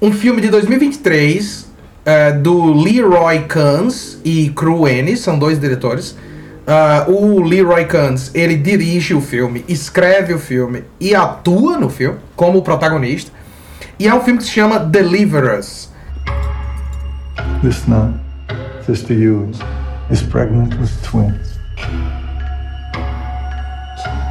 um 0.00 0.12
filme 0.12 0.40
de 0.40 0.48
2023 0.48 1.66
é, 2.04 2.32
do 2.32 2.72
Leroy 2.72 3.40
Kahns 3.46 4.18
e 4.24 4.50
Cru 4.50 4.88
Ennis, 4.88 5.20
são 5.20 5.38
dois 5.38 5.58
diretores. 5.58 6.16
Ah, 6.66 7.06
o 7.08 7.42
Leroy 7.42 7.84
Kahns, 7.86 8.30
ele 8.34 8.54
dirige 8.54 9.14
o 9.14 9.20
filme, 9.20 9.64
escreve 9.66 10.34
o 10.34 10.38
filme 10.38 10.84
e 11.00 11.14
atua 11.14 11.78
no 11.78 11.88
filme 11.88 12.18
como 12.36 12.62
protagonista. 12.62 13.32
E 13.98 14.06
é 14.06 14.14
um 14.14 14.20
filme 14.20 14.38
que 14.38 14.44
se 14.44 14.50
chama 14.50 14.78
Deliver 14.78 15.58
Us. 15.58 15.90
This 17.62 17.86
nun, 17.86 18.20
Sister 18.86 19.16
Hughes, 19.16 19.58
is 20.10 20.22
pregnant 20.22 20.74
with 20.78 20.90
twins. 21.02 21.58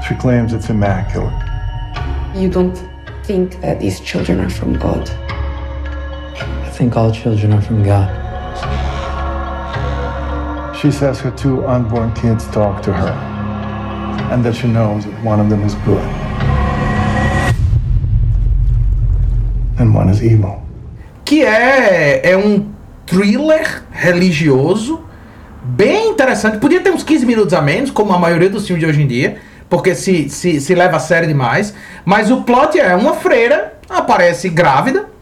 She 0.07 0.15
claims 0.15 0.53
it's 0.53 0.69
immaculate. 0.69 1.33
You 2.33 2.49
don't 2.49 2.77
think 3.25 3.59
that 3.61 3.79
these 3.79 3.99
children 3.99 4.39
are 4.39 4.49
from 4.49 4.73
God? 4.73 5.09
I 6.77 6.79
think 6.79 6.95
all 6.95 7.11
children 7.11 7.53
are 7.53 7.61
from 7.63 7.81
God. 7.81 8.07
She 10.75 10.91
says 10.91 11.19
her 11.21 11.31
two 11.31 11.65
unborn 11.65 12.13
kids 12.13 12.45
talk 12.51 12.83
to 12.83 12.93
her, 12.93 13.13
and 14.31 14.45
that 14.45 14.53
she 14.53 14.67
knows 14.67 15.03
that 15.05 15.23
one 15.23 15.39
of 15.39 15.49
them 15.49 15.63
is 15.63 15.73
good, 15.83 16.03
and 19.79 19.91
one 19.91 20.07
is 20.09 20.21
evil. 20.21 20.61
que 21.25 21.43
é, 21.43 22.21
é 22.23 22.37
um 22.37 22.71
thriller 23.07 23.81
religioso 23.89 25.03
bem 25.63 26.11
interessante. 26.11 26.59
Podia 26.59 26.79
ter 26.79 26.91
uns 26.91 27.01
15 27.01 27.25
minutos 27.25 27.55
a 27.55 27.61
menos, 27.61 27.89
como 27.89 28.13
a 28.13 28.19
maioria 28.19 28.51
dos 28.51 28.67
filmes 28.67 28.85
de 28.85 28.91
hoje 28.91 29.01
em 29.01 29.07
dia, 29.07 29.37
porque 29.67 29.95
se, 29.95 30.29
se, 30.29 30.61
se 30.61 30.75
leva 30.75 30.97
a 30.97 30.99
sério 30.99 31.27
demais. 31.27 31.73
Mas 32.05 32.29
o 32.29 32.43
plot 32.43 32.79
é 32.79 32.95
uma 32.95 33.15
freira 33.15 33.73
aparece 33.89 34.47
grávida 34.47 35.16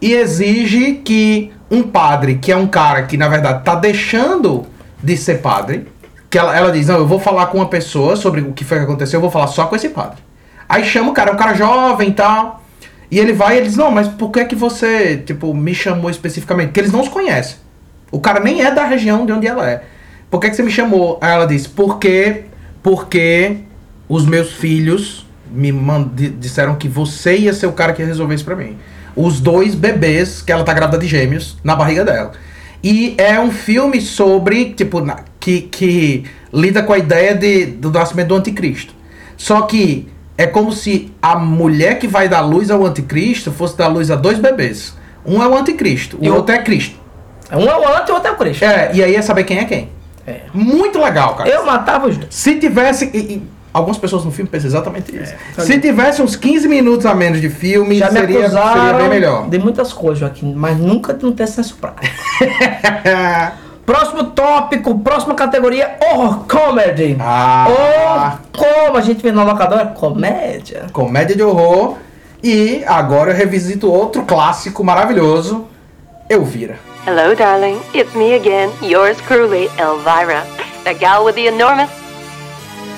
e 0.00 0.12
exige 0.12 0.94
que 1.04 1.52
um 1.70 1.82
padre, 1.82 2.36
que 2.36 2.52
é 2.52 2.56
um 2.56 2.66
cara 2.66 3.02
que 3.02 3.16
na 3.16 3.28
verdade 3.28 3.60
está 3.60 3.74
deixando 3.74 4.66
de 5.02 5.16
ser 5.16 5.40
padre, 5.40 5.86
que 6.30 6.38
ela, 6.38 6.56
ela 6.56 6.72
diz: 6.72 6.86
Não, 6.88 6.96
eu 6.96 7.06
vou 7.06 7.18
falar 7.18 7.46
com 7.46 7.58
uma 7.58 7.68
pessoa 7.68 8.16
sobre 8.16 8.40
o 8.40 8.52
que 8.52 8.64
foi 8.64 8.78
que 8.78 8.84
aconteceu, 8.84 9.18
eu 9.18 9.22
vou 9.22 9.30
falar 9.30 9.46
só 9.46 9.66
com 9.66 9.76
esse 9.76 9.88
padre. 9.88 10.18
Aí 10.68 10.84
chama 10.84 11.10
o 11.10 11.14
cara, 11.14 11.30
é 11.30 11.32
um 11.34 11.36
cara 11.36 11.54
jovem 11.54 12.08
e 12.08 12.12
tal. 12.12 12.62
E 13.10 13.18
ele 13.18 13.32
vai 13.32 13.54
e 13.54 13.58
ele 13.58 13.66
diz, 13.66 13.76
não, 13.76 13.90
mas 13.90 14.08
por 14.08 14.30
que 14.30 14.44
que 14.44 14.56
você, 14.56 15.16
tipo, 15.18 15.54
me 15.54 15.74
chamou 15.74 16.10
especificamente? 16.10 16.68
Porque 16.68 16.80
eles 16.80 16.92
não 16.92 17.00
os 17.00 17.08
conhecem. 17.08 17.58
O 18.10 18.18
cara 18.18 18.40
nem 18.40 18.62
é 18.62 18.70
da 18.70 18.84
região 18.84 19.24
de 19.24 19.32
onde 19.32 19.46
ela 19.46 19.70
é. 19.70 19.84
Por 20.30 20.40
que 20.40 20.50
que 20.50 20.56
você 20.56 20.62
me 20.62 20.70
chamou? 20.70 21.18
Aí 21.20 21.32
ela 21.32 21.46
diz, 21.46 21.66
porque, 21.66 22.44
porque 22.82 23.58
os 24.08 24.26
meus 24.26 24.52
filhos 24.52 25.26
me 25.48 25.72
disseram 26.38 26.74
que 26.74 26.88
você 26.88 27.36
ia 27.36 27.52
ser 27.52 27.66
o 27.66 27.72
cara 27.72 27.92
que 27.92 28.02
ia 28.02 28.08
resolver 28.08 28.34
isso 28.34 28.44
pra 28.44 28.56
mim. 28.56 28.76
Os 29.16 29.40
dois 29.40 29.74
bebês, 29.74 30.42
que 30.42 30.50
ela 30.52 30.64
tá 30.64 30.72
grávida 30.72 30.98
de 30.98 31.06
gêmeos, 31.06 31.56
na 31.62 31.74
barriga 31.76 32.04
dela. 32.04 32.32
E 32.82 33.14
é 33.16 33.38
um 33.40 33.50
filme 33.50 34.00
sobre, 34.00 34.72
tipo, 34.74 35.00
na- 35.00 35.20
que, 35.40 35.62
que 35.62 36.24
lida 36.52 36.82
com 36.82 36.92
a 36.92 36.98
ideia 36.98 37.34
de, 37.34 37.66
do 37.66 37.90
nascimento 37.90 38.28
do 38.28 38.34
anticristo. 38.36 38.92
Só 39.36 39.62
que 39.62 40.08
é 40.36 40.46
como 40.46 40.72
se 40.72 41.12
a 41.22 41.36
mulher 41.38 41.98
que 41.98 42.06
vai 42.08 42.28
dar 42.28 42.40
luz 42.40 42.70
ao 42.70 42.84
anticristo 42.84 43.50
fosse 43.52 43.76
dar 43.76 43.88
luz 43.88 44.10
a 44.10 44.16
dois 44.16 44.38
bebês. 44.38 44.94
Um 45.24 45.42
é 45.42 45.46
o 45.48 45.56
anticristo, 45.56 46.18
o 46.20 46.24
E 46.24 46.28
o- 46.28 46.34
outro 46.34 46.54
é 46.54 46.58
Cristo. 46.62 46.96
Um 47.52 47.66
é 47.68 47.76
o 47.76 47.88
anti 47.96 48.08
e 48.08 48.12
o 48.12 48.14
outro 48.14 48.28
é 48.28 48.32
o 48.32 48.36
Cristo. 48.36 48.64
É, 48.64 48.90
e 48.94 49.02
aí 49.02 49.14
é 49.14 49.22
saber 49.22 49.44
quem 49.44 49.58
é 49.58 49.64
quem. 49.64 49.88
É. 50.26 50.40
Muito 50.52 50.98
legal, 50.98 51.34
cara. 51.34 51.48
Eu 51.48 51.64
matava 51.66 52.08
os 52.08 52.16
dois. 52.16 52.34
Se 52.34 52.56
tivesse. 52.58 53.42
Algumas 53.74 53.98
pessoas 53.98 54.24
no 54.24 54.30
filme 54.30 54.48
pensam 54.48 54.68
exatamente 54.68 55.16
isso. 55.16 55.34
É, 55.58 55.60
Se 55.62 55.80
tivesse 55.80 56.22
uns 56.22 56.36
15 56.36 56.68
minutos 56.68 57.04
a 57.04 57.12
menos 57.12 57.40
de 57.40 57.50
filme, 57.50 57.98
Já 57.98 58.08
me 58.08 58.20
seria, 58.20 58.48
seria 58.48 58.60
acusaram 58.60 58.98
bem 58.98 59.08
melhor. 59.08 59.48
de 59.48 59.58
muitas 59.58 59.92
coisas, 59.92 60.20
Joaquim, 60.20 60.54
mas 60.54 60.78
nunca 60.78 61.18
não 61.20 61.32
ter 61.32 61.48
senso 61.48 61.76
prático. 61.78 62.06
próximo 63.84 64.24
tópico, 64.26 64.96
próxima 65.00 65.34
categoria, 65.34 65.96
horror 66.00 66.44
comedy. 66.46 67.16
Ah. 67.18 68.38
Ou 68.54 68.60
como 68.60 68.96
a 68.96 69.00
gente 69.00 69.20
vê 69.20 69.32
na 69.32 69.42
locadora, 69.42 69.86
comédia. 69.86 70.86
Comédia 70.92 71.34
de 71.34 71.42
horror. 71.42 71.96
E 72.40 72.84
agora 72.86 73.32
eu 73.32 73.36
revisito 73.36 73.90
outro 73.90 74.22
clássico 74.22 74.84
maravilhoso, 74.84 75.66
Elvira. 76.30 76.78
Hello, 77.04 77.34
darling. 77.34 77.80
It's 77.92 78.14
me 78.14 78.34
again, 78.34 78.70
yours 78.80 79.16
truly, 79.26 79.68
Elvira. 79.78 80.44
The 80.84 80.94
gal 80.94 81.24
with 81.24 81.34
the 81.34 81.48
enormous 81.48 81.90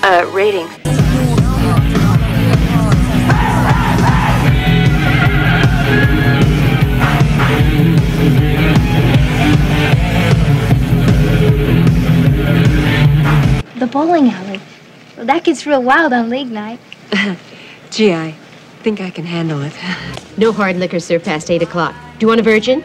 uh, 0.03 0.31
rating. 0.33 0.67
The 13.79 13.87
bowling 13.87 14.31
alley. 14.31 14.61
That 15.17 15.45
gets 15.45 15.67
real 15.67 15.83
wild 15.83 16.13
on 16.13 16.31
league 16.31 16.51
night. 16.51 16.81
Gee, 17.91 18.13
I 18.15 18.33
think 18.83 19.01
I 19.01 19.11
can 19.11 19.25
handle 19.25 19.63
it. 19.63 19.73
No 20.39 20.53
hard 20.53 20.77
liquor 20.77 21.01
served 21.01 21.25
past 21.25 21.51
8 21.51 21.63
o'clock. 21.63 21.95
Do 22.19 22.25
you 22.25 22.29
want 22.29 22.41
a 22.41 22.43
virgin? 22.43 22.85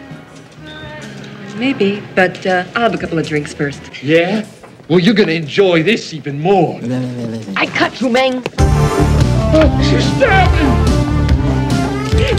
Maybe, 1.58 2.02
but 2.16 2.46
uh, 2.46 2.64
I'll 2.76 2.84
have 2.84 2.94
a 2.94 2.98
couple 2.98 3.20
of 3.20 3.28
drinks 3.28 3.54
first. 3.54 4.02
Yeah? 4.02 4.46
Well, 4.92 5.00
you're 5.00 5.16
gonna 5.16 5.32
enjoy 5.32 5.84
this 5.84 6.14
even 6.14 6.38
more. 6.42 6.78
I 7.56 7.66
cut 7.66 8.02
you, 8.02 8.10
Meng. 8.10 8.44
She 9.88 10.02
stabbed 10.02 10.52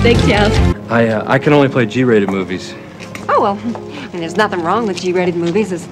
Thanks, 0.03 0.21
Charles. 0.29 0.53
I 0.91 1.07
uh, 1.09 1.25
I 1.27 1.39
can 1.39 1.55
only 1.55 1.71
play 1.71 1.87
G-rated 1.87 2.29
movies. 2.29 2.75
Oh, 3.27 3.41
well, 3.41 3.59
I 3.59 4.09
mean, 4.09 4.21
there's 4.21 4.37
nothing 4.37 4.61
wrong 4.61 4.87
with 4.87 5.01
G-rated 5.01 5.35
movies 5.35 5.73
as 5.73 5.89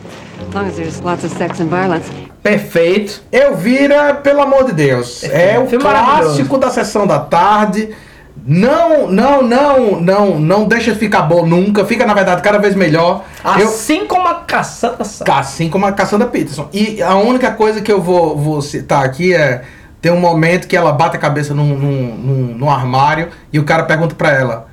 long 0.52 0.66
as 0.66 0.76
there's 0.76 1.00
lots 1.00 1.24
of 1.24 1.30
sex 1.30 1.60
and 1.60 1.70
violence. 1.70 2.10
Perfeito. 2.42 3.22
Elvira, 3.32 4.16
pelo 4.16 4.42
amor 4.42 4.64
de 4.64 4.74
Deus, 4.74 5.24
é 5.24 5.58
o 5.58 5.66
Filme 5.66 5.82
clássico 5.82 6.58
da 6.58 6.68
sessão 6.68 7.06
da 7.06 7.20
tarde. 7.20 7.96
Não, 8.42 9.06
não, 9.08 9.42
não, 9.42 10.00
não, 10.00 10.38
não 10.40 10.64
deixa 10.66 10.92
de 10.92 10.98
ficar 10.98 11.22
bom 11.22 11.44
nunca. 11.44 11.84
Fica, 11.84 12.06
na 12.06 12.14
verdade, 12.14 12.40
cada 12.42 12.58
vez 12.58 12.74
melhor. 12.74 13.24
Eu- 13.58 13.66
Assim 13.68 14.06
como 14.06 14.26
a 14.28 14.34
caçada. 14.36 15.04
Assim 15.28 15.68
como 15.68 15.84
a 15.86 15.92
Cassandra 15.92 16.26
Peterson. 16.26 16.68
E 16.72 17.02
a 17.02 17.14
única 17.16 17.50
coisa 17.52 17.80
que 17.80 17.92
eu 17.92 18.00
vou, 18.00 18.36
vou 18.36 18.62
citar 18.62 19.04
aqui 19.04 19.34
é. 19.34 19.62
Tem 20.00 20.10
um 20.10 20.18
momento 20.18 20.66
que 20.66 20.74
ela 20.74 20.92
bate 20.92 21.16
a 21.16 21.20
cabeça 21.20 21.52
num, 21.52 21.76
num, 21.76 22.14
num, 22.16 22.54
num 22.56 22.70
armário 22.70 23.28
e 23.52 23.58
o 23.58 23.64
cara 23.64 23.82
pergunta 23.82 24.14
pra 24.14 24.30
ela: 24.32 24.66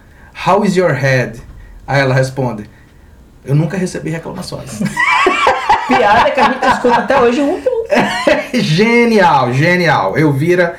How 0.48 0.64
is 0.64 0.78
your 0.78 0.94
head? 0.94 1.42
Aí 1.86 2.00
ela 2.00 2.14
responde: 2.16 2.70
Eu 3.46 3.54
nunca 3.54 3.76
recebi 3.76 4.10
reclamações. 4.10 4.80
Piada 5.90 6.32
que 6.32 6.40
a 6.40 6.44
gente 6.46 6.66
escuta 6.66 6.96
até 6.96 7.20
hoje. 7.20 7.42
genial, 8.54 9.52
genial. 9.54 10.18
Eu 10.18 10.32
vira 10.32 10.76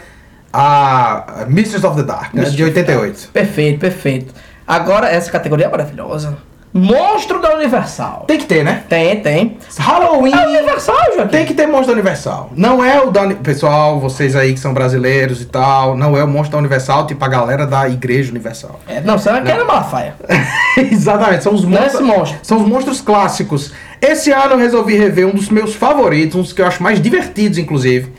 a 0.52 1.44
Mistress 1.48 1.84
of 1.86 1.96
the 1.96 2.02
Dark, 2.02 2.32
né, 2.34 2.44
de 2.44 2.62
88. 2.64 3.28
Perfeito, 3.32 3.78
perfeito. 3.78 4.34
Agora, 4.66 5.08
essa 5.08 5.30
categoria 5.30 5.66
é 5.66 5.68
maravilhosa. 5.70 6.36
Monstro 6.70 7.40
da 7.40 7.54
Universal. 7.54 8.24
Tem 8.28 8.36
que 8.38 8.44
ter, 8.44 8.62
né? 8.62 8.84
Tem, 8.90 9.20
tem. 9.20 9.56
Halloween. 9.78 10.32
É 10.34 10.46
Universal, 10.46 10.96
Joaquim. 11.16 11.30
Tem 11.30 11.46
que 11.46 11.54
ter 11.54 11.66
monstro 11.66 11.86
da 11.88 11.92
Universal. 11.94 12.50
Não 12.54 12.84
é 12.84 13.00
o 13.00 13.10
da. 13.10 13.22
Uni- 13.22 13.36
Pessoal, 13.36 13.98
vocês 13.98 14.36
aí 14.36 14.52
que 14.52 14.60
são 14.60 14.74
brasileiros 14.74 15.40
e 15.40 15.46
tal, 15.46 15.96
não 15.96 16.14
é 16.14 16.22
o 16.22 16.28
monstro 16.28 16.52
da 16.52 16.58
Universal, 16.58 17.06
tipo 17.06 17.24
a 17.24 17.28
galera 17.28 17.66
da 17.66 17.88
Igreja 17.88 18.30
Universal. 18.30 18.78
É, 18.86 19.00
não, 19.00 19.18
você 19.18 19.32
não 19.32 19.42
quer 19.42 19.64
Malafaia. 19.64 20.14
Exatamente, 20.76 21.42
são 21.42 21.54
os 21.54 21.64
é 21.64 21.66
monstros. 21.66 22.00
monstro. 22.02 22.38
São 22.42 22.58
os 22.58 22.68
monstros 22.68 23.00
clássicos. 23.00 23.72
Esse 24.00 24.30
ano 24.30 24.52
eu 24.52 24.58
resolvi 24.58 24.94
rever 24.94 25.26
um 25.26 25.32
dos 25.32 25.48
meus 25.48 25.74
favoritos, 25.74 26.36
um 26.36 26.42
dos 26.42 26.52
que 26.52 26.60
eu 26.60 26.66
acho 26.66 26.82
mais 26.82 27.00
divertidos, 27.00 27.56
inclusive. 27.56 28.12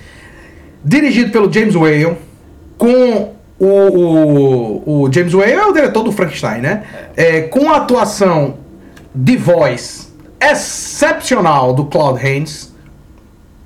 Dirigido 0.84 1.32
pelo 1.32 1.52
James 1.52 1.76
Whale, 1.76 2.18
com 2.78 3.36
o, 3.60 3.66
o, 3.68 5.04
o 5.04 5.14
James 5.14 5.34
Whale 5.34 5.52
é 5.52 5.66
o 5.66 5.74
diretor 5.74 6.04
do 6.04 6.12
Frankenstein, 6.12 6.62
né? 6.62 6.84
É, 7.16 7.42
com 7.44 7.70
a 7.70 7.78
atuação 7.78 8.58
de 9.14 9.36
voz 9.36 10.16
excepcional 10.40 11.74
do 11.74 11.86
Claude 11.86 12.26
Haynes, 12.26 12.74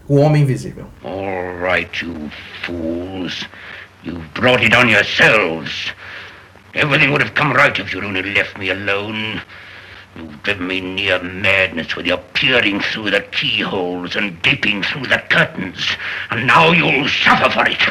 o 0.07 0.17
Homem 0.17 0.41
Invisível. 0.41 0.85
All 1.03 1.59
right, 1.61 2.03
you 2.03 2.29
fools. 2.65 3.47
You've 4.03 4.27
brought 4.33 4.63
it 4.63 4.75
on 4.75 4.89
yourselves. 4.89 5.93
Everything 6.73 7.11
would 7.11 7.21
have 7.21 7.35
come 7.35 7.53
right 7.53 7.77
if 7.79 7.93
you'd 7.93 8.03
only 8.03 8.21
left 8.33 8.57
me 8.57 8.69
alone. 8.71 9.41
You've 10.15 10.43
driven 10.43 10.67
me 10.67 10.79
near 10.79 11.21
madness 11.23 11.95
with 11.95 12.05
your 12.05 12.19
peering 12.33 12.79
through 12.79 13.09
the 13.09 13.21
keyholes 13.21 14.15
and 14.15 14.39
gaping 14.43 14.83
through 14.83 15.07
the 15.07 15.17
curtains. 15.29 15.97
And 16.29 16.45
now 16.45 16.71
you'll 16.71 17.07
suffer 17.07 17.49
for 17.49 17.67
it. 17.67 17.81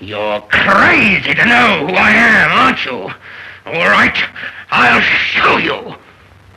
You're 0.00 0.40
crazy 0.42 1.34
to 1.34 1.44
know 1.44 1.86
who 1.86 1.94
I 1.94 2.10
am, 2.10 2.50
aren't 2.50 2.84
you? 2.86 3.10
All 3.66 3.88
right, 3.90 4.16
I'll 4.70 5.00
show 5.02 5.58
you. 5.58 5.94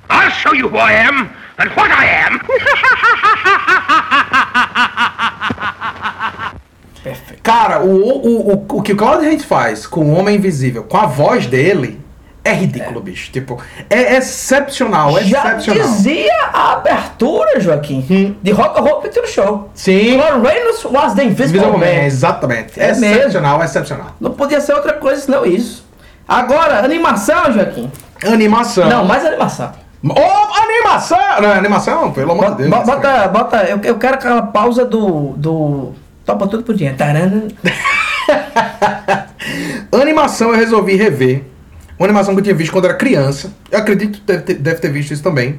I'll 0.10 0.32
show 0.32 0.54
you 0.54 0.70
who 0.70 0.78
I 0.78 0.94
am 0.94 1.36
and 1.58 1.70
what 1.72 1.92
I 1.92 2.06
am. 2.06 2.40
Cara, 7.44 7.84
o, 7.84 7.90
o, 7.90 8.54
o, 8.54 8.78
o 8.78 8.82
que 8.82 8.94
o 8.94 8.98
Claude 8.98 9.26
Haynes 9.26 9.44
faz 9.46 9.86
com 9.86 10.06
o 10.06 10.14
Homem 10.14 10.36
Invisível, 10.36 10.84
com 10.84 10.98
a 10.98 11.06
voz 11.06 11.46
dele, 11.46 12.02
é 12.48 12.54
ridículo, 12.54 13.00
bicho. 13.02 13.32
Tipo, 13.32 13.60
é 13.90 14.16
excepcional, 14.18 15.18
é 15.18 15.24
Já 15.24 15.40
excepcional. 15.58 15.88
dizia 15.88 16.34
a 16.54 16.74
abertura, 16.74 17.60
Joaquim, 17.60 18.38
de 18.42 18.52
Rock 18.52 18.80
Horror 18.80 19.02
Picture 19.02 19.28
Show. 19.28 19.70
Sim. 19.74 20.16
Claude 20.18 20.48
Reynolds 20.48 20.86
was 20.86 21.14
the 21.14 21.24
Invisible 21.24 21.60
Invisible 21.60 21.72
Man, 21.80 21.96
Man. 22.02 22.06
exatamente. 22.06 22.80
É 22.80 22.92
excepcional, 22.92 23.64
excepcional. 23.64 24.08
Não 24.20 24.32
podia 24.32 24.60
ser 24.62 24.74
outra 24.74 24.94
coisa 24.94 25.22
senão 25.22 25.46
isso. 25.46 25.86
Agora, 26.28 26.80
animação, 26.84 27.52
Joaquim. 27.54 27.92
Animação. 28.26 28.90
Não, 28.90 29.06
mais 29.06 29.26
animação. 29.26 29.72
Ô, 30.04 30.14
animação! 30.62 31.18
Não, 31.42 31.52
animação, 31.52 32.12
pelo 32.12 32.32
amor 32.34 32.52
de 32.52 32.58
Deus. 32.58 32.70
Bo- 32.70 32.84
Bota, 32.84 33.28
bota, 33.30 33.64
eu, 33.64 33.80
eu 33.84 33.98
quero 33.98 34.14
aquela 34.16 34.42
pausa 34.44 34.86
do. 34.86 35.34
do. 35.36 35.94
Topa 36.26 36.46
tudo 36.48 36.64
por 36.64 36.76
dinheiro. 36.76 36.98
Animação 39.92 40.50
eu 40.52 40.56
resolvi 40.58 40.96
rever. 40.96 41.44
Uma 42.00 42.06
animação 42.06 42.36
que 42.36 42.42
eu 42.42 42.44
tinha 42.44 42.56
visto 42.56 42.72
quando 42.72 42.86
era 42.86 42.94
criança. 42.94 43.52
Eu 43.72 43.80
acredito 43.80 44.20
que 44.20 44.26
deve 44.26 44.42
ter, 44.44 44.54
deve 44.56 44.80
ter 44.80 44.92
visto 44.92 45.14
isso 45.14 45.24
também. 45.24 45.58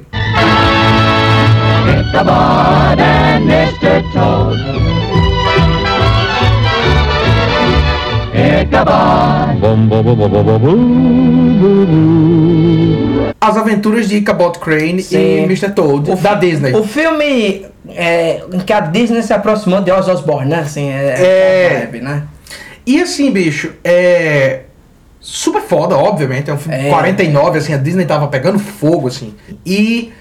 As 13.41 13.57
Aventuras 13.57 14.07
de 14.07 14.17
Ichabod 14.19 14.59
Crane 14.59 15.03
Sim. 15.03 15.17
e 15.17 15.43
Mr. 15.43 15.71
Toad, 15.71 16.15
da 16.21 16.35
Disney. 16.35 16.73
O 16.73 16.83
filme 16.83 17.65
é, 17.89 18.43
em 18.53 18.59
que 18.59 18.71
a 18.71 18.79
Disney 18.79 19.23
se 19.23 19.33
aproximou 19.33 19.81
de 19.81 19.91
Ozzy 19.91 20.09
Osbourne, 20.09 20.49
né? 20.49 20.59
Assim, 20.59 20.89
é. 20.89 21.15
É. 21.19 21.75
a 21.75 21.79
vibe, 21.79 22.01
né? 22.01 22.23
E 22.85 23.01
assim, 23.01 23.29
bicho, 23.29 23.73
é. 23.83 24.61
Super 25.19 25.61
foda, 25.61 25.97
obviamente. 25.97 26.49
É 26.49 26.53
um 26.53 26.57
filme 26.57 26.77
É. 26.77 26.89
49, 26.89 27.57
assim, 27.57 27.73
a 27.73 27.77
Disney 27.77 28.05
tava 28.05 28.27
pegando 28.27 28.59
fogo, 28.59 29.07
assim. 29.07 29.35
E. 29.65 30.13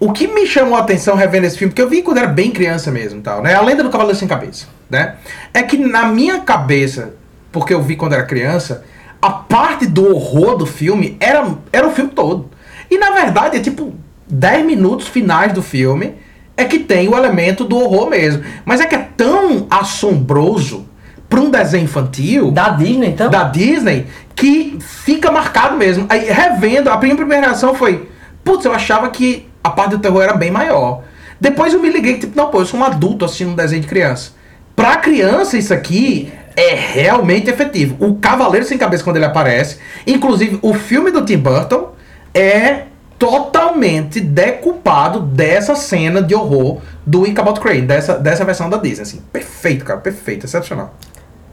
O 0.00 0.12
que 0.12 0.26
me 0.26 0.46
chamou 0.46 0.76
a 0.76 0.80
atenção 0.80 1.14
revendo 1.14 1.46
esse 1.46 1.56
filme, 1.56 1.70
porque 1.70 1.82
eu 1.82 1.88
vi 1.88 2.02
quando 2.02 2.18
era 2.18 2.26
bem 2.26 2.50
criança 2.50 2.90
mesmo 2.90 3.20
tal, 3.22 3.40
né? 3.40 3.54
A 3.54 3.60
Lenda 3.60 3.84
do 3.84 3.90
Cavaleiro 3.90 4.18
Sem 4.18 4.26
Cabeça, 4.26 4.66
né? 4.90 5.14
É 5.54 5.62
que 5.62 5.76
na 5.78 6.06
minha 6.06 6.40
cabeça, 6.40 7.14
porque 7.52 7.72
eu 7.72 7.80
vi 7.80 7.94
quando 7.94 8.14
era 8.14 8.24
criança, 8.24 8.82
a 9.20 9.30
parte 9.30 9.86
do 9.86 10.12
horror 10.12 10.56
do 10.56 10.66
filme 10.66 11.16
era, 11.20 11.46
era 11.72 11.86
o 11.86 11.92
filme 11.92 12.10
todo. 12.10 12.50
E 12.90 12.98
na 12.98 13.12
verdade 13.12 13.58
é 13.58 13.60
tipo 13.60 13.94
10 14.28 14.66
minutos 14.66 15.06
finais 15.06 15.52
do 15.52 15.62
filme 15.62 16.16
é 16.56 16.64
que 16.64 16.80
tem 16.80 17.08
o 17.08 17.16
elemento 17.16 17.64
do 17.64 17.76
horror 17.76 18.10
mesmo. 18.10 18.42
Mas 18.64 18.80
é 18.80 18.86
que 18.86 18.96
é 18.96 19.08
tão 19.16 19.68
assombroso 19.70 20.88
para 21.32 21.40
um 21.40 21.50
desenho 21.50 21.84
infantil. 21.84 22.50
Da 22.50 22.68
Disney, 22.68 23.08
então? 23.08 23.30
Da 23.30 23.44
Disney, 23.44 24.06
que 24.36 24.76
fica 24.80 25.32
marcado 25.32 25.78
mesmo. 25.78 26.04
Aí, 26.10 26.30
revendo, 26.30 26.90
a 26.90 26.98
minha 26.98 27.16
primeira 27.16 27.46
reação 27.46 27.74
foi: 27.74 28.06
putz, 28.44 28.66
eu 28.66 28.72
achava 28.74 29.08
que 29.08 29.48
a 29.64 29.70
parte 29.70 29.92
do 29.92 29.98
terror 29.98 30.22
era 30.22 30.34
bem 30.34 30.50
maior. 30.50 31.04
Depois 31.40 31.72
eu 31.72 31.80
me 31.80 31.88
liguei 31.88 32.18
tipo, 32.18 32.36
não, 32.36 32.50
pô, 32.50 32.60
eu 32.60 32.66
sou 32.66 32.78
um 32.78 32.84
adulto 32.84 33.24
assistindo 33.24 33.52
um 33.52 33.54
desenho 33.54 33.80
de 33.80 33.88
criança. 33.88 34.32
Pra 34.76 34.96
criança, 34.96 35.56
isso 35.56 35.72
aqui 35.72 36.30
é 36.54 36.74
realmente 36.74 37.48
efetivo. 37.48 37.96
O 37.98 38.16
Cavaleiro 38.16 38.66
Sem 38.66 38.76
Cabeça, 38.76 39.02
quando 39.02 39.16
ele 39.16 39.24
aparece, 39.24 39.78
inclusive 40.06 40.58
o 40.60 40.74
filme 40.74 41.10
do 41.10 41.24
Tim 41.24 41.38
Burton, 41.38 41.92
é 42.34 42.84
totalmente 43.18 44.20
decupado 44.20 45.20
dessa 45.20 45.74
cena 45.74 46.20
de 46.20 46.34
horror 46.34 46.80
do 47.06 47.26
Ichabod 47.26 47.58
Crane, 47.58 47.82
dessa, 47.82 48.18
dessa 48.18 48.44
versão 48.44 48.68
da 48.68 48.76
Disney, 48.76 49.02
assim. 49.02 49.22
Perfeito, 49.32 49.84
cara, 49.84 49.98
perfeito, 49.98 50.44
excepcional. 50.44 50.94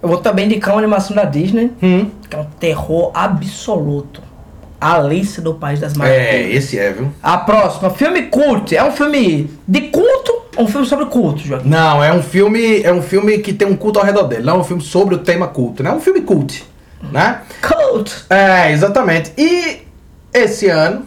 Eu 0.01 0.07
vou 0.09 0.17
também 0.19 0.45
indicar 0.45 0.73
uma 0.73 0.79
animação 0.81 1.15
da 1.15 1.25
Disney, 1.25 1.71
Hum. 1.83 2.09
que 2.29 2.35
é 2.35 2.39
um 2.39 2.45
terror 2.59 3.11
absoluto. 3.13 4.21
Alice 4.81 5.41
no 5.41 5.55
País 5.55 5.81
das 5.81 5.93
É, 5.93 5.97
Maravilhas. 5.97 6.55
esse 6.55 6.79
é, 6.79 6.93
viu? 6.93 7.11
A 7.21 7.37
próxima, 7.39 7.89
filme 7.89 8.21
cult. 8.23 8.73
É 8.73 8.81
um 8.81 8.91
filme 8.93 9.49
de 9.67 9.81
culto 9.81 10.31
ou 10.55 10.63
um 10.63 10.67
filme 10.69 10.87
sobre 10.87 11.05
culto, 11.07 11.39
Joaquim? 11.39 11.67
Não, 11.67 12.01
é 12.01 12.13
um 12.13 12.23
filme, 12.23 12.81
é 12.81 12.93
um 12.93 13.01
filme 13.01 13.39
que 13.39 13.51
tem 13.51 13.67
um 13.67 13.75
culto 13.75 13.99
ao 13.99 14.05
redor 14.05 14.23
dele, 14.23 14.43
não 14.43 14.55
é 14.55 14.59
um 14.59 14.63
filme 14.63 14.81
sobre 14.81 15.15
o 15.15 15.17
tema 15.17 15.47
culto, 15.47 15.83
né? 15.83 15.89
É 15.89 15.93
um 15.93 15.99
filme 15.99 16.21
cult, 16.21 16.63
né? 17.11 17.41
Cult! 17.61 18.23
É, 18.29 18.71
exatamente. 18.71 19.33
E 19.37 19.79
esse 20.33 20.67
ano, 20.69 21.03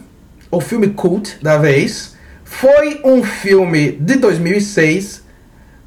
o 0.51 0.61
filme 0.61 0.89
cult 0.89 1.37
da 1.41 1.57
vez 1.57 2.15
foi 2.43 3.01
um 3.03 3.23
filme 3.23 3.93
de 3.93 4.17
2006 4.17 5.22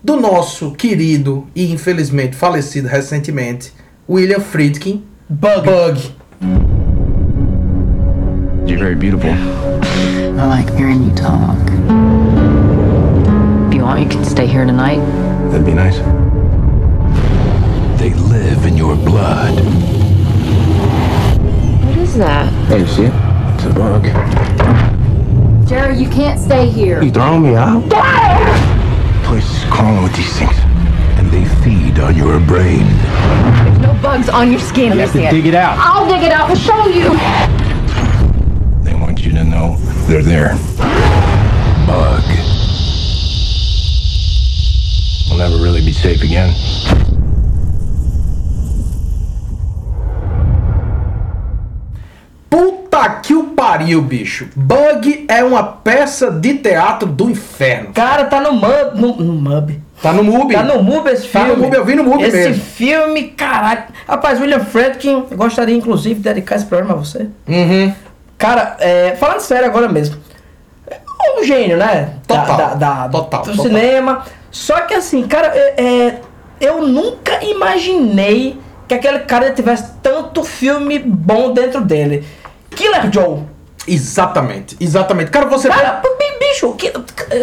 do 0.07 0.14
nosso 0.14 0.71
querido 0.71 1.49
e 1.53 1.73
infelizmente 1.73 2.37
falecido 2.37 2.87
recentemente 2.87 3.73
William 4.09 4.40
Friedkin, 4.40 5.03
Bug. 5.29 5.64
Bug. 5.64 5.99
You're 8.69 8.79
very 8.79 8.95
beautiful. 8.95 9.31
I 9.31 10.47
like 10.47 10.73
hearing 10.77 11.03
you 11.03 11.12
talk. 11.16 11.59
If 13.66 13.75
you 13.75 13.83
want, 13.83 13.99
you 14.01 14.09
can 14.09 14.25
stay 14.25 14.47
here 14.47 14.64
tonight. 14.64 15.01
That'd 15.51 15.66
be 15.66 15.75
nice. 15.75 15.99
They 17.99 18.14
live 18.31 18.64
in 18.64 18.77
your 18.77 18.95
blood. 18.95 19.59
What 21.85 21.99
is 21.99 22.16
that? 22.16 22.49
Hey, 22.69 22.79
you 22.79 22.87
see 22.87 23.07
it? 23.07 23.12
It's 23.57 23.64
a 23.64 23.71
bug. 23.75 24.05
Jerry, 25.66 25.99
you 25.99 26.09
can't 26.09 26.38
stay 26.38 26.69
here. 26.69 27.03
You 27.03 27.11
throwing 27.11 27.42
me 27.42 27.57
out? 27.57 27.83
Place 29.77 29.85
is 29.85 29.85
crawling 29.85 30.03
with 30.03 30.17
these 30.17 30.39
things, 30.39 30.57
and 31.19 31.31
they 31.31 31.45
feed 31.62 31.99
on 31.99 32.17
your 32.17 32.41
brain. 32.41 32.87
There's 33.65 33.79
no 33.79 33.99
bugs 34.03 34.29
on 34.29 34.51
your 34.51 34.61
skin. 34.61 34.93
You 34.93 35.01
have 35.01 35.12
to 35.12 35.31
dig 35.31 35.47
it 35.47 35.55
out. 35.55 35.77
I'll 35.79 36.09
dig 36.09 36.23
it 36.23 36.33
out 36.33 36.51
and 36.51 36.59
show 36.59 36.87
you. 36.87 37.11
They 38.83 38.95
want 38.95 39.25
you 39.25 39.33
to 39.33 39.45
know 39.45 39.77
they're 40.07 40.23
there. 40.23 40.55
Bug. 41.87 42.23
We'll 45.29 45.39
never 45.39 45.62
really 45.62 45.85
be 45.85 45.93
safe 45.93 46.23
again. 46.23 46.55
Pariu, 53.79 54.01
bicho. 54.03 54.49
Bug 54.57 55.25
é 55.29 55.43
uma 55.45 55.62
peça 55.62 56.31
de 56.31 56.55
teatro 56.55 57.09
do 57.09 57.31
inferno. 57.31 57.91
Cara, 57.93 58.25
tá 58.25 58.41
no 58.41 58.53
Mub. 58.53 58.95
No, 58.95 59.17
no 59.17 59.33
Mub. 59.35 59.81
Tá 60.03 60.12
no 60.12 60.23
MUBI. 60.23 60.53
Tá 60.55 60.62
no 60.62 60.83
MUBI 60.83 61.11
esse 61.11 61.27
Tá 61.29 61.41
filme. 61.41 61.57
no 61.57 61.62
MUBI, 61.65 61.77
eu 61.77 61.85
vi 61.87 61.95
no 61.95 62.05
MUBI 62.05 62.25
Esse 62.25 62.37
mesmo. 62.37 62.62
filme, 62.62 63.23
caralho. 63.29 63.85
Rapaz, 64.07 64.39
William 64.39 64.61
Friedkin, 64.61 65.25
eu 65.31 65.37
gostaria 65.39 65.75
inclusive 65.75 66.17
de 66.17 66.21
dedicar 66.21 66.57
esse 66.57 66.67
programa 66.67 66.93
a 66.93 66.97
você. 66.99 67.29
Uhum. 67.49 67.95
Cara, 68.37 68.77
é, 68.79 69.17
falando 69.17 69.41
sério 69.41 69.65
agora 69.67 69.89
mesmo. 69.89 70.19
É 70.91 71.41
um 71.41 71.43
gênio, 71.45 71.79
né? 71.79 72.11
Da- 72.29 72.41
Total, 72.43 72.57
Da, 72.59 72.75
da- 72.75 73.09
total, 73.09 73.43
do 73.43 73.51
total. 73.53 73.65
cinema. 73.65 74.23
Só 74.51 74.83
que 74.83 74.93
assim, 74.93 75.23
cara, 75.27 75.49
é, 75.55 75.83
é, 75.83 76.21
eu 76.61 76.87
nunca 76.87 77.43
imaginei 77.43 78.59
que 78.87 78.93
aquele 78.95 79.21
cara 79.21 79.51
tivesse 79.53 79.95
tanto 80.03 80.45
filme 80.45 80.99
bom 80.99 81.55
dentro 81.55 81.81
dele. 81.81 82.23
Killer 82.71 83.11
Joe. 83.11 83.41
Exatamente, 83.87 84.77
exatamente. 84.81 85.31
Cara, 85.31 85.46
você 85.46 85.68
Cara, 85.68 86.01
bi- 86.03 86.49
bicho, 86.49 86.72
Ki- 86.75 86.92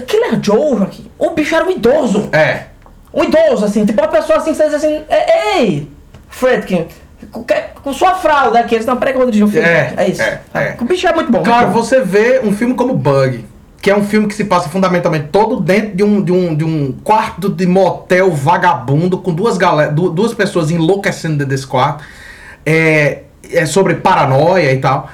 Killer 0.08 0.39
Joe, 0.41 0.77
Joaquim, 0.77 1.06
o 1.17 1.29
bicho 1.32 1.56
era 1.56 1.65
um 1.65 1.71
idoso. 1.71 2.29
É. 2.32 2.63
Um 3.13 3.23
idoso, 3.23 3.65
assim, 3.65 3.86
tipo 3.86 4.01
uma 4.01 4.08
pessoa 4.08 4.39
assim, 4.39 4.51
que 4.51 4.58
você 4.58 4.65
diz 4.65 4.73
assim, 4.75 5.01
"É, 5.10 5.60
ei, 5.60 5.88
Fredkin, 6.29 6.88
com, 7.32 7.93
sua 7.93 8.15
fralda 8.15 8.60
aqui, 8.60 8.75
eles 8.75 8.86
eu 8.88 9.21
vou 9.21 9.25
dirigir 9.32 9.45
um 9.45 9.49
filme. 9.51 9.67
É, 9.67 9.93
É, 9.97 10.08
isso. 10.10 10.21
é, 10.21 10.41
é. 10.53 10.75
O 10.79 10.86
bicho 10.86 11.08
é 11.08 11.13
muito 11.13 11.32
bom. 11.32 11.38
muito 11.39 11.49
Cara, 11.49 11.67
bom. 11.67 11.73
você 11.73 12.01
vê 12.01 12.41
um 12.43 12.51
filme 12.51 12.73
como 12.73 12.93
Bug, 12.95 13.45
que 13.82 13.89
é 13.91 13.95
um 13.95 14.03
filme 14.03 14.27
que 14.27 14.34
se 14.34 14.45
passa 14.45 14.67
fundamentalmente 14.69 15.27
todo 15.32 15.60
dentro 15.60 15.95
de 15.95 16.03
um, 16.03 16.21
de 16.23 16.32
um, 16.32 16.56
de 16.56 16.63
um 16.63 16.91
quarto 17.03 17.49
de 17.49 17.65
motel 17.67 18.32
vagabundo, 18.32 19.17
com 19.19 19.34
duas, 19.34 19.58
galera, 19.58 19.91
du- 19.91 20.10
duas 20.10 20.34
pessoas 20.34 20.71
enlouquecendo 20.71 21.34
dentro 21.38 21.49
desse 21.49 21.67
quarto. 21.67 22.03
É, 22.65 23.23
é 23.51 23.65
sobre 23.65 23.95
paranoia 23.95 24.71
e 24.73 24.77
tal. 24.79 25.10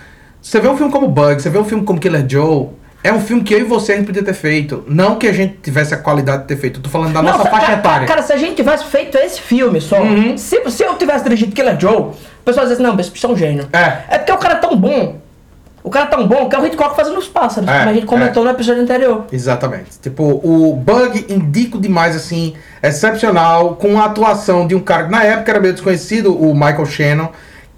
Você 0.49 0.59
vê 0.59 0.67
um 0.67 0.75
filme 0.75 0.91
como 0.91 1.07
Bug, 1.07 1.39
você 1.39 1.47
vê 1.47 1.59
um 1.59 1.63
filme 1.63 1.83
como 1.85 1.99
Killer 1.99 2.25
Joe. 2.27 2.69
É 3.03 3.13
um 3.13 3.19
filme 3.21 3.43
que 3.43 3.53
eu 3.53 3.59
e 3.59 3.63
você 3.63 3.93
a 3.93 3.97
gente 3.97 4.07
podia 4.07 4.23
ter 4.23 4.33
feito. 4.33 4.83
Não 4.88 5.15
que 5.15 5.27
a 5.27 5.31
gente 5.31 5.57
tivesse 5.62 5.93
a 5.93 5.97
qualidade 5.97 6.41
de 6.41 6.47
ter 6.47 6.57
feito. 6.57 6.79
Eu 6.79 6.83
tô 6.83 6.89
falando 6.89 7.13
da 7.13 7.21
nossa 7.21 7.43
sa- 7.43 7.49
faixa 7.51 7.65
cara, 7.67 7.77
etária. 7.77 8.07
Cara, 8.07 8.21
se 8.23 8.33
a 8.33 8.38
gente 8.38 8.55
tivesse 8.55 8.83
feito 8.85 9.15
esse 9.19 9.39
filme 9.39 9.79
só, 9.79 10.01
Uhum. 10.01 10.35
se, 10.39 10.59
se 10.71 10.81
eu 10.83 10.95
tivesse 10.95 11.23
dirigido 11.23 11.51
Killer 11.51 11.79
Joe, 11.79 11.97
o 11.97 12.13
pessoal 12.43 12.65
dizia 12.65 12.73
assim, 12.73 12.81
não, 12.95 12.99
esse 12.99 13.12
bicho 13.12 13.27
é 13.27 13.29
um 13.29 13.38
gênio. 13.38 13.67
É. 13.71 13.99
É 14.09 14.17
porque 14.17 14.31
o 14.31 14.38
cara 14.38 14.55
é 14.55 14.57
tão 14.57 14.75
bom. 14.75 15.17
O 15.83 15.89
cara 15.91 16.07
é 16.07 16.09
tão 16.09 16.27
bom 16.27 16.49
que 16.49 16.55
é 16.55 16.59
o 16.59 16.65
Hitchcock 16.65 16.95
fazendo 16.95 17.19
os 17.19 17.27
pássaros, 17.27 17.69
É, 17.69 17.77
como 17.77 17.89
a 17.91 17.93
gente 17.93 18.05
comentou 18.07 18.43
no 18.43 18.49
episódio 18.49 18.81
anterior. 18.81 19.25
Exatamente. 19.31 19.99
Tipo, 20.01 20.23
o 20.43 20.75
Bug 20.75 21.27
indico 21.29 21.79
demais, 21.79 22.15
assim, 22.15 22.55
excepcional, 22.81 23.75
com 23.75 23.99
a 24.01 24.05
atuação 24.05 24.65
de 24.65 24.73
um 24.73 24.79
cara 24.79 25.03
que 25.05 25.12
na 25.12 25.23
época 25.23 25.51
era 25.51 25.59
meio 25.59 25.73
desconhecido, 25.73 26.35
o 26.35 26.53
Michael 26.55 26.85
Shannon, 26.88 27.29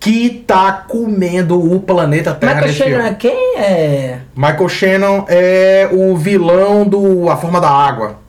que 0.02 0.44
tá 0.48 0.72
comendo 0.88 1.60
o 1.60 1.80
planeta 1.80 2.34
Terra 2.34 2.56
Michael 2.56 2.68
nesse 2.72 2.80
Shannon 2.80 2.96
filme. 2.96 3.10
é 3.10 3.14
quem? 3.14 3.58
É... 3.58 4.18
Michael 4.36 4.70
Shannon 4.70 5.26
é 5.30 5.88
o 5.92 6.18
vilão 6.18 6.84
do 6.88 7.30
A 7.30 7.38
Forma 7.38 7.62
da 7.62 7.70
Água. 7.70 8.21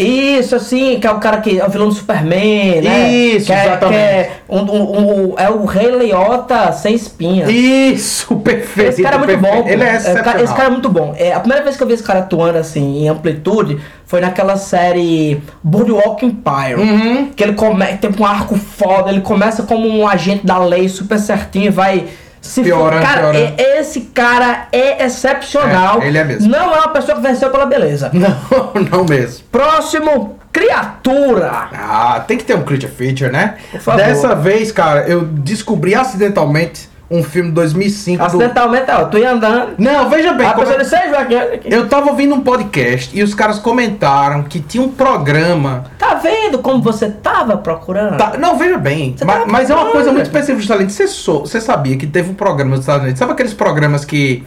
Isso, 0.00 0.54
assim, 0.54 1.00
que 1.00 1.06
é 1.06 1.10
o 1.10 1.18
cara 1.18 1.38
que 1.40 1.58
é 1.58 1.66
o 1.66 1.68
vilão 1.68 1.88
do 1.88 1.94
Superman, 1.94 2.80
né? 2.82 3.10
Isso, 3.12 3.46
que 3.46 3.52
é, 3.52 3.64
exatamente. 3.66 3.90
que 3.98 3.98
é, 3.98 4.30
um, 4.48 4.58
um- 4.60 5.30
um- 5.30 5.34
é 5.36 5.50
o 5.50 5.64
Rei 5.64 5.90
Leota 5.90 6.70
sem 6.72 6.94
espinha. 6.94 7.50
Isso, 7.50 8.36
perfeito. 8.40 8.90
Esse 8.90 9.02
cara 9.02 9.16
é 9.16 9.18
muito 9.18 9.30
perfeito. 9.40 9.62
bom. 9.64 9.68
Ele 9.68 9.82
é 9.82 9.86
cara- 9.86 9.96
excepcional. 9.96 10.44
esse 10.44 10.54
cara 10.54 10.66
é 10.68 10.70
muito 10.70 10.88
bom. 10.88 11.14
É, 11.18 11.32
a 11.32 11.40
primeira 11.40 11.64
vez 11.64 11.76
que 11.76 11.82
eu 11.82 11.86
vi 11.86 11.94
esse 11.94 12.02
cara 12.02 12.20
atuando 12.20 12.58
assim 12.58 13.02
em 13.04 13.08
amplitude 13.08 13.78
foi 14.06 14.20
naquela 14.20 14.56
série 14.56 15.42
Boardwalk 15.62 16.24
Empire. 16.24 16.76
Uhum. 16.80 17.30
Que 17.34 17.42
ele 17.42 17.54
come, 17.54 17.84
tem 17.96 18.10
um 18.18 18.24
arco 18.24 18.54
foda, 18.56 19.10
ele 19.10 19.20
começa 19.20 19.64
como 19.64 19.88
um 19.88 20.06
agente 20.06 20.46
da 20.46 20.58
lei 20.58 20.88
super 20.88 21.18
certinho 21.18 21.66
e 21.66 21.70
vai 21.70 22.04
se 22.48 22.62
Piorando, 22.62 23.02
Cara, 23.02 23.20
piorando. 23.30 23.38
e- 23.58 23.62
esse 23.78 24.00
cara 24.00 24.68
é 24.72 25.04
excepcional. 25.04 26.00
É, 26.02 26.06
ele 26.06 26.18
é 26.18 26.24
mesmo. 26.24 26.50
Não 26.50 26.74
é 26.74 26.78
uma 26.78 26.88
pessoa 26.88 27.16
que 27.16 27.22
venceu 27.22 27.50
pela 27.50 27.66
beleza. 27.66 28.10
Não, 28.14 28.72
não 28.90 29.04
mesmo. 29.04 29.44
Próximo, 29.52 30.38
criatura. 30.52 31.50
Ah, 31.72 32.24
tem 32.26 32.36
que 32.38 32.44
ter 32.44 32.54
um 32.56 32.62
creature 32.62 32.90
feature, 32.90 33.30
né? 33.30 33.56
Dessa 33.96 34.34
vez, 34.34 34.72
cara, 34.72 35.00
eu 35.06 35.22
descobri 35.24 35.94
acidentalmente 35.94 36.87
um 37.10 37.22
filme 37.22 37.48
de 37.48 37.54
2005 37.54 38.18
do... 38.18 38.26
Acidentalmente, 38.26 38.90
ó, 38.90 39.04
tu 39.06 39.16
ia 39.18 39.32
andando. 39.32 39.74
Não, 39.78 40.10
veja 40.10 40.32
bem. 40.34 40.46
A 40.46 40.52
como 40.52 40.66
pessoa 40.66 40.82
disse, 40.82 40.94
"Ei, 40.94 41.08
Joaquim, 41.08 41.34
olha 41.36 41.54
aqui." 41.54 41.68
Eu 41.72 41.88
tava 41.88 42.10
ouvindo 42.10 42.34
um 42.34 42.40
podcast 42.42 43.18
e 43.18 43.22
os 43.22 43.34
caras 43.34 43.58
comentaram 43.58 44.42
que 44.42 44.60
tinha 44.60 44.82
um 44.82 44.90
programa. 44.90 45.84
Tá 45.98 46.14
vendo 46.14 46.58
como 46.58 46.82
você 46.82 47.10
tava 47.10 47.56
procurando? 47.56 48.18
Tá, 48.18 48.34
não, 48.38 48.58
veja 48.58 48.76
bem, 48.76 49.14
Você 49.16 49.24
ma- 49.24 49.32
tava 49.34 49.46
mas, 49.46 49.70
é 49.70 49.74
uma 49.74 49.90
coisa 49.90 50.12
muito 50.12 50.26
específica. 50.26 50.76
Você, 50.88 51.06
sou- 51.08 51.40
você 51.46 51.60
sabia 51.60 51.96
que 51.96 52.06
teve 52.06 52.30
um 52.30 52.34
programa 52.34 52.72
nos 52.72 52.80
Estados 52.80 53.02
Unidos? 53.02 53.18
Sabe 53.18 53.32
aqueles 53.32 53.54
programas 53.54 54.04
que 54.04 54.44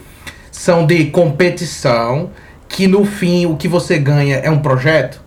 são 0.52 0.86
de 0.86 1.06
competição, 1.06 2.30
que 2.68 2.86
no 2.86 3.04
fim 3.04 3.46
o 3.46 3.56
que 3.56 3.66
você 3.66 3.98
ganha 3.98 4.36
é 4.36 4.48
um 4.50 4.58
projeto? 4.60 5.20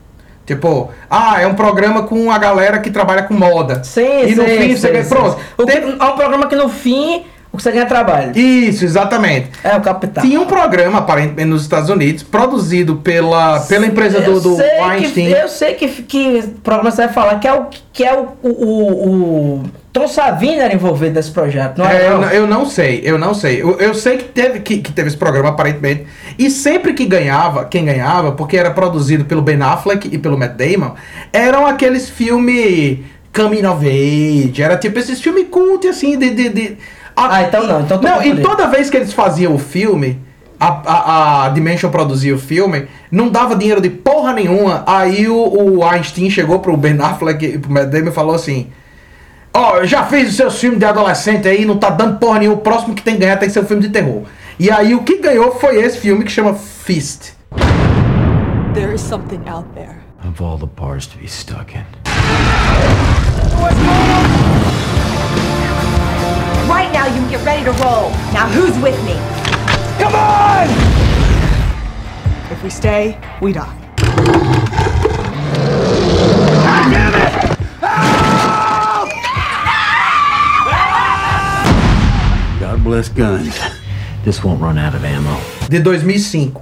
Tipo, 0.45 0.91
ah, 1.09 1.41
é 1.41 1.47
um 1.47 1.55
programa 1.55 2.03
com 2.03 2.31
a 2.31 2.37
galera 2.37 2.79
que 2.79 2.91
trabalha 2.91 3.23
com 3.23 3.33
moda. 3.33 3.83
Sim, 3.83 4.27
E 4.27 4.35
no 4.35 4.43
sim, 4.43 4.57
fim 4.57 4.69
sim, 4.69 4.75
você 4.77 4.91
ganha. 4.91 5.03
sim, 5.03 5.09
Pronto. 5.09 5.37
sim. 5.37 5.43
O 5.57 5.65
que- 5.65 5.71
É 5.71 6.05
um 6.05 6.15
programa 6.15 6.47
que 6.47 6.55
no 6.55 6.69
fim 6.69 7.25
o 7.55 7.57
que 7.57 7.63
você 7.63 7.71
ganha 7.71 7.83
é 7.83 7.87
trabalho. 7.87 8.37
Isso, 8.37 8.85
exatamente. 8.85 9.49
É 9.63 9.75
o 9.75 9.81
capital. 9.81 10.23
Tinha 10.23 10.39
um 10.39 10.45
programa, 10.45 10.99
aparentemente, 10.99 11.49
nos 11.49 11.63
Estados 11.63 11.89
Unidos, 11.89 12.21
produzido 12.23 12.97
pela, 12.97 13.59
pela 13.61 13.85
empresa 13.87 14.21
do, 14.21 14.31
Eu 14.31 14.39
do 14.41 14.55
Weinstein. 14.57 15.25
Que, 15.27 15.31
eu 15.31 15.47
sei 15.47 15.73
que, 15.73 15.87
que 16.03 16.43
programa 16.63 16.91
você 16.91 17.05
vai 17.05 17.13
falar 17.13 17.39
que 17.39 17.47
é 17.47 17.53
o 17.53 17.65
que 17.91 18.03
é 18.03 18.13
o, 18.13 18.27
o, 18.43 18.49
o, 18.49 19.09
o 19.59 19.63
Tom 19.93 20.05
Savini 20.07 20.59
era 20.59 20.73
envolvido 20.73 21.13
nesse 21.15 21.31
projeto, 21.31 21.77
não 21.77 21.87
é? 21.87 21.95
É, 22.03 22.07
eu, 22.07 22.11
não? 22.11 22.21
não- 22.21 22.29
eu 22.29 22.47
não 22.47 22.65
sei, 22.65 23.01
eu 23.05 23.17
não 23.17 23.33
sei. 23.33 23.61
Eu, 23.61 23.79
eu 23.79 23.93
sei 23.93 24.17
que 24.17 24.25
teve, 24.25 24.59
que, 24.59 24.79
que 24.79 24.91
teve 24.91 25.07
esse 25.07 25.15
programa, 25.17 25.47
aparentemente. 25.49 26.05
E 26.37 26.49
sempre 26.49 26.93
que 26.93 27.05
ganhava, 27.05 27.63
quem 27.63 27.85
ganhava, 27.85 28.33
porque 28.33 28.57
era 28.57 28.69
produzido 28.71 29.23
pelo 29.23 29.41
Ben 29.41 29.61
Affleck 29.61 30.09
e 30.13 30.17
pelo 30.17 30.37
Matt 30.37 30.55
Damon, 30.57 30.91
eram 31.31 31.65
aqueles 31.65 32.09
filmes 32.09 32.99
Coming 33.33 33.65
of 33.65 33.85
Age. 33.87 34.61
Era 34.61 34.75
tipo 34.75 34.99
esses 34.99 35.21
filmes 35.21 35.45
cult, 35.49 35.87
assim, 35.87 36.17
de. 36.17 36.29
de, 36.31 36.49
de- 36.49 36.77
a- 37.15 37.35
Ah, 37.37 37.43
então 37.43 37.65
não, 37.67 37.81
então 37.81 37.97
tô 37.99 38.07
Não, 38.07 38.21
e 38.23 38.41
toda 38.41 38.67
vez 38.67 38.89
que 38.89 38.97
eles 38.97 39.13
faziam 39.13 39.53
o 39.55 39.59
filme. 39.59 40.21
A, 40.57 40.67
a, 40.67 41.45
a 41.45 41.49
Dimension 41.49 41.91
produzia 41.91 42.33
o 42.33 42.37
filme, 42.39 42.87
não 43.11 43.27
dava 43.29 43.57
dinheiro 43.57 43.81
de 43.81 43.89
porra 43.89 44.31
nenhuma. 44.31 44.83
Aí 44.87 45.27
o, 45.27 45.35
o 45.35 45.83
Einstein 45.83 46.29
chegou 46.29 46.59
pro 46.59 46.77
Ben 46.77 46.97
Affleck 47.01 47.45
e 47.45 47.57
pro 47.59 47.69
Matt 47.69 47.89
Damon 47.89 48.07
e 48.07 48.11
falou 48.13 48.33
assim: 48.35 48.67
Ó, 49.53 49.79
eu 49.79 49.85
já 49.85 50.05
fiz 50.05 50.29
os 50.29 50.35
seus 50.37 50.57
filmes 50.57 50.79
de 50.79 50.85
adolescente 50.85 51.45
aí, 51.45 51.65
não 51.65 51.77
tá 51.77 51.89
dando 51.89 52.19
porra 52.19 52.39
nenhuma. 52.39 52.57
O 52.57 52.61
próximo 52.61 52.95
que 52.95 53.01
tem 53.01 53.15
que 53.15 53.19
ganhar 53.21 53.35
tem 53.37 53.49
que 53.49 53.53
ser 53.53 53.59
um 53.59 53.65
filme 53.65 53.83
de 53.83 53.89
terror. 53.89 54.23
E 54.57 54.71
aí 54.71 54.95
o 54.95 55.03
que 55.03 55.17
ganhou 55.17 55.51
foi 55.59 55.75
esse 55.75 55.97
filme 55.97 56.23
que 56.23 56.31
chama 56.31 56.53
Fist. 56.53 57.33
There 58.73 58.93
is 58.95 59.01
something 59.01 59.41
out 59.49 59.67
there. 59.75 59.97
Of 60.25 60.41
all 60.41 60.57
the 60.57 60.65
bars 60.67 61.05
to 61.07 61.17
be 61.17 61.27
stuck 61.27 61.75
in. 61.75 61.83
Right 66.85 66.93
now, 66.93 67.07
you 67.07 67.19
can 67.19 67.29
get 67.31 67.43
ready 67.43 67.63
to 67.63 67.71
roll. 67.83 68.11
Now, 68.31 68.47
who's 68.47 68.77
with 68.77 68.95
me? 69.05 69.15
Come 69.97 70.13
on! 70.13 70.69
If 72.51 72.61
we 72.61 72.69
stay, 72.69 73.17
we 73.41 73.53
die. 73.53 73.75
God 82.59 82.83
bless 82.83 83.09
guns. 83.09 83.59
This 84.23 84.43
won't 84.43 84.61
run 84.61 84.77
out 84.77 84.93
of 84.93 85.03
ammo. 85.03 85.39
de 85.67 85.79
2005. 85.79 86.61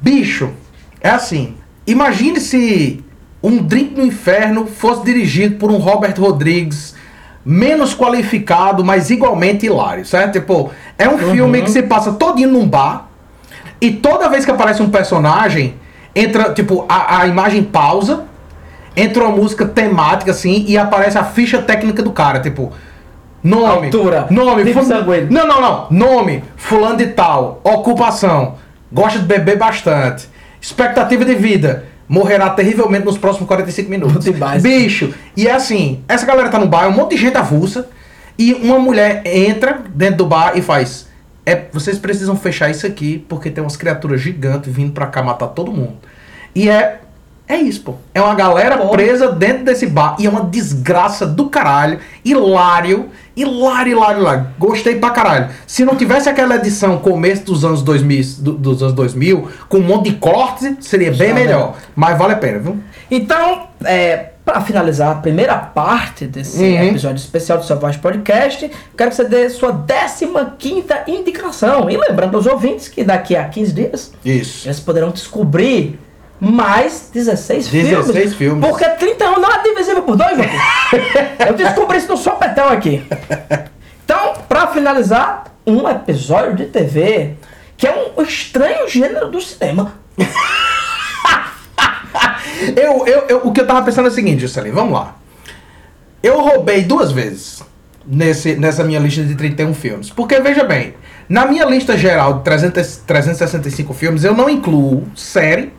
Bicho, 0.00 0.52
é 1.00 1.10
assim. 1.10 1.56
Imagine 1.84 2.40
se 2.40 3.04
um 3.42 3.60
Drink 3.64 3.96
no 3.96 4.06
Inferno 4.06 4.68
fosse 4.68 5.04
dirigido 5.04 5.56
por 5.56 5.72
um 5.72 5.78
Robert 5.78 6.16
Rodrigues 6.16 6.95
menos 7.46 7.94
qualificado, 7.94 8.84
mas 8.84 9.08
igualmente 9.08 9.66
hilário, 9.66 10.04
certo? 10.04 10.32
Tipo, 10.32 10.72
é 10.98 11.08
um 11.08 11.16
filme 11.16 11.62
que 11.62 11.70
se 11.70 11.80
passa 11.80 12.12
todinho 12.12 12.50
num 12.50 12.68
bar 12.68 13.06
e 13.80 13.92
toda 13.92 14.28
vez 14.28 14.44
que 14.44 14.50
aparece 14.50 14.82
um 14.82 14.90
personagem, 14.90 15.76
entra, 16.14 16.52
tipo, 16.52 16.84
a, 16.88 17.20
a 17.20 17.26
imagem 17.28 17.62
pausa, 17.62 18.24
entra 18.96 19.24
uma 19.24 19.36
música 19.36 19.64
temática 19.64 20.32
assim 20.32 20.64
e 20.66 20.76
aparece 20.76 21.16
a 21.18 21.22
ficha 21.22 21.62
técnica 21.62 22.02
do 22.02 22.10
cara, 22.10 22.40
tipo, 22.40 22.72
nome, 23.44 23.86
Altura, 23.86 24.26
nome, 24.28 24.64
tipo 24.64 24.82
sanguíneo. 24.82 25.28
não, 25.30 25.46
não, 25.46 25.60
não. 25.60 25.86
Nome, 25.90 26.42
fulano 26.56 26.96
de 26.96 27.06
tal. 27.08 27.60
Ocupação. 27.62 28.54
Gosta 28.90 29.20
de 29.20 29.24
beber 29.24 29.56
bastante. 29.56 30.28
Expectativa 30.60 31.24
de 31.24 31.34
vida. 31.36 31.84
Morrerá 32.08 32.50
terrivelmente 32.50 33.04
nos 33.04 33.18
próximos 33.18 33.48
45 33.48 33.90
minutos. 33.90 34.24
Bicho. 34.62 35.12
E 35.36 35.46
é 35.48 35.52
assim, 35.52 36.02
essa 36.08 36.24
galera 36.24 36.48
tá 36.48 36.58
no 36.58 36.66
bar, 36.66 36.84
é 36.84 36.88
um 36.88 36.92
monte 36.92 37.10
de 37.10 37.22
gente 37.22 37.36
avulsa. 37.36 37.88
E 38.38 38.52
uma 38.54 38.78
mulher 38.78 39.22
entra 39.24 39.80
dentro 39.94 40.18
do 40.18 40.26
bar 40.26 40.56
e 40.56 40.62
faz. 40.62 41.08
É, 41.44 41.64
vocês 41.72 41.98
precisam 41.98 42.36
fechar 42.36 42.70
isso 42.70 42.86
aqui, 42.86 43.24
porque 43.28 43.50
tem 43.50 43.62
umas 43.62 43.76
criaturas 43.76 44.20
gigantes 44.20 44.72
vindo 44.72 44.92
pra 44.92 45.06
cá 45.06 45.22
matar 45.22 45.48
todo 45.48 45.72
mundo. 45.72 45.96
E 46.54 46.68
é. 46.68 47.00
É 47.48 47.56
isso, 47.56 47.80
pô. 47.82 47.94
É 48.12 48.20
uma 48.20 48.34
galera 48.34 48.76
presa 48.88 49.30
dentro 49.30 49.64
desse 49.64 49.86
bar. 49.86 50.16
E 50.18 50.26
é 50.26 50.28
uma 50.28 50.42
desgraça 50.44 51.24
do 51.24 51.48
caralho. 51.48 52.00
Hilário. 52.24 53.08
Hilário, 53.36 53.92
hilário, 53.92 54.20
hilário. 54.20 54.46
Gostei 54.58 54.96
pra 54.96 55.10
caralho. 55.10 55.48
Se 55.66 55.84
não 55.84 55.94
tivesse 55.94 56.28
aquela 56.28 56.56
edição 56.56 56.98
começo 56.98 57.44
dos 57.44 57.64
anos 57.64 57.82
2000, 57.82 58.24
do- 58.38 58.52
dos 58.54 58.82
anos 58.82 58.94
2000 58.94 59.48
com 59.68 59.78
um 59.78 59.82
monte 59.82 60.10
de 60.10 60.16
cortes, 60.16 60.74
seria 60.80 61.12
bem 61.12 61.28
Tá 61.28 61.34
melhor. 61.34 61.74
Mas 61.94 62.18
vale 62.18 62.32
a 62.32 62.36
pena, 62.36 62.58
viu? 62.58 62.78
Então, 63.10 63.68
é, 63.84 64.30
para 64.44 64.60
finalizar 64.62 65.10
a 65.12 65.14
primeira 65.16 65.54
parte 65.56 66.24
desse 66.26 66.58
Uhum. 66.62 66.82
episódio 66.88 67.18
especial 67.18 67.58
do 67.58 67.64
Selvagem 67.64 68.00
Podcast, 68.00 68.70
quero 68.96 69.10
que 69.10 69.16
você 69.16 69.24
dê 69.24 69.48
sua 69.50 69.72
15 70.58 70.84
indicação. 71.06 71.88
E 71.90 71.96
lembrando 71.96 72.36
aos 72.36 72.46
ouvintes 72.46 72.88
que 72.88 73.04
daqui 73.04 73.36
a 73.36 73.44
15 73.44 73.72
dias 73.72 74.12
Isso. 74.24 74.66
eles 74.66 74.80
poderão 74.80 75.10
descobrir 75.10 75.98
mais 76.40 77.10
16, 77.12 77.68
16 77.68 78.12
filmes. 78.12 78.34
filmes. 78.34 78.68
Porque 78.68 78.84
31 78.84 79.38
não 79.40 79.50
é 79.50 79.62
divisível 79.62 80.02
por 80.02 80.16
dois, 80.16 80.36
Joaquim. 80.36 80.56
Eu 81.46 81.54
descobri 81.54 81.98
isso 81.98 82.08
no 82.08 82.16
sopetão 82.16 82.68
aqui. 82.68 83.02
Então, 84.04 84.34
para 84.48 84.66
finalizar, 84.68 85.44
um 85.66 85.88
episódio 85.88 86.54
de 86.54 86.66
TV 86.66 87.34
que 87.76 87.86
é 87.86 88.12
um 88.16 88.22
estranho 88.22 88.88
gênero 88.88 89.30
do 89.30 89.40
cinema. 89.40 89.94
Eu, 92.74 93.06
eu, 93.06 93.24
eu- 93.28 93.40
o 93.44 93.52
que 93.52 93.60
eu 93.60 93.66
tava 93.66 93.82
pensando 93.82 94.06
é 94.06 94.10
o 94.10 94.14
seguinte, 94.14 94.40
Juscelino, 94.40 94.74
vamos 94.74 94.94
lá. 94.94 95.14
Eu 96.22 96.40
roubei 96.40 96.82
duas 96.82 97.12
vezes 97.12 97.62
nesse, 98.06 98.56
nessa 98.56 98.82
minha 98.82 98.98
lista 98.98 99.22
de 99.22 99.34
31 99.34 99.74
filmes. 99.74 100.10
Porque, 100.10 100.40
veja 100.40 100.64
bem, 100.64 100.94
na 101.28 101.44
minha 101.44 101.64
lista 101.66 101.96
geral 101.98 102.38
de 102.38 102.44
300, 102.44 102.96
365 103.06 103.92
filmes, 103.92 104.24
eu 104.24 104.34
não 104.34 104.48
incluo 104.48 105.04
série, 105.14 105.72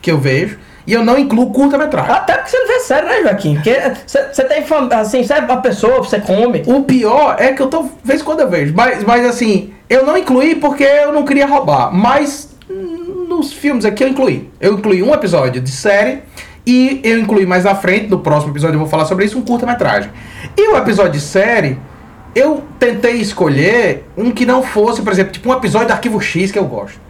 que 0.00 0.10
eu 0.10 0.18
vejo, 0.18 0.58
e 0.86 0.92
eu 0.92 1.04
não 1.04 1.18
incluo 1.18 1.52
curta-metragem. 1.52 2.10
Até 2.10 2.34
porque 2.34 2.50
você 2.50 2.58
não 2.58 2.66
vê 2.66 2.80
sério, 2.80 3.08
né, 3.08 3.22
Joaquim? 3.22 3.54
Porque 3.54 3.76
você 4.06 4.28
você 4.32 4.44
tem 4.44 4.64
assim, 4.92 5.22
você 5.22 5.34
é 5.34 5.38
uma 5.40 5.60
pessoa, 5.60 5.98
você 5.98 6.20
come. 6.20 6.62
O 6.66 6.82
pior 6.82 7.36
é 7.38 7.52
que 7.52 7.62
eu 7.62 7.68
tô, 7.68 7.88
vez 8.02 8.22
quando 8.22 8.40
eu 8.40 8.48
vejo, 8.48 8.74
mas, 8.74 9.04
mas 9.04 9.24
assim, 9.24 9.72
eu 9.88 10.04
não 10.04 10.16
incluí 10.16 10.54
porque 10.54 10.84
eu 10.84 11.12
não 11.12 11.24
queria 11.24 11.46
roubar, 11.46 11.92
mas 11.92 12.50
nos 13.28 13.52
filmes 13.52 13.84
aqui 13.84 14.02
eu 14.04 14.08
incluí. 14.08 14.50
Eu 14.60 14.74
incluí 14.74 15.02
um 15.02 15.12
episódio 15.12 15.60
de 15.60 15.70
série 15.70 16.22
e 16.66 17.00
eu 17.02 17.18
incluí 17.18 17.46
mais 17.46 17.66
à 17.66 17.74
frente, 17.74 18.08
no 18.08 18.18
próximo 18.18 18.52
episódio 18.52 18.74
eu 18.74 18.80
vou 18.80 18.88
falar 18.88 19.04
sobre 19.04 19.24
isso, 19.24 19.38
um 19.38 19.42
curta-metragem. 19.42 20.10
E 20.56 20.68
o 20.68 20.76
episódio 20.76 21.12
de 21.12 21.20
série, 21.20 21.78
eu 22.34 22.62
tentei 22.78 23.16
escolher 23.16 24.06
um 24.16 24.30
que 24.30 24.46
não 24.46 24.62
fosse, 24.62 25.02
por 25.02 25.12
exemplo, 25.12 25.32
tipo 25.32 25.48
um 25.48 25.52
episódio 25.52 25.88
do 25.88 25.92
Arquivo 25.92 26.20
X 26.20 26.52
que 26.52 26.58
eu 26.58 26.64
gosto. 26.64 27.00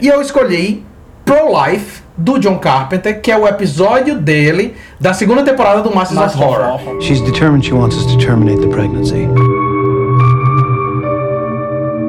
E 0.00 0.06
eu 0.08 0.20
escolhi 0.20 0.84
Pro 1.24 1.48
Life, 1.64 2.02
do 2.18 2.38
John 2.38 2.58
Carpenter, 2.58 3.20
que 3.20 3.30
é 3.30 3.38
o 3.38 3.46
episódio 3.46 4.16
dele 4.16 4.74
da 4.98 5.14
segunda 5.14 5.44
temporada 5.44 5.82
do 5.82 5.94
Masters, 5.94 6.34
of 6.34 6.36
Horror. 6.36 7.00
She's 7.00 7.20
determined 7.20 7.64
she 7.64 7.72
wants 7.72 7.96
us 7.96 8.06
to 8.06 8.18
terminate 8.18 8.60
the 8.60 8.68
pregnancy. 8.68 9.26